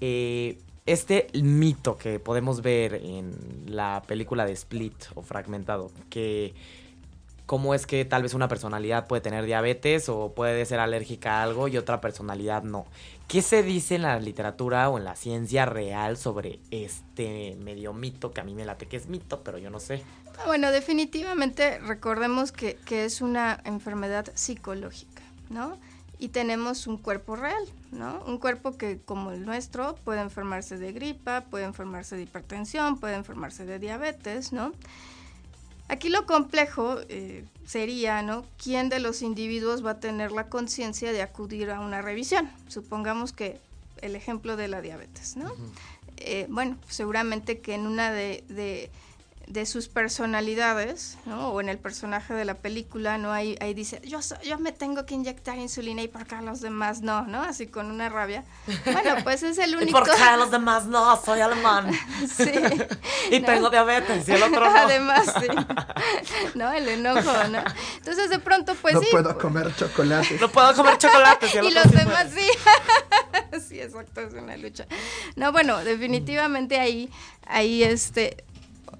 eh, 0.00 0.58
este 0.86 1.28
mito 1.34 1.98
que 1.98 2.18
podemos 2.18 2.62
ver 2.62 2.94
en 2.94 3.36
la 3.66 4.02
película 4.06 4.46
de 4.46 4.52
Split 4.52 4.94
o 5.14 5.22
Fragmentado, 5.22 5.92
que 6.10 6.54
cómo 7.52 7.74
es 7.74 7.86
que 7.86 8.06
tal 8.06 8.22
vez 8.22 8.32
una 8.32 8.48
personalidad 8.48 9.06
puede 9.06 9.20
tener 9.20 9.44
diabetes 9.44 10.08
o 10.08 10.32
puede 10.34 10.64
ser 10.64 10.80
alérgica 10.80 11.34
a 11.34 11.42
algo 11.42 11.68
y 11.68 11.76
otra 11.76 12.00
personalidad 12.00 12.62
no. 12.62 12.86
¿Qué 13.28 13.42
se 13.42 13.62
dice 13.62 13.96
en 13.96 14.02
la 14.04 14.18
literatura 14.18 14.88
o 14.88 14.96
en 14.96 15.04
la 15.04 15.16
ciencia 15.16 15.66
real 15.66 16.16
sobre 16.16 16.60
este 16.70 17.54
medio 17.60 17.92
mito 17.92 18.30
que 18.30 18.40
a 18.40 18.44
mí 18.44 18.54
me 18.54 18.64
late 18.64 18.86
que 18.86 18.96
es 18.96 19.06
mito, 19.06 19.42
pero 19.42 19.58
yo 19.58 19.68
no 19.68 19.80
sé? 19.80 20.02
Ah, 20.38 20.44
Bueno, 20.46 20.70
definitivamente 20.70 21.78
recordemos 21.80 22.52
que, 22.52 22.76
que 22.86 23.04
es 23.04 23.20
una 23.20 23.60
enfermedad 23.66 24.32
psicológica, 24.34 25.22
¿no? 25.50 25.76
Y 26.18 26.28
tenemos 26.28 26.86
un 26.86 26.96
cuerpo 26.96 27.36
real, 27.36 27.62
¿no? 27.90 28.24
Un 28.26 28.38
cuerpo 28.38 28.78
que, 28.78 28.98
como 29.04 29.30
el 29.30 29.44
nuestro, 29.44 29.96
puede 30.04 30.22
enfermarse 30.22 30.78
de 30.78 30.90
gripa, 30.92 31.42
puede 31.50 31.66
enfermarse 31.66 32.16
de 32.16 32.22
hipertensión, 32.22 32.98
puede 32.98 33.16
enfermarse 33.16 33.66
de 33.66 33.78
diabetes, 33.78 34.54
¿no? 34.54 34.72
Aquí 35.88 36.08
lo 36.08 36.26
complejo 36.26 36.98
eh, 37.08 37.44
sería, 37.66 38.22
¿no? 38.22 38.44
¿Quién 38.62 38.88
de 38.88 38.98
los 38.98 39.22
individuos 39.22 39.84
va 39.84 39.92
a 39.92 40.00
tener 40.00 40.32
la 40.32 40.48
conciencia 40.48 41.12
de 41.12 41.22
acudir 41.22 41.70
a 41.70 41.80
una 41.80 42.00
revisión? 42.02 42.50
Supongamos 42.68 43.32
que 43.32 43.60
el 44.00 44.16
ejemplo 44.16 44.56
de 44.56 44.68
la 44.68 44.80
diabetes, 44.80 45.36
¿no? 45.36 45.52
eh, 46.24 46.46
bueno, 46.48 46.76
seguramente 46.88 47.60
que 47.60 47.74
en 47.74 47.86
una 47.86 48.12
de, 48.12 48.44
de, 48.48 48.90
de 49.48 49.66
sus 49.66 49.88
personalidades, 49.88 51.18
¿no? 51.26 51.48
O 51.48 51.60
en 51.60 51.68
el 51.68 51.78
personaje 51.78 52.32
de 52.32 52.44
la 52.44 52.54
película, 52.54 53.18
¿no? 53.18 53.32
Ahí, 53.32 53.56
ahí 53.60 53.74
dice, 53.74 54.00
yo, 54.04 54.22
so- 54.22 54.40
yo 54.42 54.58
me 54.58 54.72
tengo 54.72 55.04
que 55.04 55.14
inyectar 55.14 55.58
insulina 55.58 56.00
y 56.02 56.08
por 56.08 56.26
qué 56.26 56.36
a 56.36 56.42
los 56.42 56.60
demás 56.60 57.00
no, 57.02 57.22
¿no? 57.26 57.42
Así 57.42 57.66
con 57.66 57.90
una 57.90 58.08
rabia. 58.08 58.44
Bueno, 58.84 59.16
pues 59.24 59.42
es 59.42 59.58
el 59.58 59.70
¿Y 59.72 59.76
único... 59.76 59.98
por 59.98 60.08
qué 60.14 60.22
a 60.22 60.36
los 60.36 60.50
demás 60.50 60.86
no? 60.86 61.20
Soy 61.22 61.40
alemán. 61.40 61.90
sí. 62.26 62.50
Y 63.30 63.40
¿no? 63.40 63.46
tengo 63.46 63.70
diabetes 63.70 64.28
y 64.28 64.32
el 64.32 64.42
otro 64.42 64.60
no. 64.68 64.76
Además, 64.76 65.32
sí. 65.40 65.46
¿No? 66.54 66.72
El 66.72 66.88
enojo, 66.88 67.48
¿no? 67.50 67.62
Entonces 67.98 68.30
de 68.30 68.38
pronto, 68.40 68.74
pues 68.74 68.94
no 68.94 69.00
sí. 69.00 69.06
puedo 69.10 69.38
comer 69.38 69.74
chocolate. 69.76 70.38
No 70.40 70.48
puedo 70.50 70.74
comer 70.74 70.98
chocolates 70.98 71.54
y 71.54 71.58
y 71.58 71.70
los 71.70 71.84
sí 71.84 71.96
demás 71.96 72.26
puede. 72.26 72.42
sí. 72.42 73.60
sí, 73.68 73.80
exacto, 73.80 74.20
es 74.22 74.34
una 74.34 74.56
lucha. 74.56 74.86
No, 75.36 75.52
bueno, 75.52 75.78
definitivamente 75.84 76.78
ahí, 76.80 77.10
ahí 77.46 77.82
este, 77.84 78.44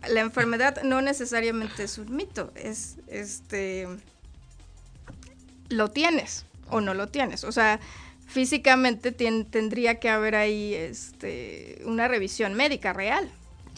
la 0.09 0.20
enfermedad 0.20 0.82
no 0.82 1.00
necesariamente 1.00 1.84
es 1.84 1.98
un 1.98 2.14
mito, 2.14 2.53
es, 2.55 2.96
este, 3.07 3.88
lo 5.68 5.88
tienes 5.88 6.44
o 6.70 6.80
no 6.80 6.94
lo 6.94 7.09
tienes. 7.09 7.44
O 7.44 7.53
sea, 7.53 7.80
físicamente 8.26 9.12
tendría 9.12 10.00
que 10.00 10.09
haber 10.09 10.34
ahí, 10.34 10.74
este, 10.74 11.82
una 11.84 12.09
revisión 12.09 12.55
médica 12.55 12.92
real. 12.92 13.30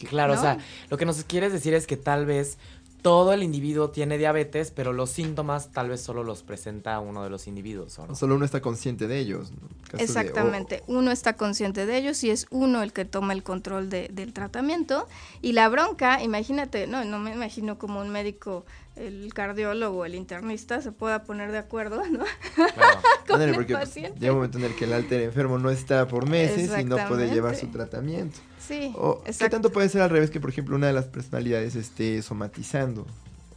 Claro, 0.08 0.34
¿no? 0.34 0.40
o 0.40 0.42
sea, 0.42 0.58
lo 0.90 0.96
que 0.96 1.04
nos 1.04 1.22
quieres 1.24 1.52
decir 1.52 1.74
es 1.74 1.86
que 1.86 1.96
tal 1.96 2.26
vez 2.26 2.58
todo 3.04 3.34
el 3.34 3.42
individuo 3.42 3.90
tiene 3.90 4.16
diabetes, 4.16 4.70
pero 4.70 4.94
los 4.94 5.10
síntomas 5.10 5.70
tal 5.72 5.90
vez 5.90 6.00
solo 6.00 6.24
los 6.24 6.42
presenta 6.42 6.98
uno 7.00 7.22
de 7.22 7.28
los 7.28 7.46
individuos, 7.46 7.98
¿o 7.98 8.06
no? 8.06 8.14
Solo 8.14 8.36
uno 8.36 8.46
está 8.46 8.62
consciente 8.62 9.06
de 9.06 9.18
ellos. 9.18 9.50
¿no? 9.52 9.68
De- 9.98 10.02
Exactamente, 10.02 10.82
uno 10.86 11.10
está 11.10 11.34
consciente 11.34 11.84
de 11.84 11.98
ellos 11.98 12.24
y 12.24 12.30
es 12.30 12.46
uno 12.50 12.82
el 12.82 12.94
que 12.94 13.04
toma 13.04 13.34
el 13.34 13.42
control 13.42 13.90
de- 13.90 14.08
del 14.10 14.32
tratamiento. 14.32 15.06
Y 15.42 15.52
la 15.52 15.68
bronca, 15.68 16.22
imagínate, 16.22 16.86
no, 16.86 17.04
no 17.04 17.18
me 17.18 17.34
imagino 17.34 17.78
como 17.78 18.00
un 18.00 18.08
médico, 18.08 18.64
el 18.96 19.34
cardiólogo, 19.34 20.04
el 20.04 20.14
internista 20.14 20.80
se 20.80 20.92
pueda 20.92 21.24
poner 21.24 21.50
de 21.50 21.58
acuerdo, 21.58 22.02
¿no? 22.06 22.24
Claro. 22.54 23.00
con 23.28 23.54
porque 23.54 23.74
pues, 23.74 23.94
llega 23.94 24.30
un 24.30 24.36
momento 24.36 24.58
en 24.58 24.64
el 24.64 24.76
que 24.76 24.84
el 24.84 24.92
alter 24.92 25.22
enfermo 25.22 25.58
no 25.58 25.70
está 25.70 26.06
por 26.06 26.28
meses 26.28 26.70
y 26.78 26.84
no 26.84 26.96
puede 27.08 27.32
llevar 27.32 27.56
su 27.56 27.68
tratamiento. 27.68 28.38
Sí, 28.60 28.92
O, 28.96 29.22
¿Qué 29.24 29.48
tanto 29.50 29.70
puede 29.70 29.88
ser 29.88 30.02
al 30.02 30.10
revés 30.10 30.30
que, 30.30 30.40
por 30.40 30.50
ejemplo, 30.50 30.76
una 30.76 30.86
de 30.86 30.92
las 30.92 31.06
personalidades 31.06 31.74
esté 31.76 32.22
somatizando? 32.22 33.02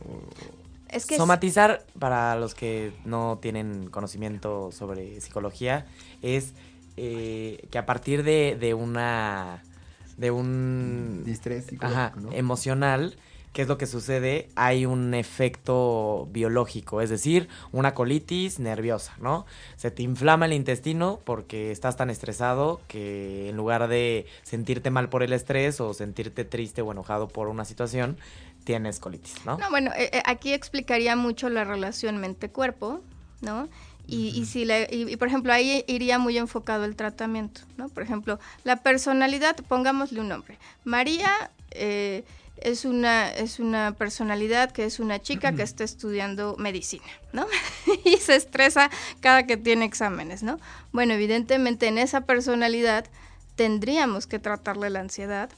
O- 0.05 0.21
Es 0.89 1.05
que 1.05 1.15
es- 1.15 1.17
Somatizar, 1.19 1.85
para 1.99 2.35
los 2.35 2.55
que 2.55 2.93
no 3.05 3.39
tienen 3.41 3.89
conocimiento 3.89 4.71
sobre 4.71 5.21
psicología, 5.21 5.85
es 6.21 6.53
eh, 6.97 7.67
que 7.69 7.77
a 7.77 7.85
partir 7.85 8.23
de, 8.23 8.57
de 8.59 8.73
una. 8.73 9.63
de 10.17 10.31
un. 10.31 11.21
distrés 11.25 11.67
¿no? 12.15 12.31
emocional, 12.31 13.15
¿qué 13.53 13.63
es 13.63 13.67
lo 13.67 13.77
que 13.77 13.87
sucede? 13.87 14.49
Hay 14.55 14.85
un 14.85 15.13
efecto 15.13 16.27
biológico, 16.31 17.01
es 17.01 17.09
decir, 17.09 17.47
una 17.71 17.93
colitis 17.93 18.59
nerviosa, 18.59 19.13
¿no? 19.19 19.45
Se 19.75 19.91
te 19.91 20.03
inflama 20.03 20.45
el 20.45 20.53
intestino 20.53 21.19
porque 21.23 21.71
estás 21.71 21.97
tan 21.97 22.09
estresado 22.09 22.81
que 22.87 23.49
en 23.49 23.57
lugar 23.57 23.87
de 23.87 24.25
sentirte 24.43 24.91
mal 24.91 25.09
por 25.09 25.23
el 25.23 25.33
estrés 25.33 25.81
o 25.81 25.93
sentirte 25.93 26.45
triste 26.45 26.81
o 26.81 26.91
enojado 26.91 27.27
por 27.27 27.47
una 27.47 27.65
situación, 27.65 28.17
tienes 28.63 28.99
colitis, 28.99 29.45
¿no? 29.45 29.57
No, 29.57 29.69
bueno, 29.69 29.91
eh, 29.97 30.09
eh, 30.11 30.23
aquí 30.25 30.53
explicaría 30.53 31.15
mucho 31.15 31.49
la 31.49 31.63
relación 31.63 32.17
mente-cuerpo, 32.17 33.01
¿no? 33.41 33.69
Y, 34.05 34.29
y 34.29 34.45
si 34.45 34.65
le, 34.65 34.87
y, 34.89 35.11
y, 35.11 35.17
por 35.17 35.27
ejemplo, 35.27 35.51
ahí 35.51 35.83
iría 35.87 36.17
muy 36.17 36.37
enfocado 36.37 36.85
el 36.85 36.95
tratamiento, 36.95 37.61
¿no? 37.75 37.89
Por 37.89 38.03
ejemplo, 38.03 38.39
la 38.63 38.77
personalidad, 38.77 39.57
pongámosle 39.67 40.21
un 40.21 40.29
nombre. 40.29 40.57
María 40.85 41.51
eh, 41.71 42.23
es, 42.61 42.85
una, 42.85 43.29
es 43.29 43.59
una 43.59 43.93
personalidad 43.93 44.71
que 44.71 44.85
es 44.85 44.99
una 44.99 45.19
chica 45.21 45.53
que 45.53 45.63
está 45.63 45.83
estudiando 45.83 46.55
medicina, 46.57 47.05
¿no? 47.33 47.45
y 48.05 48.17
se 48.17 48.35
estresa 48.35 48.89
cada 49.21 49.45
que 49.45 49.57
tiene 49.57 49.85
exámenes, 49.85 50.43
¿no? 50.43 50.59
Bueno, 50.91 51.13
evidentemente 51.13 51.87
en 51.87 51.97
esa 51.97 52.21
personalidad 52.21 53.05
tendríamos 53.55 54.27
que 54.27 54.39
tratarle 54.39 54.89
la 54.89 54.99
ansiedad 54.99 55.49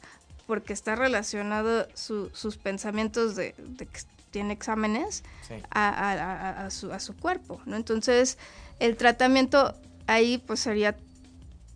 porque 0.48 0.74
está 0.74 0.96
relacionado 0.96 1.88
su- 1.94 2.30
sus 2.34 2.58
pensamientos 2.58 3.36
de, 3.36 3.54
de 3.58 3.86
que 3.86 4.00
tiene 4.32 4.54
exámenes 4.54 5.24
Sí. 5.48 5.56
a, 5.72 5.90
a- 5.90 6.14
a- 6.14 6.66
a 6.66 6.70
su, 6.70 6.92
a 6.94 7.00
su 7.00 7.16
cuerpo, 7.16 7.62
¿no? 7.66 7.76
Entonces, 7.76 8.38
el 8.80 8.96
tratamiento 8.96 9.74
ahí 10.08 10.38
pues 10.38 10.60
sería 10.60 10.96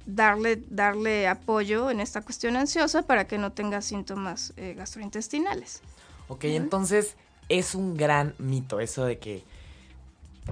darle, 0.06 0.62
darle 0.70 1.28
apoyo 1.28 1.90
en 1.90 2.00
esta 2.00 2.22
cuestión 2.22 2.56
ansiosa 2.56 3.04
para 3.04 3.28
que 3.28 3.38
no 3.38 3.52
tenga 3.52 3.82
síntomas 3.82 4.54
eh, 4.58 4.74
gastrointestinales. 4.76 5.82
Ok, 6.28 6.46
entonces 6.46 7.16
es 7.50 7.76
un 7.76 7.96
gran 7.96 8.34
mito 8.38 8.80
eso 8.80 9.06
de 9.06 9.20
que 9.20 9.44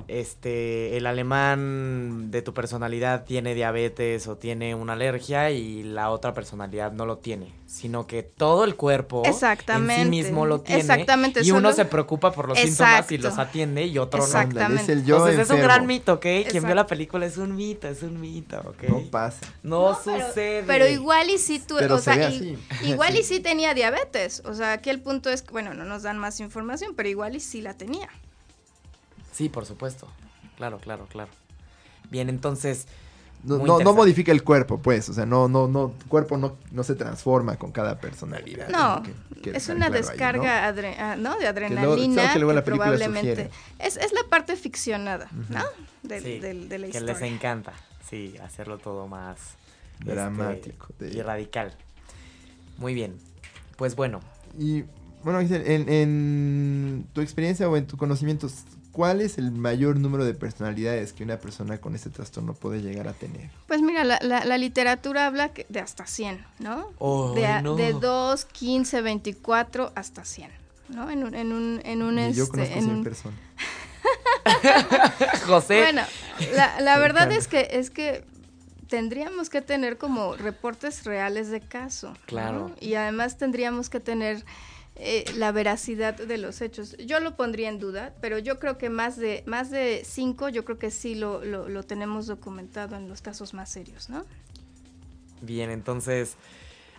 este, 0.08 0.98
el 0.98 1.06
alemán 1.06 2.32
de 2.32 2.42
tu 2.42 2.54
personalidad 2.54 3.26
tiene 3.26 3.54
diabetes 3.56 4.28
o 4.28 4.38
tiene 4.38 4.76
una 4.76 4.94
alergia 4.94 5.52
y 5.52 5.84
la 5.84 6.10
otra 6.10 6.34
personalidad 6.34 6.92
no 6.92 7.06
lo 7.06 7.18
tiene, 7.18 7.54
sino 7.66 8.08
que 8.08 8.24
todo 8.24 8.64
el 8.64 8.76
cuerpo 8.76 9.24
Exactamente. 9.26 10.02
en 10.02 10.04
sí 10.04 10.10
mismo 10.10 10.46
lo 10.46 10.62
tiene 10.62 10.82
Exactamente, 10.82 11.42
y 11.44 11.52
uno 11.52 11.74
se 11.74 11.86
preocupa 11.86 12.32
por 12.32 12.48
los 12.48 12.58
síntomas 12.58 13.12
y 13.12 13.18
los 13.18 13.38
atiende 13.38 13.86
y 13.86 13.98
otro 13.98 14.20
no. 14.20 14.26
Exacto. 14.26 14.60
Ándale, 14.60 14.82
es 14.82 14.90
el 14.90 15.06
yo 15.06 15.18
Entonces 15.28 15.50
es 15.50 15.50
un 15.50 15.62
gran 15.62 15.86
mito, 15.86 16.14
¿ok? 16.14 16.26
Quien 16.50 16.64
vio 16.64 16.76
la 16.76 16.88
película 16.88 17.26
es 17.26 17.38
un 17.38 17.56
mito, 17.56 17.88
es 17.88 18.02
un 18.04 18.20
mito, 18.20 18.60
¿ok? 18.60 18.84
No 18.90 19.02
pasa. 19.10 19.40
No, 19.64 19.98
pero, 20.04 20.28
sucede. 20.28 20.64
pero 20.66 20.88
igual 20.88 21.30
y 21.30 21.38
sí 21.38 21.60
tú, 21.60 21.76
Pero 21.80 21.96
o 21.96 21.98
se 22.00 22.14
sea, 22.14 22.32
igual 22.84 23.14
Sí. 23.14 23.20
y 23.20 23.24
sí 23.24 23.40
tenía 23.40 23.74
diabetes, 23.74 24.42
o 24.46 24.54
sea, 24.54 24.74
aquí 24.74 24.90
el 24.90 25.02
punto 25.02 25.30
es, 25.30 25.42
que, 25.42 25.52
bueno, 25.52 25.74
no 25.74 25.86
nos 25.86 26.04
dan 26.04 26.18
más 26.18 26.40
información, 26.40 26.94
pero 26.96 27.10
igual 27.10 27.36
y 27.36 27.40
sí 27.40 27.62
la 27.62 27.76
tenía. 27.76 28.10
Sí, 29.32 29.50
por 29.50 29.66
supuesto. 29.66 30.08
Claro, 30.58 30.78
claro, 30.80 31.08
claro. 31.10 31.30
Bien, 32.10 32.30
entonces, 32.30 32.88
No, 33.44 33.58
no, 33.58 33.80
no 33.80 33.94
modifica 33.94 34.32
el 34.32 34.44
cuerpo, 34.44 34.78
pues. 34.80 35.10
O 35.10 35.14
sea, 35.14 35.26
no, 35.26 35.48
no, 35.48 35.68
no, 35.68 35.90
tu 35.90 36.08
cuerpo 36.08 36.38
no, 36.38 36.58
no 36.72 36.84
se 36.84 36.94
transforma 36.96 37.56
con 37.58 37.72
cada 37.72 38.00
personalidad. 38.00 38.70
No, 38.70 39.02
Que- 39.02 39.52
que 39.52 39.58
es 39.58 39.68
una 39.70 39.88
claro 39.88 39.96
ahí, 39.96 40.02
¿no? 40.02 40.08
descarga 40.08 40.72
adre- 40.72 40.96
ah, 41.00 41.16
¿no? 41.16 41.32
de 41.32 41.40
luego- 41.40 41.50
adrenalina 41.50 42.34
que 42.34 42.40
luego 42.40 42.54
la 42.54 42.62
que 42.62 42.66
película 42.66 42.92
probablemente 42.92 43.50
es, 43.80 43.98
es 43.98 44.14
la 44.14 44.22
parte 44.30 44.56
ficcionada, 44.56 45.28
¿no? 45.50 45.64
Del- 46.04 46.24
sí, 46.24 46.40
de 46.40 46.54
la 46.54 46.88
que 46.88 46.98
historia. 46.98 47.14
les 47.14 47.22
encanta, 47.24 47.74
sí, 48.08 48.36
hacerlo 48.44 48.78
todo 48.78 49.08
más 49.08 49.40
este, 50.00 50.12
Dramático, 50.12 50.88
de- 51.00 51.10
y 51.10 51.22
radical. 51.24 51.74
Muy 52.78 52.94
bien. 52.94 53.18
Pues 53.78 53.96
bueno, 53.96 54.20
Y 54.60 54.84
bueno, 55.24 55.40
en, 55.40 55.90
en 55.90 57.08
tu 57.14 57.22
experiencia 57.22 57.68
o 57.70 57.76
en 57.78 57.88
tus 57.88 57.98
conocimientos, 57.98 58.54
¿cuál 58.92 59.22
es 59.22 59.38
el 59.38 59.52
mayor 59.52 59.98
número 59.98 60.26
de 60.26 60.34
personalidades 60.34 61.14
que 61.14 61.24
una 61.24 61.38
persona 61.38 61.80
con 61.80 61.96
este 61.96 62.10
trastorno 62.10 62.54
puede 62.54 62.82
llegar 62.82 63.08
a 63.08 63.14
tener? 63.14 63.50
Pues 63.68 63.82
mira, 63.82 64.04
la, 64.04 64.20
la- 64.22 64.46
la 64.46 64.58
literatura 64.58 65.26
habla 65.28 65.50
que- 65.54 65.66
de 65.70 65.80
hasta 65.80 66.06
100, 66.06 66.46
¿no? 66.60 66.88
¡Ay, 67.00 67.36
de, 67.42 67.46
a- 67.48 67.62
no! 67.62 67.76
de 67.76 67.94
2, 67.94 68.46
15, 68.46 69.02
24 69.02 69.92
hasta 69.96 70.26
100, 70.26 70.50
¿no? 70.90 71.10
En 71.10 71.24
un, 71.24 71.34
en 71.36 71.52
un, 71.54 71.82
en 71.86 72.02
un 72.04 72.20
Y 72.20 72.34
yo 72.34 72.44
este, 72.44 72.52
conozco 72.58 72.74
en 72.76 72.84
100 72.84 72.96
un- 72.98 73.04
personas. 73.04 73.40
José, 75.46 75.82
Bueno, 75.82 76.02
la, 76.56 76.80
la 76.82 76.98
verdad 77.00 77.32
es 77.32 77.48
que 77.48 77.68
es 77.72 77.90
que 77.90 78.24
tendríamos 78.88 79.50
que 79.50 79.62
tener 79.62 79.98
como 79.98 80.36
reportes 80.36 81.06
reales 81.06 81.50
de 81.50 81.62
caso. 81.62 82.10
¿no? 82.10 82.18
Claro. 82.26 82.72
Y 82.80 82.96
además 82.96 83.38
tendríamos 83.38 83.90
que 83.90 84.00
tener 84.00 84.44
eh, 85.04 85.26
la 85.36 85.52
veracidad 85.52 86.16
de 86.16 86.38
los 86.38 86.62
hechos. 86.62 86.96
Yo 86.98 87.20
lo 87.20 87.36
pondría 87.36 87.70
en 87.70 87.80
duda, 87.80 88.14
pero 88.22 88.38
yo 88.38 88.60
creo 88.60 88.78
que 88.78 88.90
más 88.90 89.18
de 89.18 89.44
más 89.46 89.72
de 89.72 90.04
cinco, 90.06 90.48
yo 90.50 90.64
creo 90.64 90.78
que 90.78 90.92
sí 90.92 91.16
lo, 91.16 91.44
lo, 91.44 91.68
lo 91.68 91.84
tenemos 91.84 92.28
documentado 92.28 92.96
en 92.96 93.10
los 93.10 93.22
casos 93.22 93.54
más 93.54 93.70
serios, 93.70 94.10
¿no? 94.10 94.26
bien, 95.42 95.70
entonces, 95.70 96.36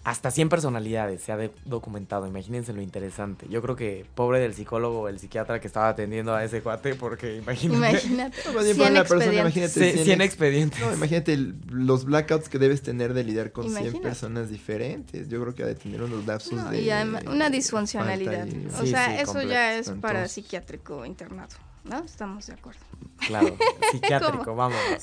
hasta 0.05 0.33
100 0.33 0.49
personalidades 0.49 1.23
se 1.23 1.31
ha 1.31 1.39
documentado, 1.65 2.27
imagínense 2.27 2.73
lo 2.73 2.83
interesante. 2.83 3.47
Yo 3.49 3.63
creo 3.63 3.77
que 3.77 4.05
pobre 4.17 4.41
del 4.41 4.53
psicólogo 4.53 5.03
o 5.03 5.09
el 5.09 5.21
psiquiatra 5.21 5.61
que 5.61 5.69
estaba 5.69 5.89
atendiendo 5.91 6.35
a 6.35 6.43
ese 6.45 6.61
cuate, 6.61 6.97
porque 6.97 7.37
imagínate. 7.37 7.77
Imagínate. 7.79 8.39
No, 8.47 8.53
más 8.55 8.65
bien 8.65 8.75
100 8.77 8.79
para 8.79 8.91
una 8.91 9.01
persona, 9.05 9.25
expedientes. 9.25 9.77
imagínate. 9.77 9.93
Sí, 9.93 9.93
100 9.93 10.05
100 10.05 10.21
ex- 10.21 10.25
expedientes. 10.33 10.81
No, 10.81 10.93
imagínate 10.95 11.37
los 11.71 12.05
blackouts 12.05 12.49
que 12.49 12.59
debes 12.59 12.83
tener 12.83 13.15
de 13.15 13.23
lidiar 13.23 13.53
con 13.53 13.65
100 13.67 13.77
Imagínate. 13.79 14.01
personas 14.03 14.51
diferentes. 14.51 15.29
Yo 15.29 15.41
creo 15.41 15.55
que 15.55 15.63
ha 15.63 15.67
de 15.67 15.77
tener 15.77 16.03
unos 16.03 16.27
lapsos 16.27 16.55
No, 16.55 16.71
de. 16.71 16.81
y 16.83 16.91
además 16.91 17.23
una 17.27 17.49
disfuncionalidad. 17.49 18.47
y- 18.47 18.67
o 18.67 18.81
Sí, 18.83 18.89
sea, 18.91 19.07
sí, 19.07 19.13
eso 19.19 19.27
completo, 19.27 19.51
ya 19.51 19.79
es 19.79 19.87
para 19.87 19.95
espantoso. 20.25 20.35
psiquiátrico 20.35 21.07
internado, 21.07 21.55
¿no? 21.85 21.99
Estamos 22.05 22.47
de 22.49 22.55
acuerdo. 22.55 22.81
Claro, 23.25 23.57
psiquiátrico, 23.93 24.57
vámonos. 24.57 25.01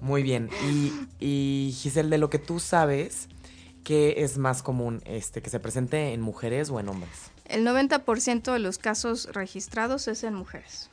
Muy 0.00 0.22
bien. 0.22 0.48
Y, 0.70 0.92
y 1.20 1.72
Giselle, 1.72 2.08
de 2.08 2.16
lo 2.16 2.30
que 2.30 2.38
tú 2.38 2.58
sabes, 2.58 3.28
¿qué 3.84 4.14
es 4.18 4.38
más 4.38 4.62
común? 4.62 5.00
Este, 5.04 5.40
¿Que 5.42 5.50
se 5.50 5.60
presente 5.60 6.12
en 6.12 6.20
mujeres 6.20 6.70
o 6.70 6.80
en 6.80 6.88
hombres? 6.88 7.30
El 7.44 7.64
90% 7.66 8.52
de 8.52 8.58
los 8.58 8.78
casos 8.78 9.28
registrados 9.32 10.08
es 10.08 10.24
en 10.24 10.34
mujeres. 10.34 10.88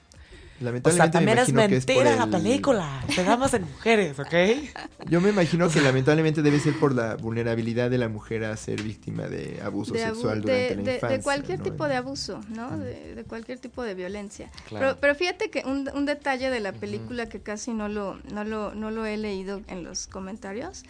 O 0.63 0.63
sea, 0.63 0.69
Lamentablemente 0.69 1.11
también 1.11 1.35
me 1.37 1.41
es 1.41 1.49
imagino 1.49 1.69
que 1.69 1.77
es 1.77 1.85
por 1.87 1.95
mentira 1.95 2.15
la 2.17 2.23
el- 2.25 2.29
película. 2.43 3.05
Más 3.39 3.53
en 3.55 3.63
mujeres, 3.63 4.19
¿ok? 4.19 5.09
Yo 5.09 5.19
me 5.19 5.29
imagino 5.31 5.67
que 5.69 5.81
lamentablemente 5.81 6.43
debe 6.43 6.59
ser 6.59 6.77
por 6.79 6.93
la 6.93 7.15
vulnerabilidad 7.15 7.89
de 7.89 7.97
la 7.97 8.09
mujer 8.09 8.43
a 8.45 8.55
ser 8.57 8.83
víctima 8.83 9.23
de 9.27 9.59
abuso 9.63 9.93
De, 9.95 10.03
abu- 10.05 10.13
sexual 10.13 10.41
de- 10.43 10.51
durante 10.51 10.75
la 10.75 10.83
de- 10.83 10.93
infancia. 10.95 11.17
de 11.17 11.23
cualquier 11.23 11.57
¿no? 11.57 11.63
tipo 11.63 11.87
de 11.87 11.95
abuso, 11.95 12.41
¿no? 12.49 12.77
De, 12.77 13.15
de 13.15 13.23
cualquier 13.23 13.57
tipo 13.57 13.81
de 13.81 13.95
violencia. 13.95 14.51
Claro. 14.67 14.85
Pero, 14.85 14.97
pero 15.01 15.15
fíjate 15.15 15.49
que 15.49 15.63
un, 15.65 15.89
un 15.95 16.05
detalle 16.05 16.51
de 16.51 16.59
la 16.59 16.73
película 16.73 17.27
que 17.27 17.39
casi 17.41 17.71
no 17.73 17.87
lo, 17.89 18.19
no, 18.31 18.43
lo, 18.43 18.75
no 18.75 18.91
lo 18.91 19.03
he 19.07 19.17
leído 19.17 19.61
en 19.67 19.83
los 19.83 20.05
comentarios. 20.05 20.83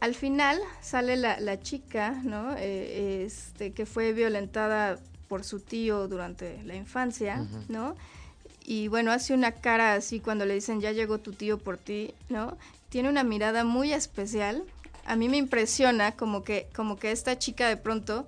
Al 0.00 0.14
final 0.14 0.60
sale 0.80 1.16
la, 1.16 1.40
la 1.40 1.60
chica, 1.60 2.20
¿no? 2.22 2.54
Eh, 2.56 3.24
este, 3.26 3.72
que 3.72 3.84
fue 3.84 4.12
violentada 4.12 4.98
por 5.28 5.44
su 5.44 5.60
tío 5.60 6.08
durante 6.08 6.62
la 6.64 6.74
infancia. 6.74 7.46
¿no? 7.68 7.94
Y 8.64 8.88
bueno, 8.88 9.12
hace 9.12 9.34
una 9.34 9.52
cara 9.52 9.94
así 9.94 10.20
cuando 10.20 10.44
le 10.44 10.54
dicen, 10.54 10.80
ya 10.80 10.92
llegó 10.92 11.18
tu 11.18 11.32
tío 11.32 11.58
por 11.58 11.78
ti, 11.78 12.14
¿no? 12.28 12.56
Tiene 12.88 13.08
una 13.08 13.22
mirada 13.22 13.64
muy 13.64 13.92
especial. 13.92 14.64
A 15.04 15.16
mí 15.16 15.28
me 15.28 15.36
impresiona 15.36 16.12
como 16.12 16.44
que, 16.44 16.68
como 16.74 16.98
que 16.98 17.12
esta 17.12 17.38
chica 17.38 17.68
de 17.68 17.76
pronto 17.76 18.26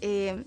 eh, 0.00 0.44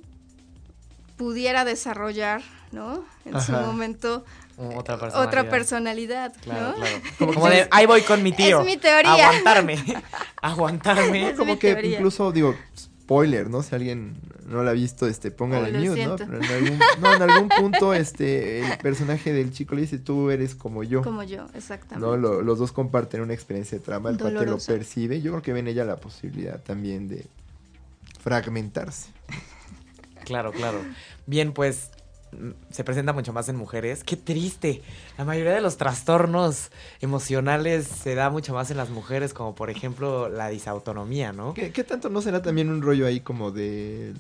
pudiera 1.18 1.66
desarrollar, 1.66 2.42
¿no? 2.72 3.04
En 3.26 3.42
su 3.42 3.52
momento 3.54 4.24
Otra 4.58 4.98
personalidad. 4.98 5.28
otra 5.28 5.50
personalidad, 5.50 6.34
Claro, 6.42 6.70
¿no? 6.70 6.76
claro. 6.76 7.34
Como, 7.34 7.48
de, 7.50 7.68
ahí 7.70 7.86
voy 7.86 8.02
con 8.02 8.24
mi 8.24 8.32
tío. 8.32 8.62
Es 8.62 8.66
mi 8.66 8.78
teoría. 8.78 9.30
Aguantarme. 9.30 9.78
Aguantarme. 10.42 11.30
Es 11.30 11.38
Como 11.38 11.54
mi 11.54 11.60
que 11.60 11.74
teoría. 11.74 11.98
incluso, 11.98 12.32
digo, 12.32 12.56
spoiler, 12.78 13.50
¿no? 13.50 13.62
Si 13.62 13.76
alguien 13.76 14.18
no 14.48 14.64
la 14.64 14.72
ha 14.72 14.74
visto, 14.74 15.08
este, 15.08 15.30
póngale 15.30 15.78
Oh, 15.78 15.82
mute, 15.92 16.06
¿no? 16.08 16.16
Pero 16.16 16.38
en 16.38 16.44
algún, 16.52 16.80
no, 17.00 17.14
en 17.14 17.22
algún 17.22 17.50
punto, 17.50 17.94
este, 17.94 18.60
el 18.62 18.78
personaje 18.80 19.32
del 19.32 19.52
chico 19.54 19.76
le 19.76 19.82
dice, 19.82 20.00
tú 20.00 20.32
eres 20.32 20.56
como 20.56 20.84
yo. 20.84 21.04
Como 21.04 21.22
yo, 21.24 21.48
exactamente. 21.54 22.00
¿no? 22.06 22.18
Lo- 22.18 22.42
los 22.42 22.58
dos 22.58 22.72
comparten 22.72 23.22
una 23.22 23.34
experiencia 23.34 23.78
de 23.78 23.84
trauma, 23.84 24.10
el 24.10 24.18
cuate 24.18 24.46
lo 24.46 24.58
percibe. 24.58 25.22
Yo 25.22 25.32
creo 25.34 25.42
que 25.44 25.54
ven 25.54 25.68
ella 25.68 25.86
la 25.86 25.98
posibilidad 25.98 26.60
también 26.62 27.08
de 27.08 27.28
fragmentarse. 28.22 29.10
Claro, 30.26 30.52
claro. 30.52 30.80
Bien, 31.26 31.54
pues 31.54 31.92
mm, 31.92 31.97
se 32.70 32.84
presenta 32.84 33.14
mucho 33.14 33.34
más 33.34 33.48
en 33.50 33.56
mujeres. 33.56 34.04
Qué 34.04 34.16
triste. 34.18 34.82
La 35.18 35.26
mayoría 35.26 35.54
de 35.54 35.62
los 35.62 35.78
trastornos 35.78 36.72
emocionales 37.02 37.88
se 37.88 38.16
da 38.16 38.30
mucho 38.30 38.54
más 38.54 38.70
en 38.72 38.78
las 38.78 38.90
mujeres, 38.90 39.34
como 39.34 39.56
por 39.56 39.70
ejemplo 39.70 40.30
la 40.30 40.50
disautonomía, 40.50 41.32
¿no? 41.34 41.54
¿Qué, 41.54 41.72
qué 41.72 41.84
tanto 41.84 42.10
no 42.10 42.22
será 42.22 42.42
también 42.42 42.70
un 42.70 42.82
rollo 42.82 43.08
ahí 43.08 43.22
como 43.22 43.52
de, 43.52 44.14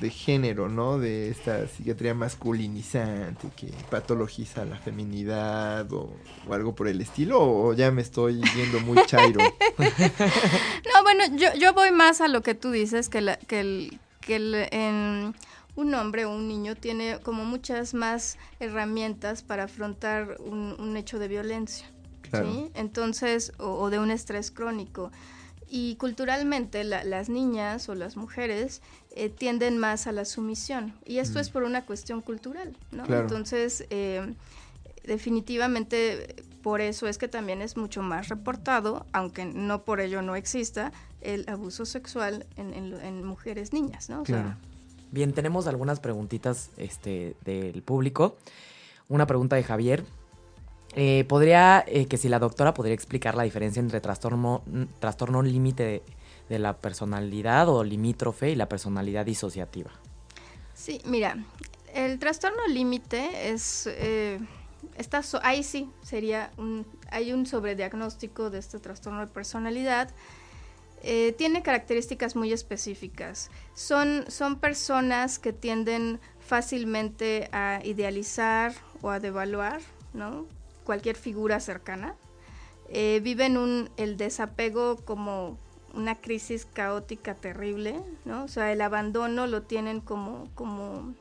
de 0.00 0.10
género, 0.10 0.68
¿no? 0.68 0.98
De 0.98 1.28
esta 1.30 1.66
psiquiatría 1.66 2.14
masculinizante 2.14 3.48
que 3.56 3.72
patologiza 3.90 4.64
la 4.64 4.76
feminidad 4.76 5.90
o, 5.92 6.12
o 6.48 6.54
algo 6.54 6.74
por 6.74 6.88
el 6.88 7.00
estilo? 7.00 7.40
¿O 7.40 7.72
ya 7.74 7.90
me 7.90 8.02
estoy 8.02 8.40
yendo 8.54 8.80
muy 8.80 8.98
chairo? 9.06 9.40
No, 9.78 11.02
bueno, 11.02 11.24
yo, 11.36 11.48
yo 11.58 11.72
voy 11.72 11.90
más 11.90 12.20
a 12.20 12.28
lo 12.28 12.42
que 12.42 12.54
tú 12.54 12.70
dices, 12.70 13.08
que, 13.08 13.20
la- 13.20 13.36
que, 13.36 13.60
el, 13.60 13.98
que 14.20 14.36
el, 14.36 14.54
en 14.70 15.34
un 15.80 15.94
hombre 15.94 16.24
o 16.24 16.30
un 16.30 16.46
niño 16.48 16.74
tiene 16.76 17.18
como 17.22 17.44
muchas 17.44 17.94
más 17.94 18.36
herramientas 18.60 19.42
para 19.42 19.64
afrontar 19.64 20.36
un, 20.40 20.76
un 20.78 20.96
hecho 20.96 21.18
de 21.18 21.28
violencia. 21.28 21.86
Claro. 22.30 22.52
¿sí? 22.52 22.70
Entonces, 22.74 23.52
o, 23.58 23.66
o 23.72 23.90
de 23.90 23.98
un 23.98 24.10
estrés 24.10 24.50
crónico. 24.50 25.10
Y 25.72 25.94
culturalmente 25.96 26.82
la- 26.84 27.04
las 27.04 27.28
niñas 27.28 27.88
o 27.88 27.94
las 27.94 28.16
mujeres 28.16 28.82
eh, 29.16 29.28
tienden 29.28 29.78
más 29.78 30.06
a 30.06 30.12
la 30.12 30.24
sumisión. 30.24 30.94
Y 31.04 31.18
esto 31.18 31.38
Mm. 31.38 31.42
es 31.42 31.50
por 31.50 31.62
una 31.64 31.84
cuestión 31.86 32.20
cultural, 32.22 32.76
¿no? 32.92 33.04
Claro. 33.04 33.22
Entonces, 33.22 33.84
eh, 33.90 34.34
definitivamente 35.04 36.34
por 36.62 36.80
eso 36.80 37.06
es 37.08 37.18
que 37.18 37.26
también 37.28 37.62
es 37.62 37.76
mucho 37.76 38.02
más 38.02 38.28
reportado, 38.28 39.06
aunque 39.12 39.44
no 39.46 39.82
por 39.84 40.00
ello 40.00 40.22
no 40.22 40.36
exista, 40.36 40.92
el 41.20 41.44
abuso 41.48 41.84
sexual 41.86 42.46
en, 42.56 42.74
en 42.74 42.94
en 43.00 43.24
mujeres 43.24 43.72
niñas, 43.72 44.08
¿no? 44.10 44.22
O 44.22 44.26
sea, 44.26 44.42
Claro. 44.42 44.56
Bien, 45.10 45.32
tenemos 45.32 45.66
algunas 45.66 46.00
preguntitas 46.00 46.70
este, 46.76 47.36
del 47.44 47.82
público. 47.82 48.36
Una 49.08 49.26
pregunta 49.26 49.56
de 49.56 49.64
Javier. 49.64 50.04
Eh, 50.94 51.24
¿Podría, 51.28 51.84
eh, 51.86 52.06
que 52.06 52.16
si 52.16 52.28
la 52.28 52.38
doctora 52.38 52.74
podría 52.74 52.94
explicar 52.94 53.34
la 53.34 53.44
diferencia 53.44 53.80
entre 53.80 54.00
trastorno, 54.00 54.62
trastorno 54.98 55.42
límite 55.42 55.82
de, 55.84 56.02
de 56.48 56.58
la 56.58 56.76
personalidad 56.76 57.68
o 57.68 57.84
limítrofe 57.84 58.50
y 58.50 58.54
la 58.56 58.68
personalidad 58.68 59.24
disociativa? 59.24 59.90
Sí, 60.74 61.00
mira, 61.04 61.36
el 61.94 62.18
trastorno 62.18 62.66
límite 62.68 63.50
es, 63.50 63.88
eh, 63.88 64.40
está 64.96 65.22
so- 65.22 65.40
ahí 65.42 65.62
sí 65.62 65.90
sería 66.02 66.50
un, 66.56 66.86
hay 67.10 67.32
un 67.32 67.46
sobrediagnóstico 67.46 68.50
de 68.50 68.58
este 68.58 68.78
trastorno 68.78 69.20
de 69.20 69.26
personalidad. 69.26 70.10
Eh, 71.02 71.34
tiene 71.38 71.62
características 71.62 72.36
muy 72.36 72.52
específicas. 72.52 73.50
Son, 73.74 74.24
son 74.28 74.58
personas 74.58 75.38
que 75.38 75.52
tienden 75.52 76.20
fácilmente 76.40 77.48
a 77.52 77.80
idealizar 77.84 78.74
o 79.00 79.10
a 79.10 79.20
devaluar. 79.20 79.80
Cualquier 80.84 81.16
figura 81.16 81.60
cercana. 81.60 82.16
Eh, 82.88 83.20
viven 83.22 83.88
el 83.96 84.16
desapego 84.16 84.96
como 84.96 85.56
una 85.94 86.16
crisis 86.16 86.66
caótica 86.66 87.34
terrible. 87.34 88.00
O 88.26 88.48
sea, 88.48 88.72
el 88.72 88.80
abandono 88.80 89.46
lo 89.46 89.62
tienen 89.62 90.00
como, 90.00 90.48
como, 90.54 91.14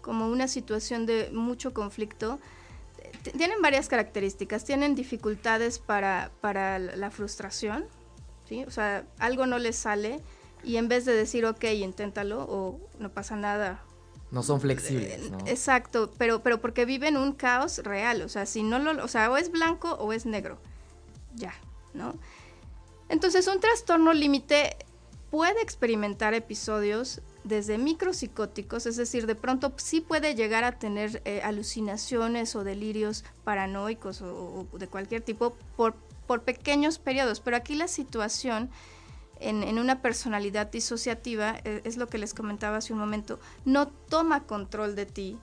como 0.00 0.28
una 0.28 0.48
situación 0.48 1.06
de 1.06 1.30
mucho 1.32 1.72
conflicto. 1.72 2.40
Tienen 3.36 3.62
varias 3.62 3.88
características, 3.88 4.64
tienen 4.64 4.94
dificultades 4.94 5.78
para, 5.78 6.30
para 6.40 6.78
la 6.78 7.10
frustración, 7.10 7.86
¿sí? 8.48 8.64
O 8.64 8.70
sea, 8.70 9.06
algo 9.18 9.46
no 9.46 9.58
les 9.58 9.76
sale 9.76 10.20
y 10.62 10.76
en 10.76 10.88
vez 10.88 11.04
de 11.04 11.14
decir, 11.14 11.44
ok, 11.44 11.64
inténtalo 11.64 12.42
o 12.42 12.80
no 12.98 13.10
pasa 13.10 13.36
nada. 13.36 13.82
No 14.30 14.42
son 14.42 14.60
flexibles, 14.60 15.30
¿no? 15.30 15.38
Exacto, 15.46 16.10
pero, 16.18 16.42
pero 16.42 16.60
porque 16.60 16.84
viven 16.84 17.16
un 17.16 17.32
caos 17.32 17.78
real, 17.78 18.22
o 18.22 18.28
sea, 18.28 18.46
si 18.46 18.62
no 18.62 18.78
lo, 18.78 19.04
o 19.04 19.08
sea, 19.08 19.30
o 19.30 19.36
es 19.36 19.50
blanco 19.50 19.92
o 19.92 20.12
es 20.12 20.26
negro, 20.26 20.58
ya, 21.34 21.54
¿no? 21.92 22.14
Entonces, 23.08 23.46
un 23.46 23.60
trastorno 23.60 24.12
límite 24.12 24.76
puede 25.30 25.60
experimentar 25.62 26.34
episodios 26.34 27.20
desde 27.44 27.76
micropsicóticos, 27.76 28.86
es 28.86 28.96
decir, 28.96 29.26
de 29.26 29.34
pronto 29.34 29.72
sí 29.76 30.00
puede 30.00 30.34
llegar 30.34 30.64
a 30.64 30.78
tener 30.78 31.20
eh, 31.24 31.42
alucinaciones 31.44 32.56
o 32.56 32.64
delirios 32.64 33.24
paranoicos 33.44 34.22
o, 34.22 34.66
o 34.72 34.78
de 34.78 34.88
cualquier 34.88 35.20
tipo 35.20 35.54
por, 35.76 35.94
por, 36.26 36.42
pequeños 36.42 36.98
periodos, 36.98 37.40
pero 37.40 37.56
aquí 37.56 37.74
la 37.74 37.88
situación 37.88 38.70
en, 39.40 39.78
una 39.78 40.00
personalidad 40.00 40.70
disociativa, 40.70 41.56
eh, 41.64 41.82
es 41.84 41.96
lo 41.96 42.06
que 42.08 42.18
les 42.18 42.34
comentaba 42.34 42.78
hace 42.78 42.92
un 42.92 42.98
momento, 42.98 43.38
no 43.64 43.88
toma 43.88 44.44
control 44.44 44.94
de 44.94 45.06
ti 45.06 45.38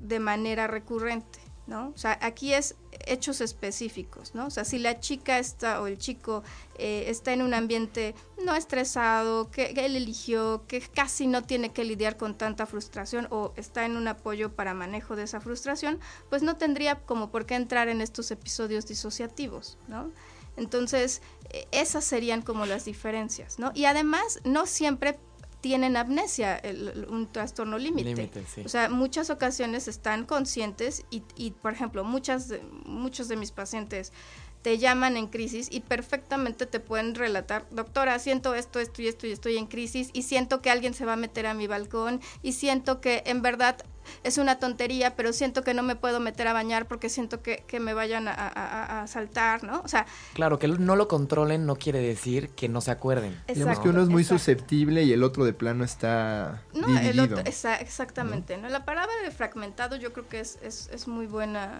de 0.00 0.20
manera 0.20 0.66
recurrente. 0.66 1.38
¿no? 1.66 1.88
O 1.88 1.98
sea, 1.98 2.18
aquí 2.20 2.52
es 2.52 2.76
hechos 3.06 3.40
específicos, 3.40 4.34
¿no? 4.34 4.46
O 4.46 4.50
sea, 4.50 4.64
si 4.64 4.78
la 4.78 5.00
chica 5.00 5.38
está 5.38 5.80
o 5.80 5.86
el 5.86 5.98
chico 5.98 6.42
eh, 6.76 7.04
está 7.08 7.32
en 7.32 7.42
un 7.42 7.54
ambiente 7.54 8.14
no 8.44 8.54
estresado, 8.54 9.50
que, 9.50 9.74
que, 9.74 9.86
él 9.86 9.96
eligió, 9.96 10.64
que 10.66 10.80
casi 10.80 11.26
no 11.26 11.42
tiene 11.42 11.72
que 11.72 11.84
lidiar 11.84 12.16
con 12.16 12.36
tanta 12.36 12.66
frustración 12.66 13.26
o 13.30 13.52
está 13.56 13.84
en 13.84 13.96
un 13.96 14.08
apoyo 14.08 14.54
para 14.54 14.74
manejo 14.74 15.16
de 15.16 15.24
esa 15.24 15.40
frustración, 15.40 16.00
pues 16.30 16.42
no 16.42 16.56
tendría 16.56 17.00
como 17.00 17.30
por 17.30 17.46
qué 17.46 17.54
entrar 17.54 17.88
en 17.88 18.00
estos 18.00 18.30
episodios 18.30 18.86
disociativos, 18.86 19.78
¿no? 19.88 20.12
Entonces, 20.56 21.20
eh, 21.50 21.66
esas 21.72 22.04
serían 22.04 22.42
como 22.42 22.66
las 22.66 22.84
diferencias, 22.84 23.58
¿no? 23.58 23.72
Y 23.74 23.86
además, 23.86 24.40
no 24.44 24.66
siempre 24.66 25.18
tienen 25.64 25.96
amnesia, 25.96 26.58
el, 26.58 27.06
un 27.08 27.26
trastorno 27.26 27.78
límite. 27.78 28.44
Sí. 28.54 28.60
O 28.66 28.68
sea, 28.68 28.90
muchas 28.90 29.30
ocasiones 29.30 29.88
están 29.88 30.26
conscientes 30.26 31.06
y, 31.10 31.22
y 31.36 31.52
por 31.52 31.72
ejemplo, 31.72 32.04
muchas 32.04 32.48
de, 32.48 32.60
muchos 32.84 33.28
de 33.28 33.36
mis 33.36 33.50
pacientes 33.50 34.12
te 34.60 34.76
llaman 34.76 35.16
en 35.16 35.26
crisis 35.26 35.68
y 35.70 35.80
perfectamente 35.80 36.66
te 36.66 36.80
pueden 36.80 37.14
relatar, 37.14 37.66
doctora, 37.70 38.18
siento 38.18 38.54
esto, 38.54 38.78
esto 38.78 39.00
y 39.00 39.08
esto 39.08 39.26
y 39.26 39.32
estoy 39.32 39.56
en 39.56 39.66
crisis 39.66 40.10
y 40.12 40.24
siento 40.24 40.60
que 40.60 40.68
alguien 40.68 40.92
se 40.92 41.06
va 41.06 41.14
a 41.14 41.16
meter 41.16 41.46
a 41.46 41.54
mi 41.54 41.66
balcón 41.66 42.20
y 42.42 42.52
siento 42.52 43.00
que 43.00 43.22
en 43.24 43.40
verdad 43.40 43.76
es 44.22 44.38
una 44.38 44.58
tontería, 44.58 45.16
pero 45.16 45.32
siento 45.32 45.62
que 45.62 45.74
no 45.74 45.82
me 45.82 45.96
puedo 45.96 46.20
meter 46.20 46.48
a 46.48 46.52
bañar 46.52 46.86
porque 46.86 47.08
siento 47.08 47.42
que, 47.42 47.64
que 47.66 47.80
me 47.80 47.94
vayan 47.94 48.28
a, 48.28 48.32
a, 48.32 49.02
a, 49.02 49.06
saltar, 49.06 49.64
¿no? 49.64 49.80
O 49.82 49.88
sea... 49.88 50.06
Claro, 50.34 50.58
que 50.58 50.68
no 50.68 50.96
lo 50.96 51.08
controlen 51.08 51.66
no 51.66 51.76
quiere 51.76 52.00
decir 52.00 52.50
que 52.50 52.68
no 52.68 52.80
se 52.80 52.90
acuerden. 52.90 53.32
Exacto, 53.32 53.54
Digamos 53.54 53.78
que 53.80 53.88
uno 53.88 54.02
es 54.02 54.08
muy 54.08 54.22
exacto. 54.22 54.38
susceptible 54.38 55.02
y 55.04 55.12
el 55.12 55.22
otro 55.22 55.44
de 55.44 55.52
plano 55.52 55.84
está 55.84 56.62
no, 56.72 56.86
dividido. 56.86 57.10
El 57.10 57.20
otro, 57.20 57.38
esa, 57.44 57.76
exactamente, 57.76 58.56
¿no? 58.56 58.64
¿no? 58.64 58.68
La 58.68 58.84
palabra 58.84 59.12
de 59.22 59.30
fragmentado 59.30 59.96
yo 59.96 60.12
creo 60.12 60.28
que 60.28 60.40
es, 60.40 60.58
es, 60.62 60.88
es 60.92 61.08
muy 61.08 61.26
buena 61.26 61.78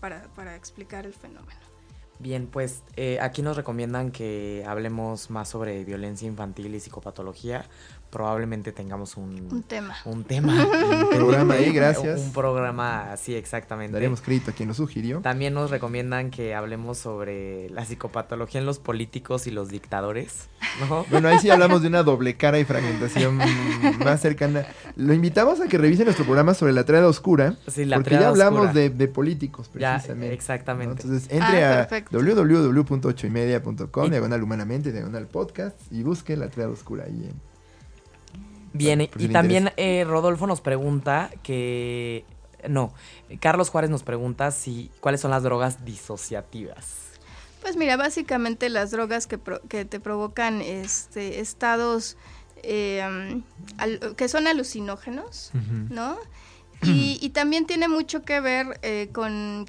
para, 0.00 0.22
para 0.34 0.54
explicar 0.56 1.06
el 1.06 1.14
fenómeno. 1.14 1.66
Bien, 2.18 2.46
pues 2.46 2.82
eh, 2.96 3.18
aquí 3.20 3.42
nos 3.42 3.56
recomiendan 3.56 4.10
que 4.10 4.64
hablemos 4.66 5.28
más 5.28 5.50
sobre 5.50 5.84
violencia 5.84 6.26
infantil 6.26 6.74
y 6.74 6.80
psicopatología. 6.80 7.66
Probablemente 8.10 8.72
tengamos 8.72 9.16
un, 9.16 9.48
un 9.50 9.62
tema. 9.62 9.96
Un 10.04 10.24
tema. 10.24 10.64
un 10.64 11.10
programa 11.10 11.54
ahí, 11.54 11.72
gracias. 11.72 12.20
Un, 12.20 12.26
un 12.26 12.32
programa, 12.32 13.16
sí, 13.16 13.34
exactamente. 13.34 13.92
Daremos 13.92 14.20
crédito 14.20 14.52
a 14.52 14.54
quien 14.54 14.68
lo 14.68 14.74
sugirió. 14.74 15.20
También 15.20 15.54
nos 15.54 15.70
recomiendan 15.70 16.30
que 16.30 16.54
hablemos 16.54 16.98
sobre 16.98 17.68
la 17.70 17.84
psicopatología 17.84 18.60
en 18.60 18.66
los 18.66 18.78
políticos 18.78 19.46
y 19.46 19.50
los 19.50 19.68
dictadores. 19.68 20.48
¿no? 20.88 21.04
bueno, 21.10 21.28
ahí 21.28 21.38
sí 21.40 21.50
hablamos 21.50 21.82
de 21.82 21.88
una 21.88 22.02
doble 22.02 22.36
cara 22.36 22.58
y 22.58 22.64
fragmentación 22.64 23.36
más 24.04 24.20
cercana. 24.20 24.66
Lo 24.94 25.12
invitamos 25.12 25.60
a 25.60 25.68
que 25.68 25.78
revise 25.78 26.04
nuestro 26.04 26.24
programa 26.24 26.54
sobre 26.54 26.72
la 26.72 26.84
triada 26.84 27.08
oscura. 27.08 27.56
Sí, 27.66 27.84
la 27.84 27.96
porque 27.96 28.14
ya 28.14 28.28
hablamos 28.28 28.72
de, 28.72 28.90
de, 28.90 29.08
políticos, 29.08 29.70
Ya, 29.74 29.94
precisamente. 29.94 30.34
exactamente. 30.34 31.04
¿no? 31.04 31.12
Entonces, 31.12 31.30
entre 31.30 31.64
ah, 31.64 31.88
a 31.90 32.04
www.ochoymedia.com, 32.10 34.10
diagonal 34.10 34.42
humanamente, 34.42 34.92
diagonal 34.92 35.26
podcast, 35.26 35.76
y 35.90 36.02
busque 36.02 36.36
la 36.36 36.48
triada 36.48 36.70
oscura 36.70 37.04
ahí 37.04 37.28
en 37.30 37.45
Bien, 38.76 39.00
y, 39.00 39.10
y 39.18 39.28
también 39.28 39.72
eh, 39.76 40.04
Rodolfo 40.06 40.46
nos 40.46 40.60
pregunta 40.60 41.30
que... 41.42 42.24
No, 42.68 42.92
Carlos 43.38 43.70
Juárez 43.70 43.90
nos 43.90 44.02
pregunta 44.02 44.50
si 44.50 44.90
cuáles 45.00 45.20
son 45.20 45.30
las 45.30 45.42
drogas 45.42 45.84
disociativas. 45.84 47.06
Pues 47.60 47.76
mira, 47.76 47.96
básicamente 47.96 48.68
las 48.68 48.90
drogas 48.90 49.26
que, 49.26 49.38
pro, 49.38 49.60
que 49.68 49.84
te 49.84 50.00
provocan 50.00 50.62
este, 50.62 51.40
estados 51.40 52.16
eh, 52.62 53.02
al, 53.78 54.14
que 54.16 54.28
son 54.28 54.46
alucinógenos, 54.46 55.50
uh 55.54 55.58
-huh. 55.58 55.88
¿no? 55.90 56.16
Y, 56.82 57.18
y, 57.22 57.30
también 57.30 57.66
tiene 57.66 57.88
mucho 57.88 58.22
que 58.24 58.40
ver 58.40 58.78
eh, 58.82 59.08
con 59.12 59.66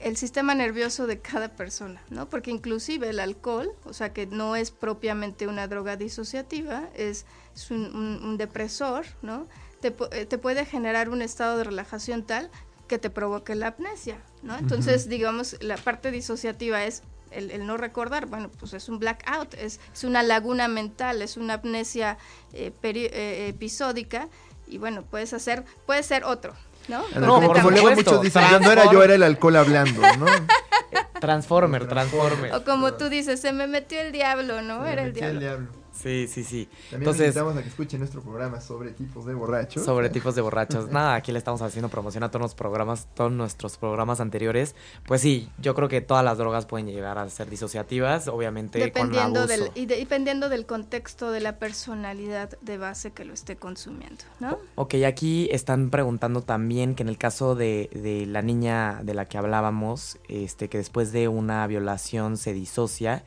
el 0.00 0.16
sistema 0.16 0.54
nervioso 0.54 1.06
de 1.06 1.18
cada 1.20 1.48
persona, 1.48 2.02
¿no? 2.08 2.28
Porque 2.28 2.50
inclusive 2.50 3.10
el 3.10 3.20
alcohol, 3.20 3.72
o 3.84 3.92
sea 3.92 4.12
que 4.12 4.26
no 4.26 4.56
es 4.56 4.70
propiamente 4.70 5.46
una 5.46 5.68
droga 5.68 5.96
disociativa, 5.96 6.88
es, 6.94 7.26
es 7.60 7.70
un, 7.70 7.94
un, 7.94 8.24
un, 8.24 8.36
depresor, 8.38 9.04
¿no? 9.22 9.46
Te, 9.80 9.90
te, 9.90 10.38
puede 10.38 10.64
generar 10.64 11.08
un 11.08 11.22
estado 11.22 11.58
de 11.58 11.64
relajación 11.64 12.22
tal 12.22 12.50
que 12.88 12.98
te 12.98 13.10
provoque 13.10 13.54
la 13.54 13.68
amnesia, 13.68 14.18
¿no? 14.42 14.56
Entonces, 14.56 15.04
uh 15.04 15.06
-huh. 15.06 15.10
digamos, 15.10 15.56
la 15.60 15.76
parte 15.76 16.10
disociativa 16.10 16.84
es 16.84 17.02
el, 17.30 17.50
el, 17.50 17.66
no 17.66 17.76
recordar, 17.76 18.26
bueno, 18.26 18.50
pues 18.58 18.72
es 18.72 18.88
un 18.88 18.98
blackout, 18.98 19.54
es, 19.54 19.80
es 19.92 20.04
una 20.04 20.22
laguna 20.22 20.68
mental, 20.68 21.22
es 21.22 21.36
una 21.36 21.54
amnesia 21.54 22.18
eh, 22.52 22.72
peri, 22.80 23.06
eh, 23.06 23.48
episódica 23.48 24.28
y 24.66 24.78
bueno, 24.78 25.02
puedes 25.02 25.32
hacer, 25.32 25.64
puede 25.86 26.02
ser 26.02 26.24
otro, 26.24 26.54
¿no? 26.88 27.04
no 27.14 27.40
por 27.40 27.70
luego 27.70 27.90
muchos 27.92 28.22
dicen, 28.22 28.42
yo 28.50 28.60
no 28.60 28.72
era 28.72 28.90
yo, 28.90 29.02
era 29.02 29.14
el 29.14 29.22
alcohol 29.22 29.56
hablando, 29.56 30.00
¿no? 30.18 30.26
Transformer, 31.20 31.86
Transformer. 31.86 32.54
O 32.54 32.64
como 32.64 32.94
tú 32.94 33.08
dices, 33.08 33.40
se 33.40 33.52
me 33.52 33.66
metió 33.66 34.00
el 34.00 34.10
diablo, 34.10 34.62
¿no? 34.62 34.84
Se 34.84 34.92
era 34.92 35.02
el 35.02 35.12
diablo. 35.12 35.32
el 35.32 35.38
diablo. 35.38 35.79
Sí, 36.02 36.26
sí, 36.28 36.44
sí. 36.44 36.68
También 36.90 37.02
Entonces, 37.02 37.26
invitamos 37.26 37.56
a 37.56 37.62
que 37.62 37.68
escuchen 37.68 38.00
nuestro 38.00 38.22
programa 38.22 38.60
sobre 38.60 38.92
tipos 38.92 39.26
de 39.26 39.34
borrachos. 39.34 39.84
Sobre 39.84 40.08
tipos 40.08 40.34
de 40.34 40.40
borrachos. 40.40 40.88
Nada, 40.90 41.14
aquí 41.14 41.30
le 41.30 41.38
estamos 41.38 41.60
haciendo 41.60 41.88
promoción 41.88 42.24
a 42.24 42.30
todos 42.30 42.42
los 42.42 42.54
programas, 42.54 43.08
todos 43.14 43.30
nuestros 43.32 43.76
programas 43.76 44.20
anteriores. 44.20 44.74
Pues 45.06 45.20
sí, 45.20 45.50
yo 45.58 45.74
creo 45.74 45.88
que 45.88 46.00
todas 46.00 46.24
las 46.24 46.38
drogas 46.38 46.64
pueden 46.66 46.86
llegar 46.86 47.18
a 47.18 47.28
ser 47.28 47.50
disociativas, 47.50 48.28
obviamente 48.28 48.78
dependiendo 48.78 49.40
con 49.40 49.50
abuso. 49.50 49.64
Del, 49.64 49.72
y 49.74 49.86
de, 49.86 49.96
dependiendo 49.96 50.48
del 50.48 50.66
contexto 50.66 51.30
de 51.30 51.40
la 51.40 51.58
personalidad 51.58 52.58
de 52.60 52.78
base 52.78 53.10
que 53.12 53.24
lo 53.24 53.34
esté 53.34 53.56
consumiendo, 53.56 54.24
¿no? 54.40 54.58
Ok, 54.76 54.94
aquí 55.06 55.48
están 55.52 55.90
preguntando 55.90 56.42
también 56.42 56.94
que 56.94 57.02
en 57.02 57.08
el 57.08 57.18
caso 57.18 57.54
de, 57.54 57.90
de 57.92 58.26
la 58.26 58.42
niña 58.42 59.00
de 59.02 59.14
la 59.14 59.26
que 59.26 59.36
hablábamos, 59.36 60.18
este, 60.28 60.68
que 60.68 60.78
después 60.78 61.12
de 61.12 61.28
una 61.28 61.66
violación 61.66 62.36
se 62.36 62.52
disocia 62.52 63.22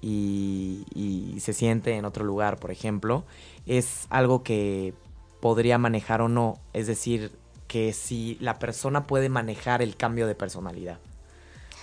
y, 0.00 0.84
y, 0.94 1.40
se 1.40 1.52
siente 1.52 1.94
en 1.94 2.04
otro 2.04 2.24
lugar, 2.24 2.58
por 2.58 2.70
ejemplo, 2.70 3.24
es 3.66 4.06
algo 4.10 4.42
que 4.42 4.94
podría 5.40 5.78
manejar 5.78 6.20
o 6.20 6.28
no. 6.28 6.58
Es 6.72 6.86
decir, 6.86 7.32
que 7.68 7.92
si 7.92 8.36
la 8.40 8.58
persona 8.58 9.06
puede 9.06 9.28
manejar 9.28 9.82
el 9.82 9.96
cambio 9.96 10.26
de 10.26 10.34
personalidad 10.34 10.98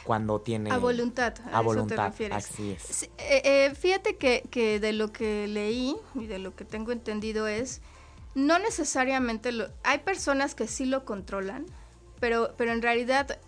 cuando 0.03 0.39
tiene 0.39 0.72
a 0.72 0.78
voluntad 0.78 1.34
a, 1.51 1.57
a 1.57 1.61
voluntad 1.61 2.07
eso 2.07 2.30
te 2.30 2.34
así 2.34 2.72
es 2.72 2.82
sí, 2.84 3.09
eh, 3.18 3.41
eh, 3.43 3.76
fíjate 3.76 4.18
que, 4.18 4.43
que, 4.51 4.80
de 4.80 4.93
lo 4.93 5.11
que 5.11 5.47
leí 5.47 5.95
y 6.13 6.28
de 6.28 6.38
lo 6.38 6.55
que 6.55 6.63
tengo 6.63 6.91
entendido 6.91 7.47
es 7.47 7.82
no 8.36 8.59
necesariamente 8.59 9.51
lo 9.51 9.68
hay 9.84 9.99
personas 9.99 10.53
que 10.53 10.68
sí 10.68 10.86
lo 10.86 11.05
controlan 11.05 11.66
pero 12.20 12.53
pero 12.55 12.72
en 12.72 12.84
realidad 12.84 13.39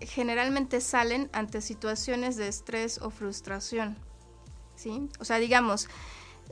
generalmente 0.00 0.80
salen 0.80 1.30
ante 1.32 1.60
situaciones 1.60 2.36
de 2.36 2.48
estrés 2.48 2.98
o 2.98 3.10
frustración. 3.10 3.96
¿sí? 4.76 5.08
O 5.18 5.24
sea, 5.24 5.38
digamos, 5.38 5.88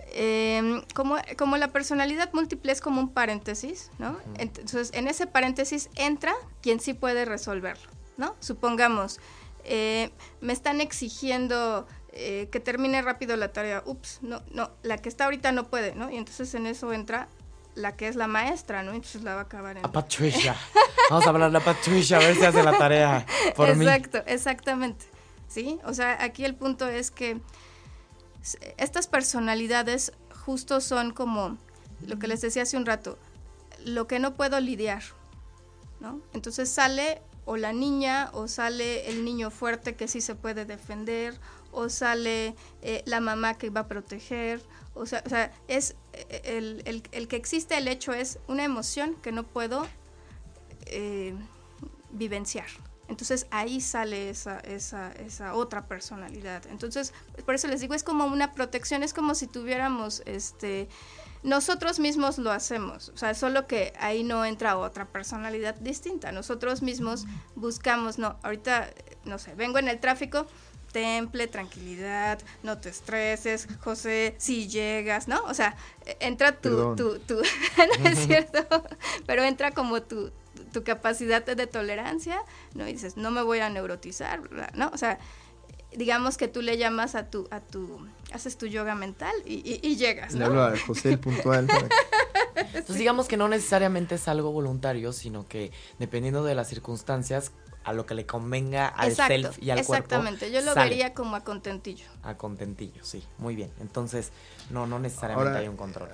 eh, 0.08 0.82
como, 0.94 1.16
como, 1.38 1.56
la 1.56 1.68
personalidad 1.68 2.32
múltiple 2.32 2.72
es 2.72 2.80
como 2.80 3.00
un 3.00 3.10
paréntesis, 3.10 3.90
¿no? 3.98 4.18
Entonces, 4.38 4.90
en 4.92 5.06
ese 5.06 5.26
paréntesis 5.26 5.88
entra 5.94 6.34
quien 6.62 6.80
sí 6.80 6.94
puede 6.94 7.24
resolverlo, 7.24 7.88
¿no? 8.16 8.34
Supongamos, 8.40 9.20
eh, 9.64 10.10
me 10.40 10.52
están 10.52 10.80
exigiendo 10.80 11.86
eh, 12.12 12.48
que 12.50 12.60
termine 12.60 13.02
rápido 13.02 13.36
la 13.36 13.52
tarea, 13.52 13.82
ups, 13.86 14.18
no, 14.22 14.42
no, 14.50 14.70
la 14.82 14.98
que 14.98 15.08
está 15.08 15.24
ahorita 15.24 15.52
no 15.52 15.68
puede, 15.68 15.94
¿no? 15.94 16.10
Y 16.10 16.16
entonces 16.16 16.54
en 16.54 16.66
eso 16.66 16.92
entra 16.92 17.28
la 17.74 17.96
que 17.96 18.08
es 18.08 18.16
la 18.16 18.26
maestra, 18.26 18.82
¿no? 18.82 18.92
Entonces 18.92 19.22
la 19.22 19.34
va 19.34 19.40
a 19.40 19.44
acabar 19.44 19.76
en... 19.76 19.84
A 19.84 19.92
Patricia. 19.92 20.56
Vamos 21.10 21.26
a 21.26 21.30
hablarle 21.30 21.58
a 21.58 21.64
Patricia 21.64 22.16
a 22.16 22.20
ver 22.20 22.34
si 22.36 22.44
hace 22.44 22.62
la 22.62 22.76
tarea 22.78 23.26
por 23.56 23.74
mí. 23.76 23.84
Exacto, 23.84 24.22
exactamente. 24.26 25.06
¿Sí? 25.48 25.78
O 25.84 25.92
sea, 25.92 26.22
aquí 26.22 26.44
el 26.44 26.54
punto 26.54 26.88
es 26.88 27.10
que 27.10 27.40
estas 28.76 29.06
personalidades 29.06 30.12
justo 30.44 30.80
son 30.80 31.12
como 31.12 31.58
lo 32.06 32.18
que 32.18 32.28
les 32.28 32.40
decía 32.40 32.62
hace 32.62 32.76
un 32.76 32.86
rato, 32.86 33.18
lo 33.84 34.06
que 34.06 34.18
no 34.18 34.34
puedo 34.34 34.60
lidiar, 34.60 35.02
¿no? 36.00 36.20
Entonces 36.32 36.70
sale 36.70 37.22
o 37.44 37.56
la 37.56 37.72
niña 37.72 38.30
o 38.32 38.48
sale 38.48 39.08
el 39.10 39.24
niño 39.24 39.50
fuerte 39.50 39.94
que 39.94 40.08
sí 40.08 40.20
se 40.20 40.34
puede 40.34 40.64
defender 40.64 41.38
o 41.74 41.88
sale 41.88 42.54
eh, 42.82 43.02
la 43.06 43.20
mamá 43.20 43.54
que 43.54 43.70
va 43.70 43.80
a 43.80 43.88
proteger, 43.88 44.62
o 44.94 45.06
sea, 45.06 45.22
o 45.26 45.28
sea 45.28 45.52
es 45.68 45.96
eh, 46.12 46.42
el, 46.44 46.82
el, 46.86 47.02
el, 47.12 47.28
que 47.28 47.36
existe 47.36 47.76
el 47.76 47.88
hecho 47.88 48.12
es 48.12 48.38
una 48.48 48.64
emoción 48.64 49.16
que 49.22 49.32
no 49.32 49.42
puedo 49.44 49.86
eh, 50.86 51.34
vivenciar. 52.10 52.66
Entonces 53.06 53.46
ahí 53.50 53.82
sale 53.82 54.30
esa, 54.30 54.60
esa, 54.60 55.12
esa 55.12 55.54
otra 55.54 55.86
personalidad. 55.86 56.66
Entonces, 56.68 57.12
por 57.44 57.54
eso 57.54 57.68
les 57.68 57.80
digo, 57.80 57.92
es 57.92 58.02
como 58.02 58.24
una 58.24 58.54
protección, 58.54 59.02
es 59.02 59.12
como 59.12 59.34
si 59.34 59.46
tuviéramos 59.46 60.22
este 60.24 60.88
nosotros 61.44 62.00
mismos 62.00 62.38
lo 62.38 62.50
hacemos, 62.50 63.10
o 63.10 63.18
sea, 63.18 63.34
solo 63.34 63.66
que 63.66 63.92
ahí 64.00 64.24
no 64.24 64.46
entra 64.46 64.78
otra 64.78 65.04
personalidad 65.04 65.74
distinta. 65.74 66.32
Nosotros 66.32 66.80
mismos 66.80 67.26
buscamos, 67.54 68.18
no, 68.18 68.38
ahorita, 68.42 68.88
no 69.26 69.38
sé, 69.38 69.54
vengo 69.54 69.78
en 69.78 69.88
el 69.88 70.00
tráfico, 70.00 70.46
temple, 70.94 71.48
tranquilidad, 71.48 72.38
no 72.62 72.78
te 72.78 72.88
estreses, 72.88 73.66
José, 73.80 74.36
si 74.38 74.68
llegas, 74.68 75.26
¿no? 75.26 75.42
O 75.42 75.52
sea, 75.52 75.76
entra 76.20 76.52
tu, 76.52 76.94
tu, 76.94 77.18
tu 77.18 77.34
no 78.00 78.08
es 78.08 78.18
cierto, 78.20 78.64
pero 79.26 79.42
entra 79.42 79.72
como 79.72 80.02
tu, 80.02 80.30
tu 80.72 80.84
capacidad 80.84 81.44
de 81.44 81.66
tolerancia, 81.66 82.40
¿no? 82.74 82.88
Y 82.88 82.92
dices, 82.92 83.16
no 83.16 83.32
me 83.32 83.42
voy 83.42 83.58
a 83.58 83.68
neurotizar, 83.70 84.40
¿no? 84.74 84.90
O 84.94 84.96
sea, 84.96 85.18
digamos 85.96 86.36
que 86.36 86.46
tú 86.46 86.62
le 86.62 86.78
llamas 86.78 87.16
a 87.16 87.28
tu, 87.28 87.48
a 87.50 87.58
tu, 87.58 87.98
haces 88.32 88.56
tu 88.56 88.66
yoga 88.66 88.94
mental 88.94 89.34
y, 89.44 89.54
y, 89.54 89.80
y 89.82 89.96
llegas. 89.96 90.34
¿no? 90.34 90.38
Le 90.38 90.44
hablo 90.44 90.62
a 90.62 90.78
José 90.78 91.10
el 91.10 91.18
puntual. 91.18 91.66
Entonces 92.54 92.96
digamos 92.96 93.26
que 93.26 93.36
no 93.36 93.48
necesariamente 93.48 94.14
es 94.14 94.28
algo 94.28 94.52
voluntario, 94.52 95.12
sino 95.12 95.46
que 95.48 95.72
dependiendo 95.98 96.44
de 96.44 96.54
las 96.54 96.68
circunstancias, 96.68 97.50
a 97.84 97.92
lo 97.92 98.06
que 98.06 98.14
le 98.14 98.26
convenga 98.26 98.88
al 98.88 99.10
Exacto, 99.10 99.34
self 99.34 99.62
y 99.62 99.70
al 99.70 99.78
exactamente. 99.78 100.40
cuerpo. 100.48 100.54
Yo 100.58 100.64
lo 100.64 100.72
sale. 100.74 100.90
vería 100.90 101.14
como 101.14 101.36
a 101.36 101.44
contentillo. 101.44 102.06
A 102.22 102.36
contentillo, 102.36 103.04
sí, 103.04 103.22
muy 103.38 103.54
bien. 103.54 103.70
Entonces, 103.80 104.32
no, 104.70 104.86
no 104.86 104.98
necesariamente 104.98 105.48
Ahora, 105.50 105.60
hay 105.60 105.68
un 105.68 105.76
control. 105.76 106.08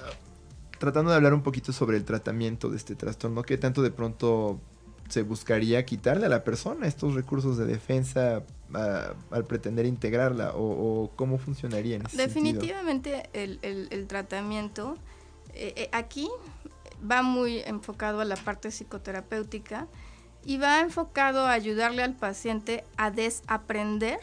Tratando 0.79 1.11
de 1.11 1.17
hablar 1.17 1.35
un 1.35 1.43
poquito 1.43 1.73
sobre 1.73 1.97
el 1.97 2.05
tratamiento 2.05 2.69
de 2.71 2.77
este 2.77 2.95
trastorno, 2.97 3.43
¿qué 3.43 3.57
tanto 3.59 3.83
de 3.83 3.91
pronto 3.91 4.59
se 5.09 5.23
buscaría 5.23 5.85
quitarle 5.85 6.27
a 6.27 6.29
la 6.29 6.43
persona 6.45 6.87
estos 6.87 7.15
recursos 7.15 7.57
de 7.59 7.67
defensa 7.67 8.43
a- 8.75 9.13
al 9.31 9.45
pretender 9.45 9.87
integrarla? 9.87 10.53
O, 10.55 11.03
o 11.05 11.11
cómo 11.17 11.39
funcionaría 11.39 11.97
en 11.97 12.07
ese 12.07 12.17
sentido? 12.17 12.35
Definitivamente 12.61 13.29
el, 13.33 13.59
el- 13.63 13.89
el 13.91 14.07
tratamiento 14.07 14.97
eh, 15.53 15.75
eh, 15.77 15.89
aquí 15.93 16.29
va 17.11 17.23
muy 17.23 17.59
enfocado 17.61 18.21
a 18.21 18.25
la 18.25 18.37
parte 18.37 18.71
psicoterapéutica 18.71 19.87
y 20.45 20.57
va 20.57 20.81
enfocado 20.81 21.47
a 21.47 21.53
ayudarle 21.53 22.03
al 22.03 22.15
paciente 22.15 22.85
a 22.97 23.11
desaprender 23.11 24.21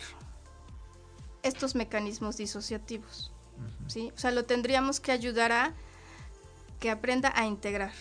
estos 1.43 1.75
mecanismos 1.75 2.37
disociativos. 2.37 3.31
¿sí? 3.87 4.11
O 4.15 4.19
sea, 4.19 4.31
lo 4.31 4.45
tendríamos 4.45 4.99
que 4.99 5.11
ayudar 5.11 5.51
a 5.51 5.73
que 6.79 6.89
aprenda 6.89 7.31
a 7.35 7.45
integrar. 7.45 7.93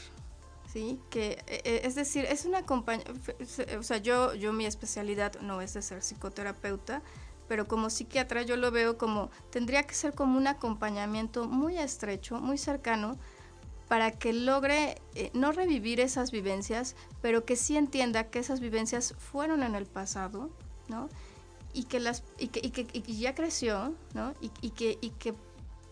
¿sí? 0.72 1.00
Que, 1.10 1.42
eh, 1.46 1.62
eh, 1.64 1.80
es 1.84 1.94
decir, 1.94 2.24
es 2.24 2.44
una 2.44 2.64
compañía, 2.64 3.06
o 3.78 3.82
sea, 3.82 3.98
yo, 3.98 4.34
yo 4.34 4.52
mi 4.52 4.66
especialidad 4.66 5.40
no 5.40 5.60
es 5.60 5.74
de 5.74 5.82
ser 5.82 6.02
psicoterapeuta, 6.02 7.02
pero 7.48 7.68
como 7.68 7.90
psiquiatra 7.90 8.42
yo 8.42 8.56
lo 8.56 8.70
veo 8.70 8.98
como, 8.98 9.30
tendría 9.50 9.84
que 9.84 9.94
ser 9.94 10.14
como 10.14 10.36
un 10.36 10.46
acompañamiento 10.46 11.46
muy 11.46 11.78
estrecho, 11.78 12.40
muy 12.40 12.58
cercano, 12.58 13.18
para 13.88 14.10
que 14.10 14.32
logre 14.32 15.00
eh, 15.14 15.30
no 15.32 15.52
revivir 15.52 16.00
esas 16.00 16.30
vivencias, 16.30 16.96
pero 17.22 17.44
que 17.44 17.56
sí 17.56 17.76
entienda 17.76 18.24
que 18.24 18.38
esas 18.38 18.60
vivencias 18.60 19.14
fueron 19.18 19.62
en 19.62 19.74
el 19.74 19.86
pasado, 19.86 20.50
¿no? 20.88 21.08
Y 21.72 21.84
que, 21.84 22.00
las, 22.00 22.22
y 22.38 22.48
que, 22.48 22.60
y 22.66 22.70
que, 22.70 23.16
ya 23.16 23.34
creció, 23.34 23.94
¿no? 24.14 24.34
Y, 24.40 24.70
que, 24.70 24.98
y 25.00 25.10
que 25.10 25.34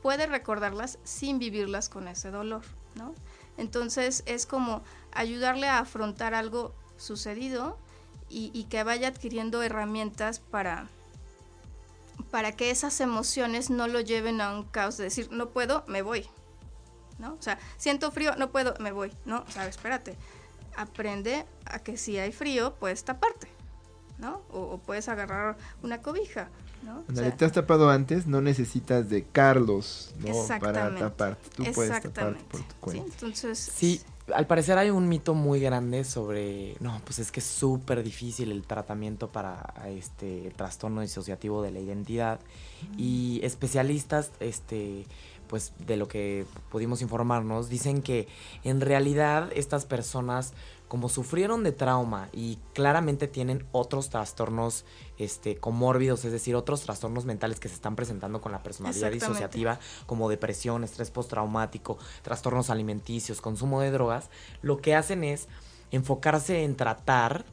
puede 0.03 0.27
recordarlas 0.27 0.99
sin 1.05 1.39
vivirlas 1.39 1.89
con 1.89 2.09
ese 2.09 2.31
dolor, 2.31 2.63
¿no? 2.97 3.15
Entonces 3.59 4.25
es 4.27 4.47
como 4.47 4.83
ayudarle 5.13 5.69
a 5.69 5.79
afrontar 5.79 6.35
algo 6.35 6.75
sucedido 6.97 7.79
y 8.29 8.65
que 8.65 8.83
vaya 8.83 9.07
adquiriendo 9.07 9.63
herramientas 9.63 10.41
para, 10.41 10.89
para 12.33 12.51
que 12.51 12.71
esas 12.71 13.01
emociones 13.01 13.71
no 13.71 13.87
lo 13.87 14.01
lleven 14.01 14.41
a 14.41 14.53
un 14.53 14.65
caos 14.65 14.97
de 14.97 15.05
decir, 15.05 15.31
no 15.31 15.51
puedo, 15.51 15.85
me 15.87 16.03
voy, 16.03 16.27
¿no? 17.19 17.35
O 17.35 17.43
sea, 17.43 17.59
siento 17.77 18.11
frío, 18.11 18.35
no 18.37 18.51
puedo, 18.51 18.75
me 18.81 18.93
voy, 18.93 19.13
¿no? 19.25 19.45
O 19.47 19.51
sea, 19.51 19.67
espérate, 19.67 20.17
aprende 20.77 21.47
a 21.67 21.79
que 21.79 21.97
si 21.97 22.19
hay 22.19 22.33
frío, 22.33 22.75
puedes 22.75 23.05
taparte, 23.05 23.49
¿no? 24.19 24.43
O, 24.51 24.61
o 24.61 24.79
puedes 24.79 25.09
agarrar 25.09 25.57
una 25.83 26.03
cobija, 26.03 26.49
¿no? 26.83 27.05
O 27.09 27.15
sea, 27.15 27.37
te 27.37 27.45
has 27.45 27.53
tapado 27.53 27.91
antes, 27.91 28.27
no 28.27 28.41
necesitas 28.41 29.09
de 29.09 29.25
Carlos 29.25 30.15
¿no? 30.19 30.27
para 30.27 30.39
Exactamente, 30.41 31.01
taparte. 31.01 31.51
Tú 31.51 31.65
puedes 31.75 32.03
taparte 32.03 32.45
por 32.45 32.61
tu 32.61 32.67
¿sí? 32.69 32.77
cuenta. 32.81 33.13
Entonces, 33.13 33.59
Sí, 33.59 34.01
al 34.33 34.47
parecer 34.47 34.79
hay 34.79 34.91
un 34.91 35.09
mito 35.09 35.35
muy 35.35 35.61
grande 35.61 36.03
sobre, 36.05 36.77
no, 36.81 37.01
pues 37.05 37.19
es 37.19 37.31
que 37.31 37.41
es 37.41 37.47
súper 37.47 38.03
difícil 38.03 38.51
el 38.53 38.63
tratamiento 38.63 39.29
para 39.29 39.75
este 39.87 40.53
trastorno 40.57 41.03
disociativo 41.03 41.63
de 41.63 41.71
la 41.71 41.81
identidad 41.81 42.41
y 42.97 43.41
especialistas, 43.43 44.31
este, 44.41 45.05
pues 45.49 45.73
de 45.79 45.97
lo 45.97 46.09
que 46.09 46.47
pudimos 46.71 47.03
informarnos, 47.03 47.69
dicen 47.69 48.03
que 48.03 48.29
en 48.63 48.81
realidad 48.81 49.51
estas 49.55 49.87
personas 49.87 50.55
como 50.89 51.09
sufrieron 51.09 51.65
de 51.65 51.73
trauma 51.73 52.29
y 52.33 52.59
claramente 52.73 53.27
tienen 53.27 53.67
otros 53.73 54.11
trastornos 54.11 54.85
este, 55.19 55.57
comórbidos, 55.57 56.25
es 56.25 56.33
decir, 56.33 56.55
otros 56.55 56.83
trastornos 56.83 57.25
mentales 57.25 57.59
que 57.59 57.69
se 57.69 57.75
están 57.75 57.97
presentando 57.97 58.41
con 58.41 58.53
la 58.53 58.63
personalidad 58.63 59.11
disociativa, 59.11 59.81
como 60.07 60.29
depresión, 60.29 60.85
estrés 60.85 61.11
postraumático, 61.11 61.99
trastornos 62.23 62.71
alimenticios, 62.71 63.41
consumo 63.41 63.81
de 63.81 63.91
drogas, 63.91 64.31
lo 64.63 64.77
que 64.77 64.95
hacen 64.95 65.25
es 65.25 65.49
enfocarse 65.91 66.63
en 66.63 66.77
tratar 66.77 67.45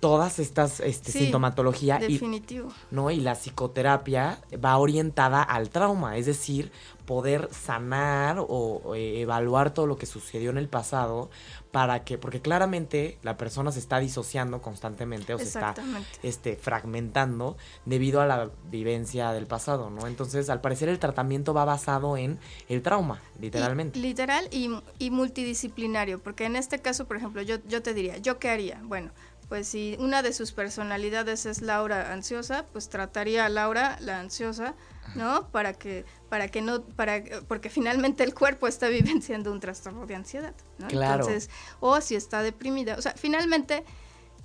todas 0.00 0.38
estas 0.38 0.80
este, 0.80 1.12
Sí, 1.12 1.18
sintomatología 1.20 1.98
y 2.06 2.12
definitivo. 2.14 2.72
¿no? 2.90 3.10
Y 3.10 3.20
la 3.20 3.34
psicoterapia 3.34 4.38
va 4.64 4.76
orientada 4.78 5.42
al 5.42 5.70
trauma, 5.70 6.16
es 6.16 6.26
decir, 6.26 6.70
poder 7.06 7.48
sanar 7.52 8.38
o, 8.38 8.44
o, 8.46 8.94
eh, 8.94 9.20
evaluar 9.22 9.72
todo 9.72 9.86
lo 9.86 9.96
que 9.96 10.06
sucedió 10.06 10.50
en 10.50 10.58
el 10.58 10.68
pasado 10.68 11.30
para 11.72 12.04
que, 12.04 12.18
porque 12.18 12.40
claramente 12.40 13.18
la 13.22 13.36
persona 13.36 13.72
se 13.72 13.78
está 13.78 13.98
disociando 13.98 14.60
constantemente 14.62 15.32
o 15.34 15.38
se 15.38 15.44
está 15.44 15.74
este, 16.22 16.56
fragmentando 16.56 17.56
debido 17.86 18.20
a 18.20 18.26
la 18.26 18.50
vivencia 18.70 19.32
del 19.32 19.46
pasado, 19.46 19.90
¿no? 19.90 20.06
Entonces, 20.06 20.48
al 20.50 20.60
parecer 20.60 20.88
el 20.88 20.98
tratamiento 20.98 21.54
va 21.54 21.64
basado 21.64 22.16
en 22.16 22.38
el 22.68 22.82
trauma, 22.82 23.20
literalmente. 23.40 23.98
Y- 23.98 24.02
literal 24.02 24.48
y, 24.52 24.70
y 24.98 25.10
multidisciplinario, 25.10 26.18
porque 26.18 26.44
en 26.44 26.56
este 26.56 26.78
caso, 26.80 27.06
por 27.06 27.16
ejemplo, 27.16 27.42
yo, 27.42 27.56
yo 27.66 27.82
te 27.82 27.94
diría, 27.94 28.18
¿yo 28.18 28.38
qué 28.38 28.50
haría? 28.50 28.80
Bueno, 28.84 29.10
pues 29.48 29.68
si 29.68 29.96
una 29.98 30.22
de 30.22 30.32
sus 30.32 30.52
personalidades 30.52 31.46
es 31.46 31.62
Laura 31.62 32.12
ansiosa, 32.12 32.66
pues 32.72 32.88
trataría 32.88 33.46
a 33.46 33.48
Laura 33.48 33.96
la 34.00 34.20
ansiosa, 34.20 34.74
¿no? 35.14 35.48
Para 35.48 35.72
que, 35.72 36.04
para 36.28 36.48
que 36.48 36.60
no, 36.60 36.82
para, 36.82 37.22
porque 37.46 37.70
finalmente 37.70 38.24
el 38.24 38.34
cuerpo 38.34 38.68
está 38.68 38.88
vivenciando 38.88 39.50
un 39.50 39.60
trastorno 39.60 40.06
de 40.06 40.14
ansiedad, 40.14 40.54
¿no? 40.78 40.88
Claro. 40.88 41.24
Entonces, 41.24 41.50
o 41.80 42.00
si 42.00 42.14
está 42.14 42.42
deprimida, 42.42 42.96
o 42.96 43.02
sea, 43.02 43.14
finalmente, 43.16 43.84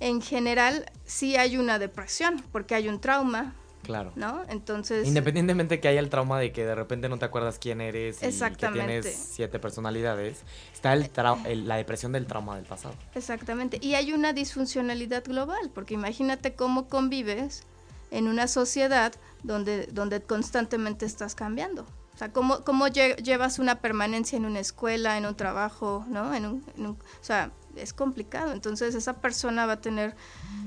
en 0.00 0.22
general, 0.22 0.90
sí 1.04 1.36
hay 1.36 1.58
una 1.58 1.78
depresión, 1.78 2.42
porque 2.50 2.74
hay 2.74 2.88
un 2.88 3.00
trauma, 3.00 3.54
Claro. 3.84 4.12
¿no? 4.16 4.42
Entonces, 4.48 5.06
Independientemente 5.06 5.78
que 5.80 5.88
haya 5.88 6.00
el 6.00 6.10
trauma 6.10 6.38
de 6.40 6.52
que 6.52 6.64
de 6.66 6.74
repente 6.74 7.08
no 7.08 7.18
te 7.18 7.24
acuerdas 7.24 7.58
quién 7.60 7.80
eres 7.80 8.16
y 8.16 8.20
que 8.20 8.26
Exactamente. 8.26 9.00
tienes 9.00 9.16
siete 9.32 9.58
personalidades, 9.58 10.42
está 10.72 10.92
el 10.92 11.10
el- 11.46 11.68
la 11.68 11.76
depresión 11.76 12.12
del 12.12 12.26
trauma 12.26 12.56
del 12.56 12.64
pasado. 12.64 12.94
Exactamente. 13.14 13.78
Y 13.80 13.94
hay 13.94 14.12
una 14.12 14.32
disfuncionalidad 14.32 15.24
global, 15.24 15.70
porque 15.74 15.94
imagínate 15.94 16.54
cómo 16.54 16.88
convives 16.88 17.62
en 18.10 18.28
una 18.28 18.48
sociedad 18.48 19.12
donde, 19.42 19.86
donde 19.92 20.20
constantemente 20.22 21.04
estás 21.06 21.34
cambiando. 21.34 21.82
O 22.14 22.16
sea, 22.16 22.32
cómo, 22.32 22.62
cómo 22.62 22.86
lle- 22.86 23.16
llevas 23.16 23.58
una 23.58 23.80
permanencia 23.80 24.36
en 24.36 24.44
una 24.44 24.60
escuela, 24.60 25.18
en 25.18 25.26
un 25.26 25.34
trabajo, 25.34 26.04
¿no? 26.08 26.32
En 26.32 26.46
un, 26.46 26.64
en 26.76 26.86
un- 26.86 26.92
o 26.92 27.24
sea, 27.24 27.50
es 27.74 27.92
complicado. 27.92 28.52
Entonces 28.52 28.94
esa 28.94 29.14
persona 29.20 29.66
va 29.66 29.72
a 29.74 29.80
tener 29.80 30.14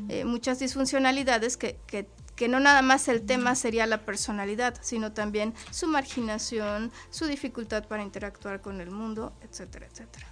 eh, 0.09 0.26
muchas 0.26 0.59
disfuncionalidades 0.59 1.55
que, 1.55 1.80
que, 1.88 2.05
que 2.38 2.48
no 2.48 2.62
nada 2.62 2.82
más 2.82 3.10
el 3.10 3.24
tema 3.24 3.56
sería 3.56 3.86
la 3.86 4.06
personalidad, 4.06 4.76
sino 4.82 5.12
también 5.12 5.54
su 5.72 5.88
marginación, 5.88 6.92
su 7.10 7.26
dificultad 7.26 7.86
para 7.88 8.04
interactuar 8.04 8.62
con 8.62 8.80
el 8.80 8.92
mundo, 8.92 9.34
etcétera, 9.42 9.88
etcétera. 9.92 10.28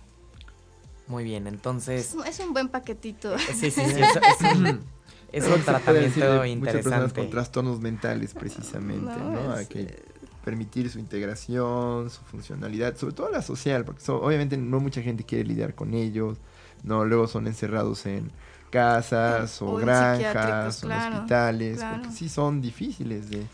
Muy 1.07 1.23
bien, 1.23 1.47
entonces... 1.47 2.15
Es 2.25 2.39
un 2.39 2.53
buen 2.53 2.69
paquetito. 2.69 3.37
Sí, 3.39 3.69
sí, 3.69 3.71
sí. 3.71 3.81
Es, 3.81 4.41
es 4.41 4.55
un, 4.55 4.79
es 5.31 5.45
un 5.47 5.61
tratamiento 5.65 6.45
interesante. 6.45 6.55
Muchas 6.55 6.73
personas 6.83 7.13
con 7.13 7.29
trastornos 7.29 7.79
mentales, 7.81 8.33
precisamente, 8.33 9.11
¿no? 9.19 9.31
No, 9.31 9.53
Hay 9.53 9.65
que 9.65 9.81
eh, 9.81 10.03
permitir 10.43 10.89
su 10.89 10.99
integración, 10.99 12.09
su 12.09 12.21
funcionalidad, 12.21 12.95
sobre 12.97 13.13
todo 13.15 13.29
la 13.29 13.41
social, 13.41 13.83
porque 13.83 14.01
so- 14.01 14.21
obviamente 14.21 14.57
no 14.57 14.79
mucha 14.79 15.01
gente 15.01 15.23
quiere 15.23 15.43
lidiar 15.43 15.73
con 15.75 15.93
ellos, 15.93 16.37
no, 16.83 17.03
luego 17.03 17.27
son 17.27 17.47
encerrados 17.47 18.05
en 18.05 18.31
casas 18.75 19.61
o, 19.61 19.67
O 19.67 19.75
granjas 19.75 20.83
o 20.83 20.87
claro, 20.87 21.15
hospitales, 21.15 21.77
claro. 21.77 22.01
porque 22.01 22.15
sí 22.15 22.29
son 22.29 22.61
difíciles 22.61 23.29
de, 23.29 23.45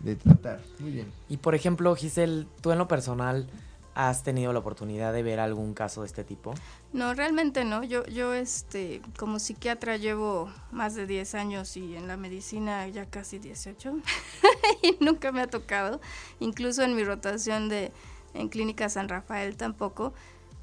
de 0.00 0.16
tratar. 0.16 0.60
Muy 0.78 0.90
bien. 0.90 1.12
Y 1.28 1.36
por 1.36 1.54
ejemplo, 1.54 1.94
Giselle, 1.94 2.46
tú 2.60 2.72
en 2.72 2.78
lo 2.78 2.88
personal 2.88 3.48
has 3.94 4.22
tenido 4.22 4.52
la 4.52 4.58
oportunidad 4.58 5.12
de 5.14 5.22
ver 5.22 5.40
algún 5.40 5.72
caso 5.72 6.02
de 6.02 6.06
este 6.06 6.22
tipo. 6.22 6.54
No, 6.92 7.14
realmente 7.14 7.64
no. 7.64 7.82
Yo, 7.82 8.04
yo 8.06 8.34
este, 8.34 9.00
como 9.18 9.38
psiquiatra 9.38 9.96
llevo 9.96 10.50
más 10.70 10.94
de 10.94 11.06
10 11.06 11.34
años 11.34 11.76
y 11.78 11.96
en 11.96 12.06
la 12.06 12.18
medicina 12.18 12.86
ya 12.88 13.06
casi 13.06 13.38
18 13.38 13.96
y 14.82 15.02
nunca 15.02 15.32
me 15.32 15.40
ha 15.40 15.46
tocado, 15.46 16.00
incluso 16.40 16.82
en 16.82 16.94
mi 16.94 17.04
rotación 17.04 17.70
de 17.70 17.90
en 18.34 18.48
Clínica 18.48 18.90
San 18.90 19.08
Rafael 19.08 19.56
tampoco. 19.56 20.12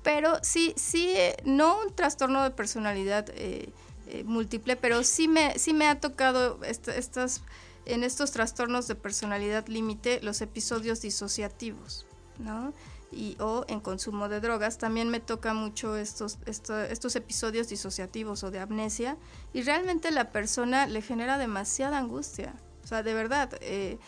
Pero 0.03 0.37
sí, 0.43 0.73
sí, 0.75 1.13
eh, 1.15 1.37
no 1.45 1.79
un 1.79 1.93
trastorno 1.95 2.43
de 2.43 2.51
personalidad 2.51 3.25
eh, 3.35 3.69
eh, 4.07 4.23
múltiple, 4.25 4.75
pero 4.75 5.03
sí 5.03 5.27
me, 5.27 5.57
sí 5.57 5.73
me 5.73 5.87
ha 5.87 5.99
tocado 5.99 6.61
est- 6.63 6.89
estas, 6.89 7.41
en 7.85 8.03
estos 8.03 8.31
trastornos 8.31 8.87
de 8.87 8.95
personalidad 8.95 9.67
límite 9.67 10.19
los 10.21 10.41
episodios 10.41 11.01
disociativos, 11.01 12.05
¿no? 12.39 12.73
y 13.15 13.37
o 13.39 13.63
en 13.67 13.79
consumo 13.79 14.27
de 14.27 14.39
drogas. 14.41 14.79
También 14.79 15.07
me 15.09 15.19
toca 15.19 15.53
mucho 15.53 15.95
estos, 15.95 16.39
esto- 16.47 16.81
estos 16.81 17.15
episodios 17.15 17.69
disociativos 17.69 18.43
o 18.43 18.49
de 18.49 18.59
amnesia 18.59 19.17
y 19.53 19.61
realmente 19.61 20.09
la 20.09 20.31
persona 20.31 20.87
le 20.87 21.01
genera 21.03 21.37
demasiada 21.37 21.99
angustia. 21.99 22.55
O 22.83 22.87
sea, 22.87 23.03
de 23.03 23.13
verdad, 23.13 23.51
eh, 23.61 23.99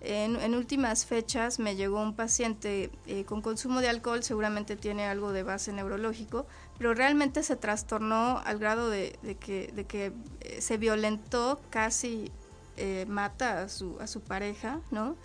en, 0.00 0.54
últimas 0.54 1.04
fechas 1.04 1.58
me 1.58 1.76
llegó 1.76 2.00
un 2.00 2.14
paciente 2.14 2.90
eh, 3.06 3.24
con 3.24 3.42
consumo 3.42 3.80
de 3.80 3.88
alcohol, 3.88 4.22
seguramente 4.22 4.76
tiene 4.76 5.04
algo 5.04 5.32
de 5.32 5.42
base 5.42 5.72
neurológico, 5.72 6.46
pero 6.78 6.94
realmente 6.94 7.42
se 7.42 7.56
trastornó 7.56 8.40
al 8.44 8.58
grado 8.58 8.88
de, 8.88 9.18
de 9.22 9.36
que, 9.36 9.70
de 9.74 9.84
que 9.84 10.12
eh, 10.40 10.60
se 10.62 10.78
violentó, 10.78 11.60
casi 11.68 12.32
eh, 12.76 13.04
mata 13.08 13.62
a 13.62 13.68
su, 13.68 13.98
a 14.00 14.06
su 14.06 14.22
pareja, 14.22 14.80
¿no? 14.90 15.16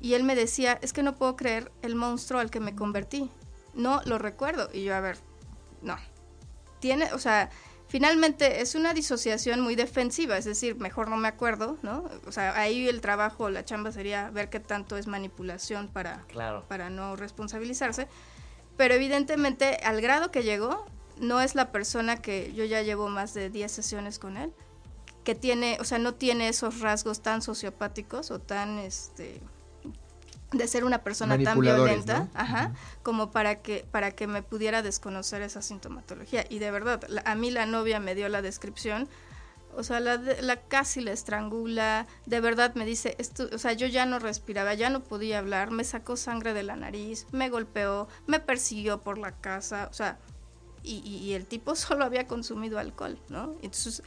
Y 0.00 0.14
él 0.14 0.24
me 0.24 0.34
decía, 0.34 0.78
es 0.82 0.92
que 0.92 1.04
no 1.04 1.14
puedo 1.14 1.36
creer 1.36 1.70
el 1.82 1.94
monstruo 1.94 2.40
al 2.40 2.50
que 2.50 2.58
me 2.58 2.74
convertí. 2.74 3.30
No 3.74 4.00
lo 4.04 4.18
recuerdo. 4.18 4.68
Y 4.72 4.84
yo, 4.84 4.94
a 4.96 5.00
ver, 5.00 5.18
no. 5.82 5.96
Tiene, 6.80 7.12
o 7.12 7.18
sea, 7.18 7.50
finalmente 7.88 8.60
es 8.60 8.74
una 8.74 8.94
disociación 8.94 9.60
muy 9.60 9.74
defensiva, 9.74 10.36
es 10.36 10.44
decir, 10.44 10.76
mejor 10.76 11.08
no 11.08 11.16
me 11.16 11.28
acuerdo, 11.28 11.78
¿no? 11.82 12.04
O 12.26 12.32
sea, 12.32 12.58
ahí 12.58 12.88
el 12.88 13.00
trabajo, 13.00 13.50
la 13.50 13.64
chamba 13.64 13.90
sería 13.92 14.30
ver 14.30 14.50
qué 14.50 14.60
tanto 14.60 14.96
es 14.96 15.06
manipulación 15.06 15.88
para, 15.88 16.24
Claro. 16.28 16.64
para 16.68 16.90
no 16.90 17.16
responsabilizarse. 17.16 18.06
Pero 18.76 18.94
evidentemente, 18.94 19.78
al 19.82 20.00
grado 20.00 20.30
que 20.30 20.44
llegó, 20.44 20.86
no 21.18 21.40
es 21.40 21.54
la 21.54 21.72
persona 21.72 22.22
que 22.22 22.52
yo 22.52 22.64
ya 22.64 22.82
llevo 22.82 23.08
más 23.08 23.34
de 23.34 23.50
10 23.50 23.72
sesiones 23.72 24.18
con 24.18 24.36
él, 24.36 24.52
que 25.24 25.34
tiene, 25.34 25.78
o 25.80 25.84
sea, 25.84 25.98
no 25.98 26.14
tiene 26.14 26.48
esos 26.48 26.80
rasgos 26.80 27.20
tan 27.20 27.42
sociopáticos 27.42 28.30
o 28.30 28.38
tan, 28.38 28.78
este, 28.78 29.40
de 30.52 30.66
ser 30.66 30.84
una 30.84 31.02
persona 31.02 31.34
tan 31.44 31.54
violenta, 31.76 32.18
¿no? 32.20 32.30
ajá, 32.34 32.72
como 33.02 33.30
para 33.30 33.56
que, 33.60 33.86
para 33.90 34.12
que 34.12 34.26
me 34.26 34.42
pudiera 34.42 34.82
desconocer 34.82 35.42
esa 35.42 35.60
sintomatología. 35.62 36.44
Y 36.48 36.58
de 36.58 36.70
verdad, 36.70 37.02
la- 37.08 37.22
a 37.26 37.34
mí 37.34 37.50
la 37.50 37.66
novia 37.66 38.00
me 38.00 38.14
dio 38.14 38.28
la 38.30 38.40
descripción, 38.40 39.08
o 39.76 39.82
sea, 39.82 40.00
la, 40.00 40.16
de- 40.16 40.40
la 40.40 40.56
casi 40.62 41.02
la 41.02 41.12
estrangula, 41.12 42.06
de 42.24 42.40
verdad 42.40 42.74
me 42.74 42.86
dice, 42.86 43.14
esto, 43.18 43.48
o 43.52 43.58
sea, 43.58 43.74
yo 43.74 43.86
ya 43.86 44.06
no 44.06 44.18
respiraba, 44.18 44.72
ya 44.74 44.88
no 44.88 45.04
podía 45.04 45.38
hablar, 45.38 45.70
me 45.70 45.84
sacó 45.84 46.16
sangre 46.16 46.54
de 46.54 46.62
la 46.62 46.76
nariz, 46.76 47.26
me 47.32 47.50
golpeó, 47.50 48.08
me 48.26 48.40
persiguió 48.40 49.00
por 49.02 49.18
la 49.18 49.32
casa, 49.32 49.88
o 49.90 49.94
sea, 49.94 50.18
y, 50.82 51.02
y- 51.04 51.18
y 51.18 51.34
el 51.34 51.44
tipo 51.46 51.74
solo 51.76 52.04
había 52.06 52.26
consumido 52.26 52.78
alcohol, 52.78 53.18
¿no? 53.28 53.52
Entonces, 53.62 54.02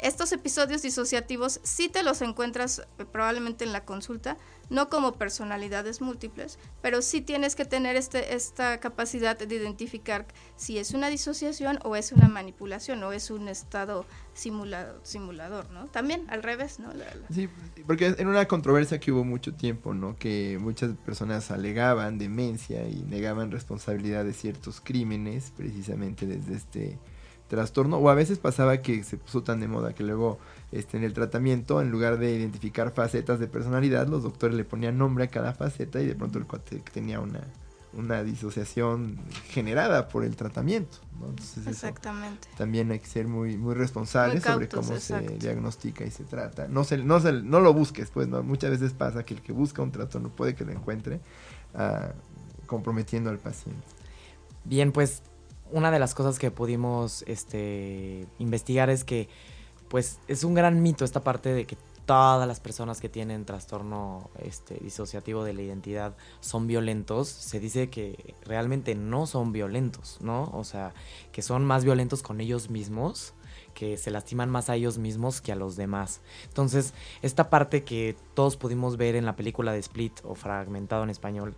estos 0.00 0.32
episodios 0.32 0.82
disociativos 0.82 1.60
sí 1.62 1.88
te 1.88 2.02
los 2.02 2.22
encuentras 2.22 2.80
eh, 2.98 3.04
probablemente 3.10 3.64
en 3.64 3.72
la 3.72 3.84
consulta, 3.84 4.36
no 4.68 4.88
como 4.88 5.12
personalidades 5.14 6.00
múltiples, 6.00 6.58
pero 6.82 7.02
sí 7.02 7.20
tienes 7.20 7.54
que 7.54 7.64
tener 7.64 7.96
este, 7.96 8.34
esta 8.34 8.80
capacidad 8.80 9.38
de 9.38 9.54
identificar 9.54 10.26
si 10.56 10.78
es 10.78 10.92
una 10.92 11.08
disociación 11.08 11.78
o 11.84 11.96
es 11.96 12.12
una 12.12 12.28
manipulación 12.28 13.02
o 13.02 13.12
es 13.12 13.30
un 13.30 13.48
estado 13.48 14.04
simulado, 14.34 15.00
simulador, 15.04 15.70
¿no? 15.70 15.86
También 15.86 16.24
al 16.28 16.42
revés, 16.42 16.78
¿no? 16.78 16.92
Sí, 17.32 17.48
porque 17.86 18.14
en 18.18 18.26
una 18.26 18.46
controversia 18.46 18.98
que 18.98 19.12
hubo 19.12 19.24
mucho 19.24 19.54
tiempo, 19.54 19.94
¿no? 19.94 20.16
Que 20.16 20.58
muchas 20.60 20.94
personas 21.04 21.50
alegaban 21.50 22.18
demencia 22.18 22.88
y 22.88 23.02
negaban 23.04 23.50
responsabilidad 23.50 24.24
de 24.24 24.32
ciertos 24.32 24.80
crímenes, 24.80 25.52
precisamente 25.56 26.26
desde 26.26 26.54
este 26.54 26.98
trastorno. 27.48 27.98
O 27.98 28.08
a 28.08 28.14
veces 28.14 28.38
pasaba 28.38 28.78
que 28.78 29.04
se 29.04 29.16
puso 29.16 29.42
tan 29.42 29.60
de 29.60 29.68
moda 29.68 29.94
que 29.94 30.04
luego 30.04 30.38
este, 30.72 30.96
en 30.96 31.04
el 31.04 31.12
tratamiento, 31.12 31.80
en 31.80 31.90
lugar 31.90 32.18
de 32.18 32.32
identificar 32.32 32.92
facetas 32.92 33.38
de 33.38 33.46
personalidad, 33.46 34.08
los 34.08 34.22
doctores 34.22 34.56
le 34.56 34.64
ponían 34.64 34.98
nombre 34.98 35.24
a 35.24 35.28
cada 35.28 35.52
faceta 35.52 36.00
y 36.00 36.06
de 36.06 36.14
pronto 36.14 36.38
el 36.38 36.46
cuate 36.46 36.82
tenía 36.92 37.20
una, 37.20 37.40
una 37.96 38.22
disociación 38.22 39.18
generada 39.48 40.08
por 40.08 40.24
el 40.24 40.36
tratamiento, 40.36 40.98
¿no? 41.20 41.28
Entonces 41.28 41.58
eso 41.58 41.70
Exactamente. 41.70 42.48
también 42.56 42.90
hay 42.90 42.98
que 42.98 43.06
ser 43.06 43.26
muy 43.26 43.56
muy 43.56 43.74
responsables 43.74 44.44
Muy 44.44 44.52
sobre 44.52 44.68
cómo 44.68 44.98
se 44.98 45.20
diagnostica 45.38 46.04
y 46.04 46.10
se 46.10 46.24
trata. 46.24 46.68
No 46.68 46.84
se, 46.84 46.98
no 46.98 47.20
se, 47.20 47.32
no 47.32 47.60
lo 47.60 47.72
busques, 47.72 48.10
pues 48.10 48.28
no 48.28 48.42
muchas 48.42 48.70
veces 48.70 48.92
pasa 48.92 49.24
que 49.24 49.34
el 49.34 49.42
que 49.42 49.52
busca 49.52 49.82
un 49.82 49.92
trastorno 49.92 50.28
puede 50.28 50.54
que 50.54 50.64
lo 50.64 50.72
encuentre 50.72 51.20
ah, 51.74 52.10
comprometiendo 52.66 53.30
al 53.30 53.38
paciente. 53.38 53.86
Bien, 54.64 54.92
pues 54.92 55.22
una 55.70 55.90
de 55.90 55.98
las 55.98 56.14
cosas 56.14 56.38
que 56.38 56.50
pudimos 56.50 57.22
este, 57.26 58.26
investigar 58.38 58.90
es 58.90 59.04
que 59.04 59.28
pues 59.88 60.18
es 60.26 60.44
un 60.44 60.54
gran 60.54 60.82
mito 60.82 61.04
esta 61.04 61.20
parte 61.20 61.52
de 61.52 61.64
que 61.64 61.76
todas 62.06 62.46
las 62.46 62.60
personas 62.60 63.00
que 63.00 63.08
tienen 63.08 63.44
trastorno 63.44 64.30
este, 64.38 64.76
disociativo 64.76 65.44
de 65.44 65.52
la 65.52 65.62
identidad 65.62 66.16
son 66.40 66.66
violentos. 66.66 67.28
Se 67.28 67.60
dice 67.60 67.90
que 67.90 68.34
realmente 68.44 68.94
no 68.94 69.26
son 69.26 69.52
violentos, 69.52 70.18
¿no? 70.20 70.50
O 70.54 70.64
sea, 70.64 70.94
que 71.32 71.42
son 71.42 71.64
más 71.64 71.84
violentos 71.84 72.22
con 72.22 72.40
ellos 72.40 72.70
mismos 72.70 73.34
que 73.74 73.98
se 73.98 74.10
lastiman 74.10 74.48
más 74.48 74.70
a 74.70 74.74
ellos 74.74 74.96
mismos 74.96 75.42
que 75.42 75.52
a 75.52 75.54
los 75.54 75.76
demás. 75.76 76.22
Entonces, 76.48 76.94
esta 77.20 77.50
parte 77.50 77.84
que 77.84 78.16
todos 78.32 78.56
pudimos 78.56 78.96
ver 78.96 79.16
en 79.16 79.26
la 79.26 79.36
película 79.36 79.72
de 79.72 79.80
Split 79.80 80.12
o 80.24 80.34
fragmentado 80.34 81.04
en 81.04 81.10
español, 81.10 81.56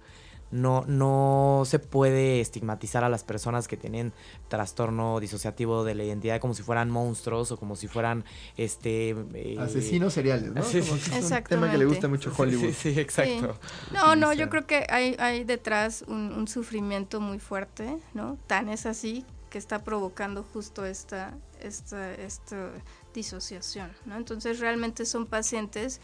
no, 0.51 0.85
no 0.87 1.63
se 1.67 1.79
puede 1.79 2.41
estigmatizar 2.41 3.05
a 3.05 3.09
las 3.09 3.25
personas 3.25 3.69
que 3.69 3.77
tienen 3.77 4.13
trastorno 4.49 5.21
disociativo 5.21 5.85
de 5.85 5.95
la 5.95 6.05
identidad 6.05 6.41
como 6.41 6.55
si 6.55 6.63
fueran 6.63 6.91
monstruos 6.91 7.53
o 7.53 7.59
como 7.59 7.77
si 7.77 7.89
furan 7.89 8.25
este 8.57 9.11
eh, 9.35 9.57
Asesinos 9.59 10.15
seriales, 10.15 10.53
¿no? 10.53 10.63
Sí, 10.63 10.81
Como 10.81 10.97
sí, 10.99 11.11
que 11.11 11.19
es 11.19 11.31
un 11.31 11.43
tema 11.45 11.71
que 11.71 11.79
le 11.79 11.85
gusta 11.85 12.09
mucho 12.09 12.31
a 12.31 12.35
Hollywood. 12.37 12.73
Sí, 12.73 12.93
sí, 12.95 13.01
exacto. 13.01 13.59
No, 13.93 14.17
no, 14.17 14.33
yo 14.33 14.49
creo 14.49 14.67
que 14.67 14.87
hay, 14.89 15.17
hay 15.19 15.45
detrás 15.45 16.05
un, 16.07 16.33
un 16.33 16.49
sufrimiento 16.49 17.21
muy 17.21 17.39
fuerte, 17.39 17.99
¿no? 18.15 18.39
Tan 18.47 18.69
es 18.69 18.87
así 18.87 19.25
que 19.51 19.59
está 19.59 19.83
provocando 19.83 20.43
justo 20.43 20.85
esta, 20.85 21.35
esta, 21.61 22.13
esta 22.15 22.71
disociación, 23.15 23.91
¿no? 24.05 24.17
Entonces 24.17 24.61
realmente 24.61 25.05
son 25.07 25.27
pacientes 25.27 26.01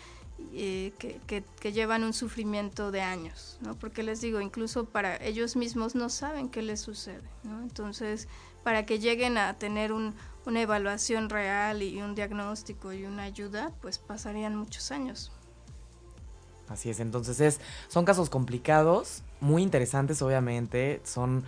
que 0.52 1.72
llevan 1.72 2.04
un 2.04 2.12
sufrimiento 2.12 2.90
de 2.90 3.00
años, 3.02 3.58
¿no? 3.60 3.74
Porque 3.76 4.02
les 4.02 4.20
digo, 4.20 4.40
incluso 4.40 4.84
para 4.84 5.16
ellos 5.16 5.56
mismos 5.56 5.94
no 5.94 6.08
saben 6.08 6.48
qué 6.48 6.62
les 6.62 6.80
sucede, 6.80 7.22
¿no? 7.42 7.62
Entonces, 7.62 8.28
para 8.62 8.86
que 8.86 8.98
lleguen 8.98 9.36
a 9.38 9.54
tener 9.58 9.92
un- 9.92 10.14
una 10.46 10.60
evaluación 10.60 11.30
real 11.30 11.82
y 11.82 12.00
un 12.02 12.14
diagnóstico 12.14 12.92
y 12.92 13.04
una 13.04 13.22
ayuda, 13.24 13.72
pues 13.80 13.98
pasarían 13.98 14.56
muchos 14.56 14.90
años. 14.90 15.32
Así 16.68 16.88
es, 16.90 17.00
entonces 17.00 17.40
es, 17.40 17.60
son 17.88 18.04
casos 18.04 18.30
complicados, 18.30 19.22
muy 19.40 19.62
interesantes 19.62 20.22
obviamente, 20.22 21.00
son 21.04 21.44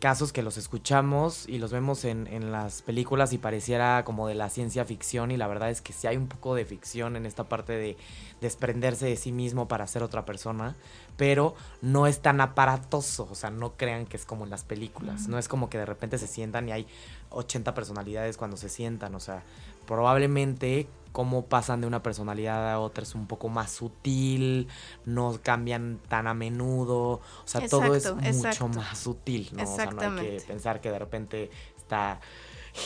casos 0.00 0.32
que 0.32 0.42
los 0.42 0.56
escuchamos 0.56 1.48
y 1.48 1.58
los 1.58 1.70
vemos 1.70 2.04
en, 2.04 2.26
en 2.26 2.50
las 2.50 2.82
películas 2.82 3.32
y 3.32 3.38
pareciera 3.38 4.04
como 4.04 4.26
de 4.26 4.34
la 4.34 4.48
ciencia 4.48 4.84
ficción 4.84 5.30
y 5.30 5.36
la 5.36 5.46
verdad 5.46 5.70
es 5.70 5.82
que 5.82 5.92
sí 5.92 6.06
hay 6.06 6.16
un 6.16 6.26
poco 6.26 6.54
de 6.54 6.64
ficción 6.64 7.16
en 7.16 7.26
esta 7.26 7.44
parte 7.44 7.74
de 7.74 7.96
desprenderse 8.40 9.06
de 9.06 9.16
sí 9.16 9.30
mismo 9.30 9.68
para 9.68 9.86
ser 9.86 10.02
otra 10.02 10.24
persona, 10.24 10.74
pero 11.16 11.54
no 11.82 12.06
es 12.06 12.20
tan 12.20 12.40
aparatoso, 12.40 13.28
o 13.30 13.34
sea, 13.34 13.50
no 13.50 13.74
crean 13.76 14.06
que 14.06 14.16
es 14.16 14.24
como 14.24 14.44
en 14.44 14.50
las 14.50 14.64
películas, 14.64 15.28
no 15.28 15.38
es 15.38 15.48
como 15.48 15.68
que 15.68 15.78
de 15.78 15.86
repente 15.86 16.16
se 16.18 16.26
sientan 16.26 16.68
y 16.68 16.72
hay 16.72 16.86
80 17.30 17.74
personalidades 17.74 18.38
cuando 18.38 18.56
se 18.56 18.70
sientan, 18.70 19.14
o 19.14 19.20
sea, 19.20 19.42
probablemente 19.86 20.88
cómo 21.12 21.46
pasan 21.46 21.80
de 21.80 21.86
una 21.86 22.02
personalidad 22.02 22.70
a 22.72 22.78
otra 22.78 23.02
es 23.02 23.14
un 23.14 23.26
poco 23.26 23.48
más 23.48 23.70
sutil, 23.70 24.68
no 25.04 25.38
cambian 25.42 26.00
tan 26.08 26.26
a 26.26 26.34
menudo, 26.34 26.98
o 27.14 27.20
sea, 27.44 27.66
todo 27.68 27.94
es 27.94 28.06
Exacto, 28.06 28.16
mucho 28.22 28.46
exacto. 28.48 28.68
más 28.68 28.98
sutil, 28.98 29.48
¿no? 29.52 29.62
O 29.64 29.76
sea, 29.76 29.86
no 29.90 30.00
hay 30.20 30.26
que 30.38 30.42
pensar 30.46 30.80
que 30.80 30.90
de 30.90 30.98
repente 30.98 31.50
está 31.76 32.20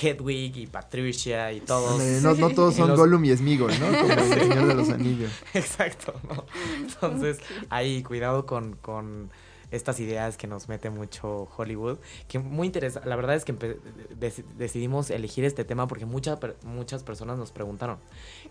Hedwig 0.01 0.57
y 0.57 0.67
Patricia 0.67 1.53
y 1.53 1.61
todos. 1.61 2.01
No, 2.23 2.35
no 2.35 2.49
todos 2.55 2.75
son 2.75 2.89
los- 2.89 2.99
Gollum 2.99 3.25
y 3.27 3.37
Smigol, 3.37 3.73
¿no? 3.79 3.87
Como 4.01 4.13
el 4.15 4.29
Señor 4.41 4.67
de 4.67 4.75
los 4.75 4.89
Anillos. 4.89 5.31
Exacto, 5.53 6.15
¿no? 6.29 6.45
Entonces, 6.79 7.39
ahí 7.69 8.03
cuidado 8.03 8.47
con, 8.47 8.77
con 8.77 9.31
estas 9.75 10.01
ideas 10.01 10.37
que 10.37 10.47
nos 10.47 10.69
mete 10.69 10.91
mucho 10.91 11.49
Hollywood, 11.57 11.99
que 12.29 12.39
muy 12.39 12.67
interesante, 12.67 13.09
la 13.09 13.17
verdad 13.17 13.35
es 13.37 13.45
que 13.45 13.55
dec- 13.55 14.45
decidimos 14.57 15.11
elegir 15.11 15.45
este 15.45 15.65
tema 15.65 15.87
porque 15.89 16.07
muchas 16.07 16.39
per- 16.39 16.57
muchas 16.65 17.03
personas 17.03 17.39
nos 17.39 17.53
preguntaron, 17.53 17.99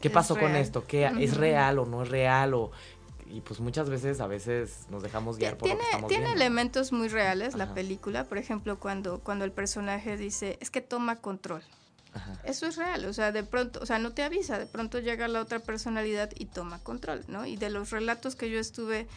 ¿qué 0.02 0.10
Es 0.10 0.14
pasó 0.14 0.38
con 0.38 0.56
esto? 0.56 0.86
¿Qué 0.86 1.06
es 1.20 1.38
real 1.38 1.80
o 1.80 1.86
no 1.86 2.04
es 2.04 2.10
real? 2.10 2.54
O, 2.54 2.72
y 3.26 3.42
pues 3.42 3.60
muchas 3.62 3.90
veces, 3.90 4.20
a 4.22 4.28
veces 4.28 4.86
nos 4.90 5.02
dejamos 5.02 5.38
guiar 5.38 5.58
por 5.58 5.68
lo 5.68 5.74
Tiene, 5.74 5.80
que 5.80 5.86
estamos 5.90 6.08
tiene 6.10 6.26
viendo. 6.26 6.42
elementos 6.42 6.92
muy 6.92 7.08
reales 7.08 7.56
la 7.56 7.64
Ajá. 7.64 7.74
película, 7.74 8.26
por 8.26 8.38
ejemplo, 8.38 8.80
cuando, 8.80 9.20
cuando 9.22 9.46
el 9.46 9.52
personaje 9.52 10.18
dice, 10.18 10.58
es 10.62 10.70
que 10.70 10.82
toma 10.82 11.16
control. 11.16 11.62
Ajá. 12.14 12.40
Eso 12.44 12.68
es 12.68 12.76
real, 12.76 13.06
o 13.06 13.14
sea, 13.14 13.32
de 13.32 13.44
pronto, 13.44 13.80
o 13.82 13.88
sea, 13.88 13.98
no 13.98 14.12
te 14.12 14.22
avisa, 14.22 14.60
de 14.60 14.68
pronto 14.68 15.00
llega 15.00 15.28
la 15.28 15.42
otra 15.42 15.58
personalidad 15.60 16.30
y 16.36 16.46
toma 16.46 16.78
control, 16.84 17.24
¿no? 17.28 17.48
Y 17.48 17.56
de 17.56 17.72
los 17.72 17.90
relatos 17.90 18.36
que 18.36 18.52
yo 18.52 18.60
estuve 18.60 19.08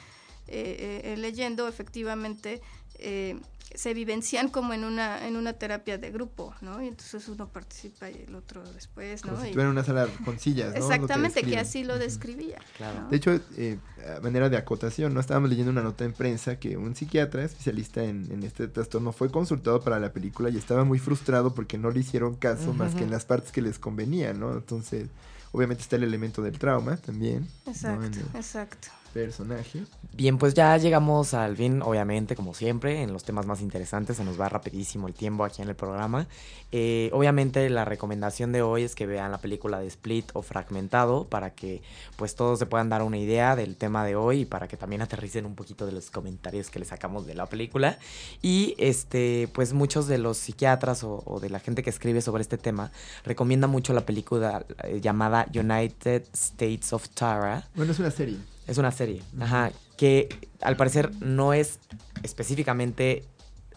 eh, 0.48 1.02
eh, 1.04 1.16
leyendo, 1.16 1.68
efectivamente, 1.68 2.60
eh, 2.98 3.38
se 3.74 3.92
vivencian 3.92 4.48
como 4.48 4.72
en 4.72 4.84
una, 4.84 5.26
en 5.26 5.36
una 5.36 5.52
terapia 5.52 5.98
de 5.98 6.10
grupo, 6.10 6.54
¿no? 6.62 6.80
Y 6.82 6.86
entonces 6.86 7.28
uno 7.28 7.48
participa 7.48 8.08
y 8.08 8.24
el 8.26 8.34
otro 8.34 8.62
después, 8.72 9.24
¿no? 9.24 9.32
Como 9.32 9.44
si 9.44 9.50
Y- 9.50 9.52
en 9.60 9.66
una 9.66 9.82
sala 9.84 10.06
con 10.24 10.38
sillas, 10.38 10.70
¿no? 10.70 10.76
Exactamente, 10.78 11.42
que 11.42 11.58
así 11.58 11.82
lo 11.84 11.98
describía. 11.98 12.58
Claro. 12.76 13.02
¿no? 13.02 13.08
De 13.10 13.16
hecho, 13.16 13.38
eh, 13.56 13.76
a 14.16 14.20
manera 14.20 14.48
de 14.48 14.56
acotación, 14.56 15.12
¿no? 15.12 15.20
Estábamos 15.20 15.50
leyendo 15.50 15.72
una 15.72 15.82
nota 15.82 16.04
en 16.04 16.12
prensa 16.12 16.58
que 16.58 16.76
un 16.76 16.94
psiquiatra 16.94 17.44
especialista 17.44 18.04
en, 18.04 18.30
en 18.30 18.44
este 18.44 18.68
trastorno 18.68 19.12
fue 19.12 19.30
consultado 19.30 19.82
para 19.82 19.98
la 19.98 20.12
película 20.12 20.48
y 20.48 20.56
estaba 20.56 20.84
muy 20.84 20.98
frustrado 21.00 21.52
porque 21.52 21.76
no 21.76 21.90
le 21.90 22.00
hicieron 22.00 22.36
caso 22.36 22.72
más 22.72 22.94
que 22.94 23.02
en 23.04 23.10
las 23.10 23.24
partes 23.26 23.50
que 23.52 23.60
les 23.62 23.78
convenía, 23.78 24.32
¿no? 24.32 24.52
Entonces, 24.52 25.08
obviamente 25.52 25.82
está 25.82 25.96
el 25.96 26.04
elemento 26.04 26.40
del 26.40 26.58
trauma 26.58 26.96
también. 26.98 27.46
Exacto, 27.66 28.06
el 28.06 28.36
exacto. 28.36 28.88
Personaje. 29.16 29.82
Bien, 30.12 30.38
pues 30.38 30.54
ya 30.54 30.76
llegamos 30.76 31.34
al 31.34 31.56
fin, 31.56 31.82
obviamente, 31.82 32.36
como 32.36 32.54
siempre, 32.54 33.02
en 33.02 33.12
los 33.12 33.24
temas 33.24 33.46
más 33.46 33.60
interesantes. 33.60 34.16
Se 34.16 34.24
nos 34.24 34.40
va 34.40 34.48
rapidísimo 34.48 35.08
el 35.08 35.14
tiempo 35.14 35.44
aquí 35.44 35.62
en 35.62 35.68
el 35.68 35.74
programa. 35.74 36.26
Eh, 36.72 37.10
obviamente, 37.12 37.68
la 37.70 37.84
recomendación 37.84 38.52
de 38.52 38.62
hoy 38.62 38.82
es 38.82 38.94
que 38.94 39.06
vean 39.06 39.30
la 39.30 39.38
película 39.38 39.80
de 39.80 39.86
Split 39.86 40.30
o 40.34 40.42
Fragmentado 40.42 41.28
para 41.28 41.54
que 41.54 41.82
pues 42.16 42.34
todos 42.34 42.58
se 42.58 42.66
puedan 42.66 42.88
dar 42.88 43.02
una 43.02 43.18
idea 43.18 43.56
del 43.56 43.76
tema 43.76 44.04
de 44.04 44.16
hoy 44.16 44.40
y 44.40 44.44
para 44.44 44.68
que 44.68 44.76
también 44.76 45.02
aterricen 45.02 45.46
un 45.46 45.54
poquito 45.54 45.86
de 45.86 45.92
los 45.92 46.10
comentarios 46.10 46.70
que 46.70 46.78
les 46.78 46.88
sacamos 46.88 47.26
de 47.26 47.34
la 47.34 47.46
película. 47.46 47.98
Y 48.42 48.74
este, 48.78 49.48
pues 49.52 49.72
muchos 49.72 50.06
de 50.06 50.18
los 50.18 50.38
psiquiatras 50.38 51.04
o, 51.04 51.22
o 51.24 51.40
de 51.40 51.50
la 51.50 51.60
gente 51.60 51.82
que 51.82 51.90
escribe 51.90 52.20
sobre 52.20 52.42
este 52.42 52.58
tema 52.58 52.90
recomienda 53.24 53.66
mucho 53.66 53.92
la 53.92 54.04
película 54.04 54.64
eh, 54.84 55.00
llamada 55.00 55.46
United 55.54 56.24
States 56.32 56.92
of 56.92 57.08
Tara. 57.10 57.68
Bueno, 57.74 57.92
es 57.92 57.98
una 57.98 58.10
serie. 58.10 58.38
Es 58.66 58.78
una 58.78 58.90
serie, 58.90 59.22
ajá, 59.40 59.70
que 59.96 60.28
al 60.60 60.76
parecer 60.76 61.10
no 61.20 61.52
es 61.52 61.78
específicamente 62.22 63.24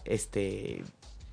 este 0.04 0.84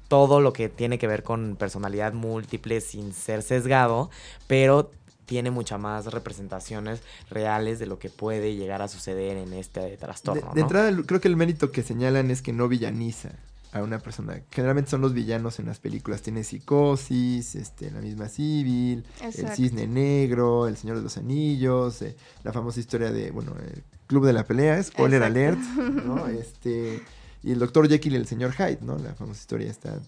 todo 0.07 0.39
lo 0.39 0.53
que 0.53 0.69
tiene 0.69 0.97
que 0.99 1.07
ver 1.07 1.23
con 1.23 1.57
personalidad 1.57 2.13
múltiple 2.13 2.79
sin 2.81 3.13
ser 3.13 3.41
sesgado, 3.41 4.09
pero 4.47 4.91
tiene 5.25 5.51
muchas 5.51 5.79
más 5.79 6.05
representaciones 6.05 7.01
reales 7.29 7.79
de 7.79 7.85
lo 7.85 7.99
que 7.99 8.09
puede 8.09 8.55
llegar 8.55 8.81
a 8.81 8.87
suceder 8.87 9.35
en 9.35 9.51
este 9.51 9.97
trastorno. 9.97 10.53
de 10.53 10.61
¿no? 10.61 10.67
entrada, 10.67 10.91
creo 11.05 11.19
que 11.19 11.27
el 11.27 11.35
mérito 11.35 11.71
que 11.71 11.83
señalan 11.83 12.31
es 12.31 12.41
que 12.41 12.53
no 12.53 12.69
villaniza 12.69 13.31
a 13.77 13.83
una 13.83 13.99
persona. 13.99 14.41
Generalmente 14.51 14.91
son 14.91 15.01
los 15.01 15.13
villanos 15.13 15.59
en 15.59 15.67
las 15.67 15.79
películas. 15.79 16.21
Tiene 16.21 16.43
psicosis, 16.43 17.55
este, 17.55 17.91
la 17.91 18.01
misma 18.01 18.29
civil, 18.29 19.05
el 19.21 19.49
cisne 19.49 19.87
negro, 19.87 20.67
el 20.67 20.77
señor 20.77 20.97
de 20.97 21.03
los 21.03 21.17
anillos, 21.17 22.01
eh, 22.01 22.15
la 22.43 22.53
famosa 22.53 22.79
historia 22.79 23.11
de, 23.11 23.31
bueno, 23.31 23.53
el 23.59 23.83
club 24.07 24.25
de 24.25 24.33
la 24.33 24.45
pelea, 24.45 24.81
spoiler 24.83 25.21
Exacto. 25.21 25.39
alert, 25.39 26.05
¿no? 26.05 26.27
Este, 26.27 27.01
y 27.43 27.51
el 27.51 27.59
doctor 27.59 27.87
Jekyll 27.87 28.13
y 28.13 28.17
el 28.17 28.27
señor 28.27 28.53
Hyde, 28.53 28.79
¿no? 28.81 28.97
La 28.97 29.13
famosa 29.13 29.39
historia 29.39 29.69
esta 29.69 29.99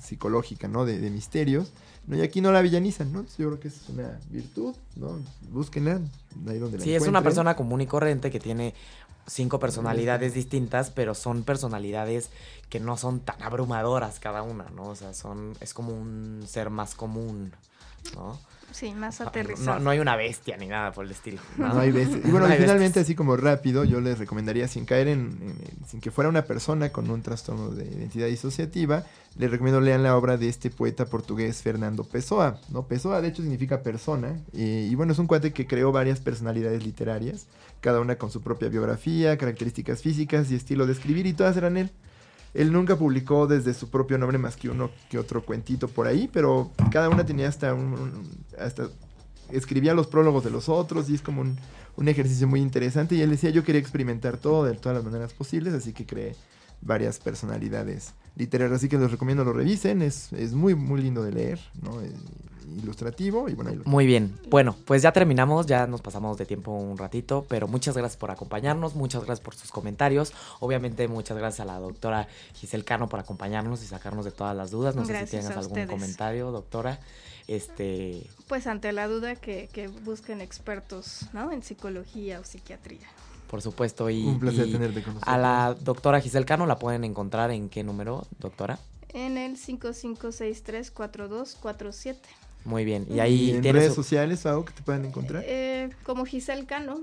psicológica, 0.00 0.68
¿no? 0.68 0.84
De, 0.84 0.98
de 0.98 1.10
misterios. 1.10 1.72
¿no? 2.06 2.16
Y 2.16 2.22
aquí 2.22 2.40
no 2.40 2.52
la 2.52 2.62
villanizan, 2.62 3.12
¿no? 3.12 3.20
Entonces, 3.20 3.38
yo 3.38 3.48
creo 3.48 3.60
que 3.60 3.68
es 3.68 3.88
una 3.88 4.18
virtud, 4.30 4.74
¿no? 4.96 5.20
Búsquenla, 5.50 6.00
ahí 6.48 6.58
donde 6.58 6.78
la 6.78 6.84
Sí, 6.84 6.94
es 6.94 7.06
una 7.06 7.22
persona 7.22 7.54
común 7.54 7.80
y 7.80 7.86
corriente 7.86 8.30
que 8.30 8.40
tiene 8.40 8.74
cinco 9.26 9.58
personalidades 9.60 10.34
distintas, 10.34 10.90
pero 10.90 11.14
son 11.14 11.44
personalidades 11.44 12.30
que 12.68 12.80
no 12.80 12.96
son 12.96 13.20
tan 13.20 13.40
abrumadoras 13.42 14.18
cada 14.20 14.42
una, 14.42 14.64
¿no? 14.70 14.88
O 14.88 14.96
sea, 14.96 15.14
son 15.14 15.54
es 15.60 15.74
como 15.74 15.92
un 15.92 16.44
ser 16.46 16.70
más 16.70 16.94
común, 16.94 17.52
¿no? 18.14 18.38
Sí, 18.72 18.90
más 18.94 19.20
No, 19.20 19.28
aterrizado. 19.28 19.80
no 19.80 19.90
hay 19.90 19.98
una 19.98 20.16
bestia 20.16 20.56
ni 20.56 20.66
nada 20.66 20.92
por 20.92 21.04
el 21.04 21.10
estilo. 21.10 21.38
No 21.58 21.78
hay 21.78 21.92
veces. 21.92 22.24
Y 22.24 22.30
bueno, 22.30 22.48
No 22.48 22.54
finalmente, 22.54 22.84
bestias. 23.00 23.04
así 23.04 23.14
como 23.14 23.36
rápido, 23.36 23.84
yo 23.84 24.00
les 24.00 24.18
recomendaría, 24.18 24.66
sin 24.66 24.86
caer 24.86 25.08
en, 25.08 25.38
en- 25.42 25.86
sin 25.86 26.00
que 26.00 26.10
fuera 26.10 26.30
una 26.30 26.46
persona 26.46 26.90
con 26.90 27.10
un 27.10 27.20
trastorno 27.20 27.68
de 27.68 27.84
identidad 27.84 28.28
disociativa, 28.28 29.04
les 29.36 29.50
recomiendo 29.50 29.82
lean 29.82 30.02
la 30.02 30.16
obra 30.16 30.38
de 30.38 30.48
este 30.48 30.70
poeta 30.70 31.04
portugués 31.04 31.60
Fernando 31.60 32.04
Pessoa. 32.04 32.60
¿no? 32.70 32.86
Pessoa, 32.86 33.20
de 33.20 33.28
hecho, 33.28 33.42
significa 33.42 33.82
persona. 33.82 34.40
eh, 34.54 34.88
y 34.90 34.94
bueno, 34.94 35.12
es 35.12 35.18
un 35.18 35.26
cuate 35.26 35.52
que 35.52 35.66
creó 35.66 35.92
varias 35.92 36.20
personalidades 36.20 36.82
literarias, 36.82 37.46
cada 37.82 38.00
una 38.00 38.16
con 38.16 38.30
su 38.30 38.40
propia 38.40 38.70
biografía, 38.70 39.36
características 39.36 40.00
físicas 40.00 40.50
y 40.50 40.54
estilo 40.54 40.86
de 40.86 40.92
escribir, 40.92 41.26
y 41.26 41.34
todas 41.34 41.56
eran 41.58 41.76
él. 41.76 41.90
Él 42.54 42.72
nunca 42.72 42.96
publicó 42.96 43.46
desde 43.46 43.74
su 43.74 43.90
propio 43.90 44.18
nombre 44.18 44.38
más 44.38 44.56
que 44.56 44.70
uno 44.70 44.90
que 45.10 45.18
otro 45.18 45.44
cuentito 45.44 45.88
por 45.88 46.06
ahí, 46.06 46.30
pero 46.32 46.70
cada 46.90 47.08
una 47.08 47.26
tenía 47.26 47.48
hasta 47.48 47.74
un, 47.74 48.28
hasta 48.58 48.88
escribía 49.50 49.94
los 49.94 50.06
prólogos 50.06 50.44
de 50.44 50.50
los 50.50 50.68
otros 50.68 51.10
y 51.10 51.14
es 51.14 51.22
como 51.22 51.40
un, 51.40 51.58
un 51.96 52.08
ejercicio 52.08 52.46
muy 52.46 52.60
interesante. 52.60 53.14
Y 53.16 53.22
él 53.22 53.30
decía, 53.30 53.50
yo 53.50 53.64
quería 53.64 53.80
experimentar 53.80 54.36
todo 54.36 54.64
de 54.64 54.74
todas 54.74 54.96
las 54.96 55.04
maneras 55.04 55.32
posibles, 55.32 55.74
así 55.74 55.92
que 55.92 56.06
creé 56.06 56.36
varias 56.82 57.18
personalidades 57.18 58.12
literarias. 58.36 58.76
Así 58.76 58.88
que 58.88 58.98
les 58.98 59.10
recomiendo 59.10 59.44
lo 59.44 59.52
revisen, 59.52 60.02
es, 60.02 60.32
es 60.32 60.52
muy, 60.52 60.74
muy 60.74 61.00
lindo 61.00 61.22
de 61.22 61.32
leer, 61.32 61.60
¿no? 61.82 62.00
Ilustrativo 62.78 63.48
y 63.48 63.54
bueno, 63.54 63.70
ahí 63.70 63.76
lo- 63.76 63.84
Muy 63.84 64.06
bien. 64.06 64.38
Bueno, 64.48 64.76
pues 64.84 65.02
ya 65.02 65.12
terminamos, 65.12 65.66
ya 65.66 65.86
nos 65.86 66.00
pasamos 66.02 66.36
de 66.38 66.46
tiempo 66.46 66.72
un 66.72 66.96
ratito, 66.98 67.44
pero 67.48 67.68
muchas 67.68 67.96
gracias 67.96 68.16
por 68.18 68.30
acompañarnos, 68.30 68.94
muchas 68.94 69.24
gracias 69.24 69.44
por 69.44 69.54
sus 69.54 69.70
comentarios. 69.70 70.32
Obviamente, 70.60 71.08
muchas 71.08 71.36
gracias 71.38 71.60
a 71.60 71.64
la 71.64 71.78
doctora 71.80 72.28
Giselle 72.54 72.84
Cano 72.84 73.08
por 73.08 73.20
acompañarnos 73.20 73.82
y 73.82 73.86
sacarnos 73.86 74.24
de 74.24 74.30
todas 74.32 74.56
las 74.56 74.70
dudas. 74.70 74.94
No 74.96 75.04
sé 75.04 75.18
si 75.24 75.30
tienes 75.30 75.48
algún 75.50 75.66
ustedes. 75.66 75.88
comentario, 75.90 76.50
doctora. 76.50 77.00
Este, 77.48 78.26
Pues 78.46 78.66
ante 78.66 78.92
la 78.92 79.08
duda 79.08 79.34
que, 79.36 79.68
que 79.72 79.88
busquen 79.88 80.40
expertos, 80.40 81.26
¿no? 81.32 81.50
En 81.50 81.62
psicología 81.62 82.38
o 82.40 82.44
psiquiatría. 82.44 83.06
por 83.50 83.60
supuesto, 83.60 84.08
y, 84.08 84.24
un 84.24 84.38
placer 84.40 84.68
y 84.68 84.72
tenerte 84.72 85.02
con 85.02 85.14
nosotros. 85.14 85.34
a 85.34 85.38
la 85.38 85.74
doctora 85.78 86.20
Giselle 86.20 86.46
Cano 86.46 86.64
la 86.66 86.78
pueden 86.78 87.04
encontrar 87.04 87.50
en 87.50 87.68
qué 87.68 87.82
número, 87.84 88.26
doctora. 88.38 88.78
En 89.14 89.36
el 89.36 89.58
55634247. 89.58 92.16
Muy 92.64 92.84
bien. 92.84 93.06
Y 93.10 93.14
Y 93.14 93.20
ahí 93.20 93.50
en 93.50 93.62
redes 93.64 93.88
su- 93.90 93.96
sociales, 94.02 94.46
algo 94.46 94.64
que 94.64 94.72
te 94.72 94.82
puedan 94.82 95.04
encontrar. 95.04 95.42
Eh, 95.46 95.90
como 96.04 96.24
Giselle 96.24 96.64
Cano. 96.66 97.00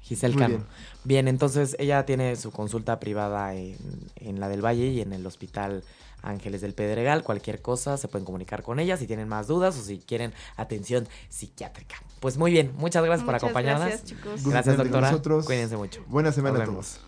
Giselle 0.00 0.34
Muy 0.34 0.42
Cano. 0.42 0.54
bien. 0.56 0.66
Bien. 1.04 1.28
entonces 1.28 1.76
ella 1.78 2.04
tiene 2.04 2.36
su 2.36 2.50
consulta 2.50 3.00
privada 3.00 3.54
en, 3.54 3.76
en 4.16 4.40
la 4.40 4.48
del 4.48 4.62
Valle 4.64 4.86
y 4.88 5.00
en 5.00 5.12
el 5.14 5.26
Hospital 5.26 5.82
Ángeles 6.22 6.60
del 6.62 6.74
Pedregal. 6.74 7.22
Cualquier 7.22 7.60
cosa 7.62 7.96
se 7.96 8.08
pueden 8.08 8.24
comunicar 8.26 8.62
con 8.62 8.80
ella 8.80 8.96
si 8.96 9.06
tienen 9.06 9.28
más 9.28 9.46
dudas 9.46 9.78
o 9.78 9.82
si 9.82 9.98
quieren 9.98 10.32
atención 10.56 11.06
psiquiátrica. 11.28 11.96
Pues 12.20 12.36
muy 12.38 12.50
bien, 12.50 12.72
muchas 12.76 13.04
gracias 13.04 13.24
por 13.26 13.34
acompañarnos. 13.34 13.88
Gracias, 13.88 14.04
chicos. 14.08 14.44
Gracias, 14.46 14.76
doctora. 14.76 15.10
nosotros. 15.10 15.44
Cuídense 15.46 15.76
mucho. 15.76 16.02
Buena 16.08 16.32
semana 16.32 16.58
Nos 16.60 16.68
a 16.68 16.70
todos. 16.72 17.00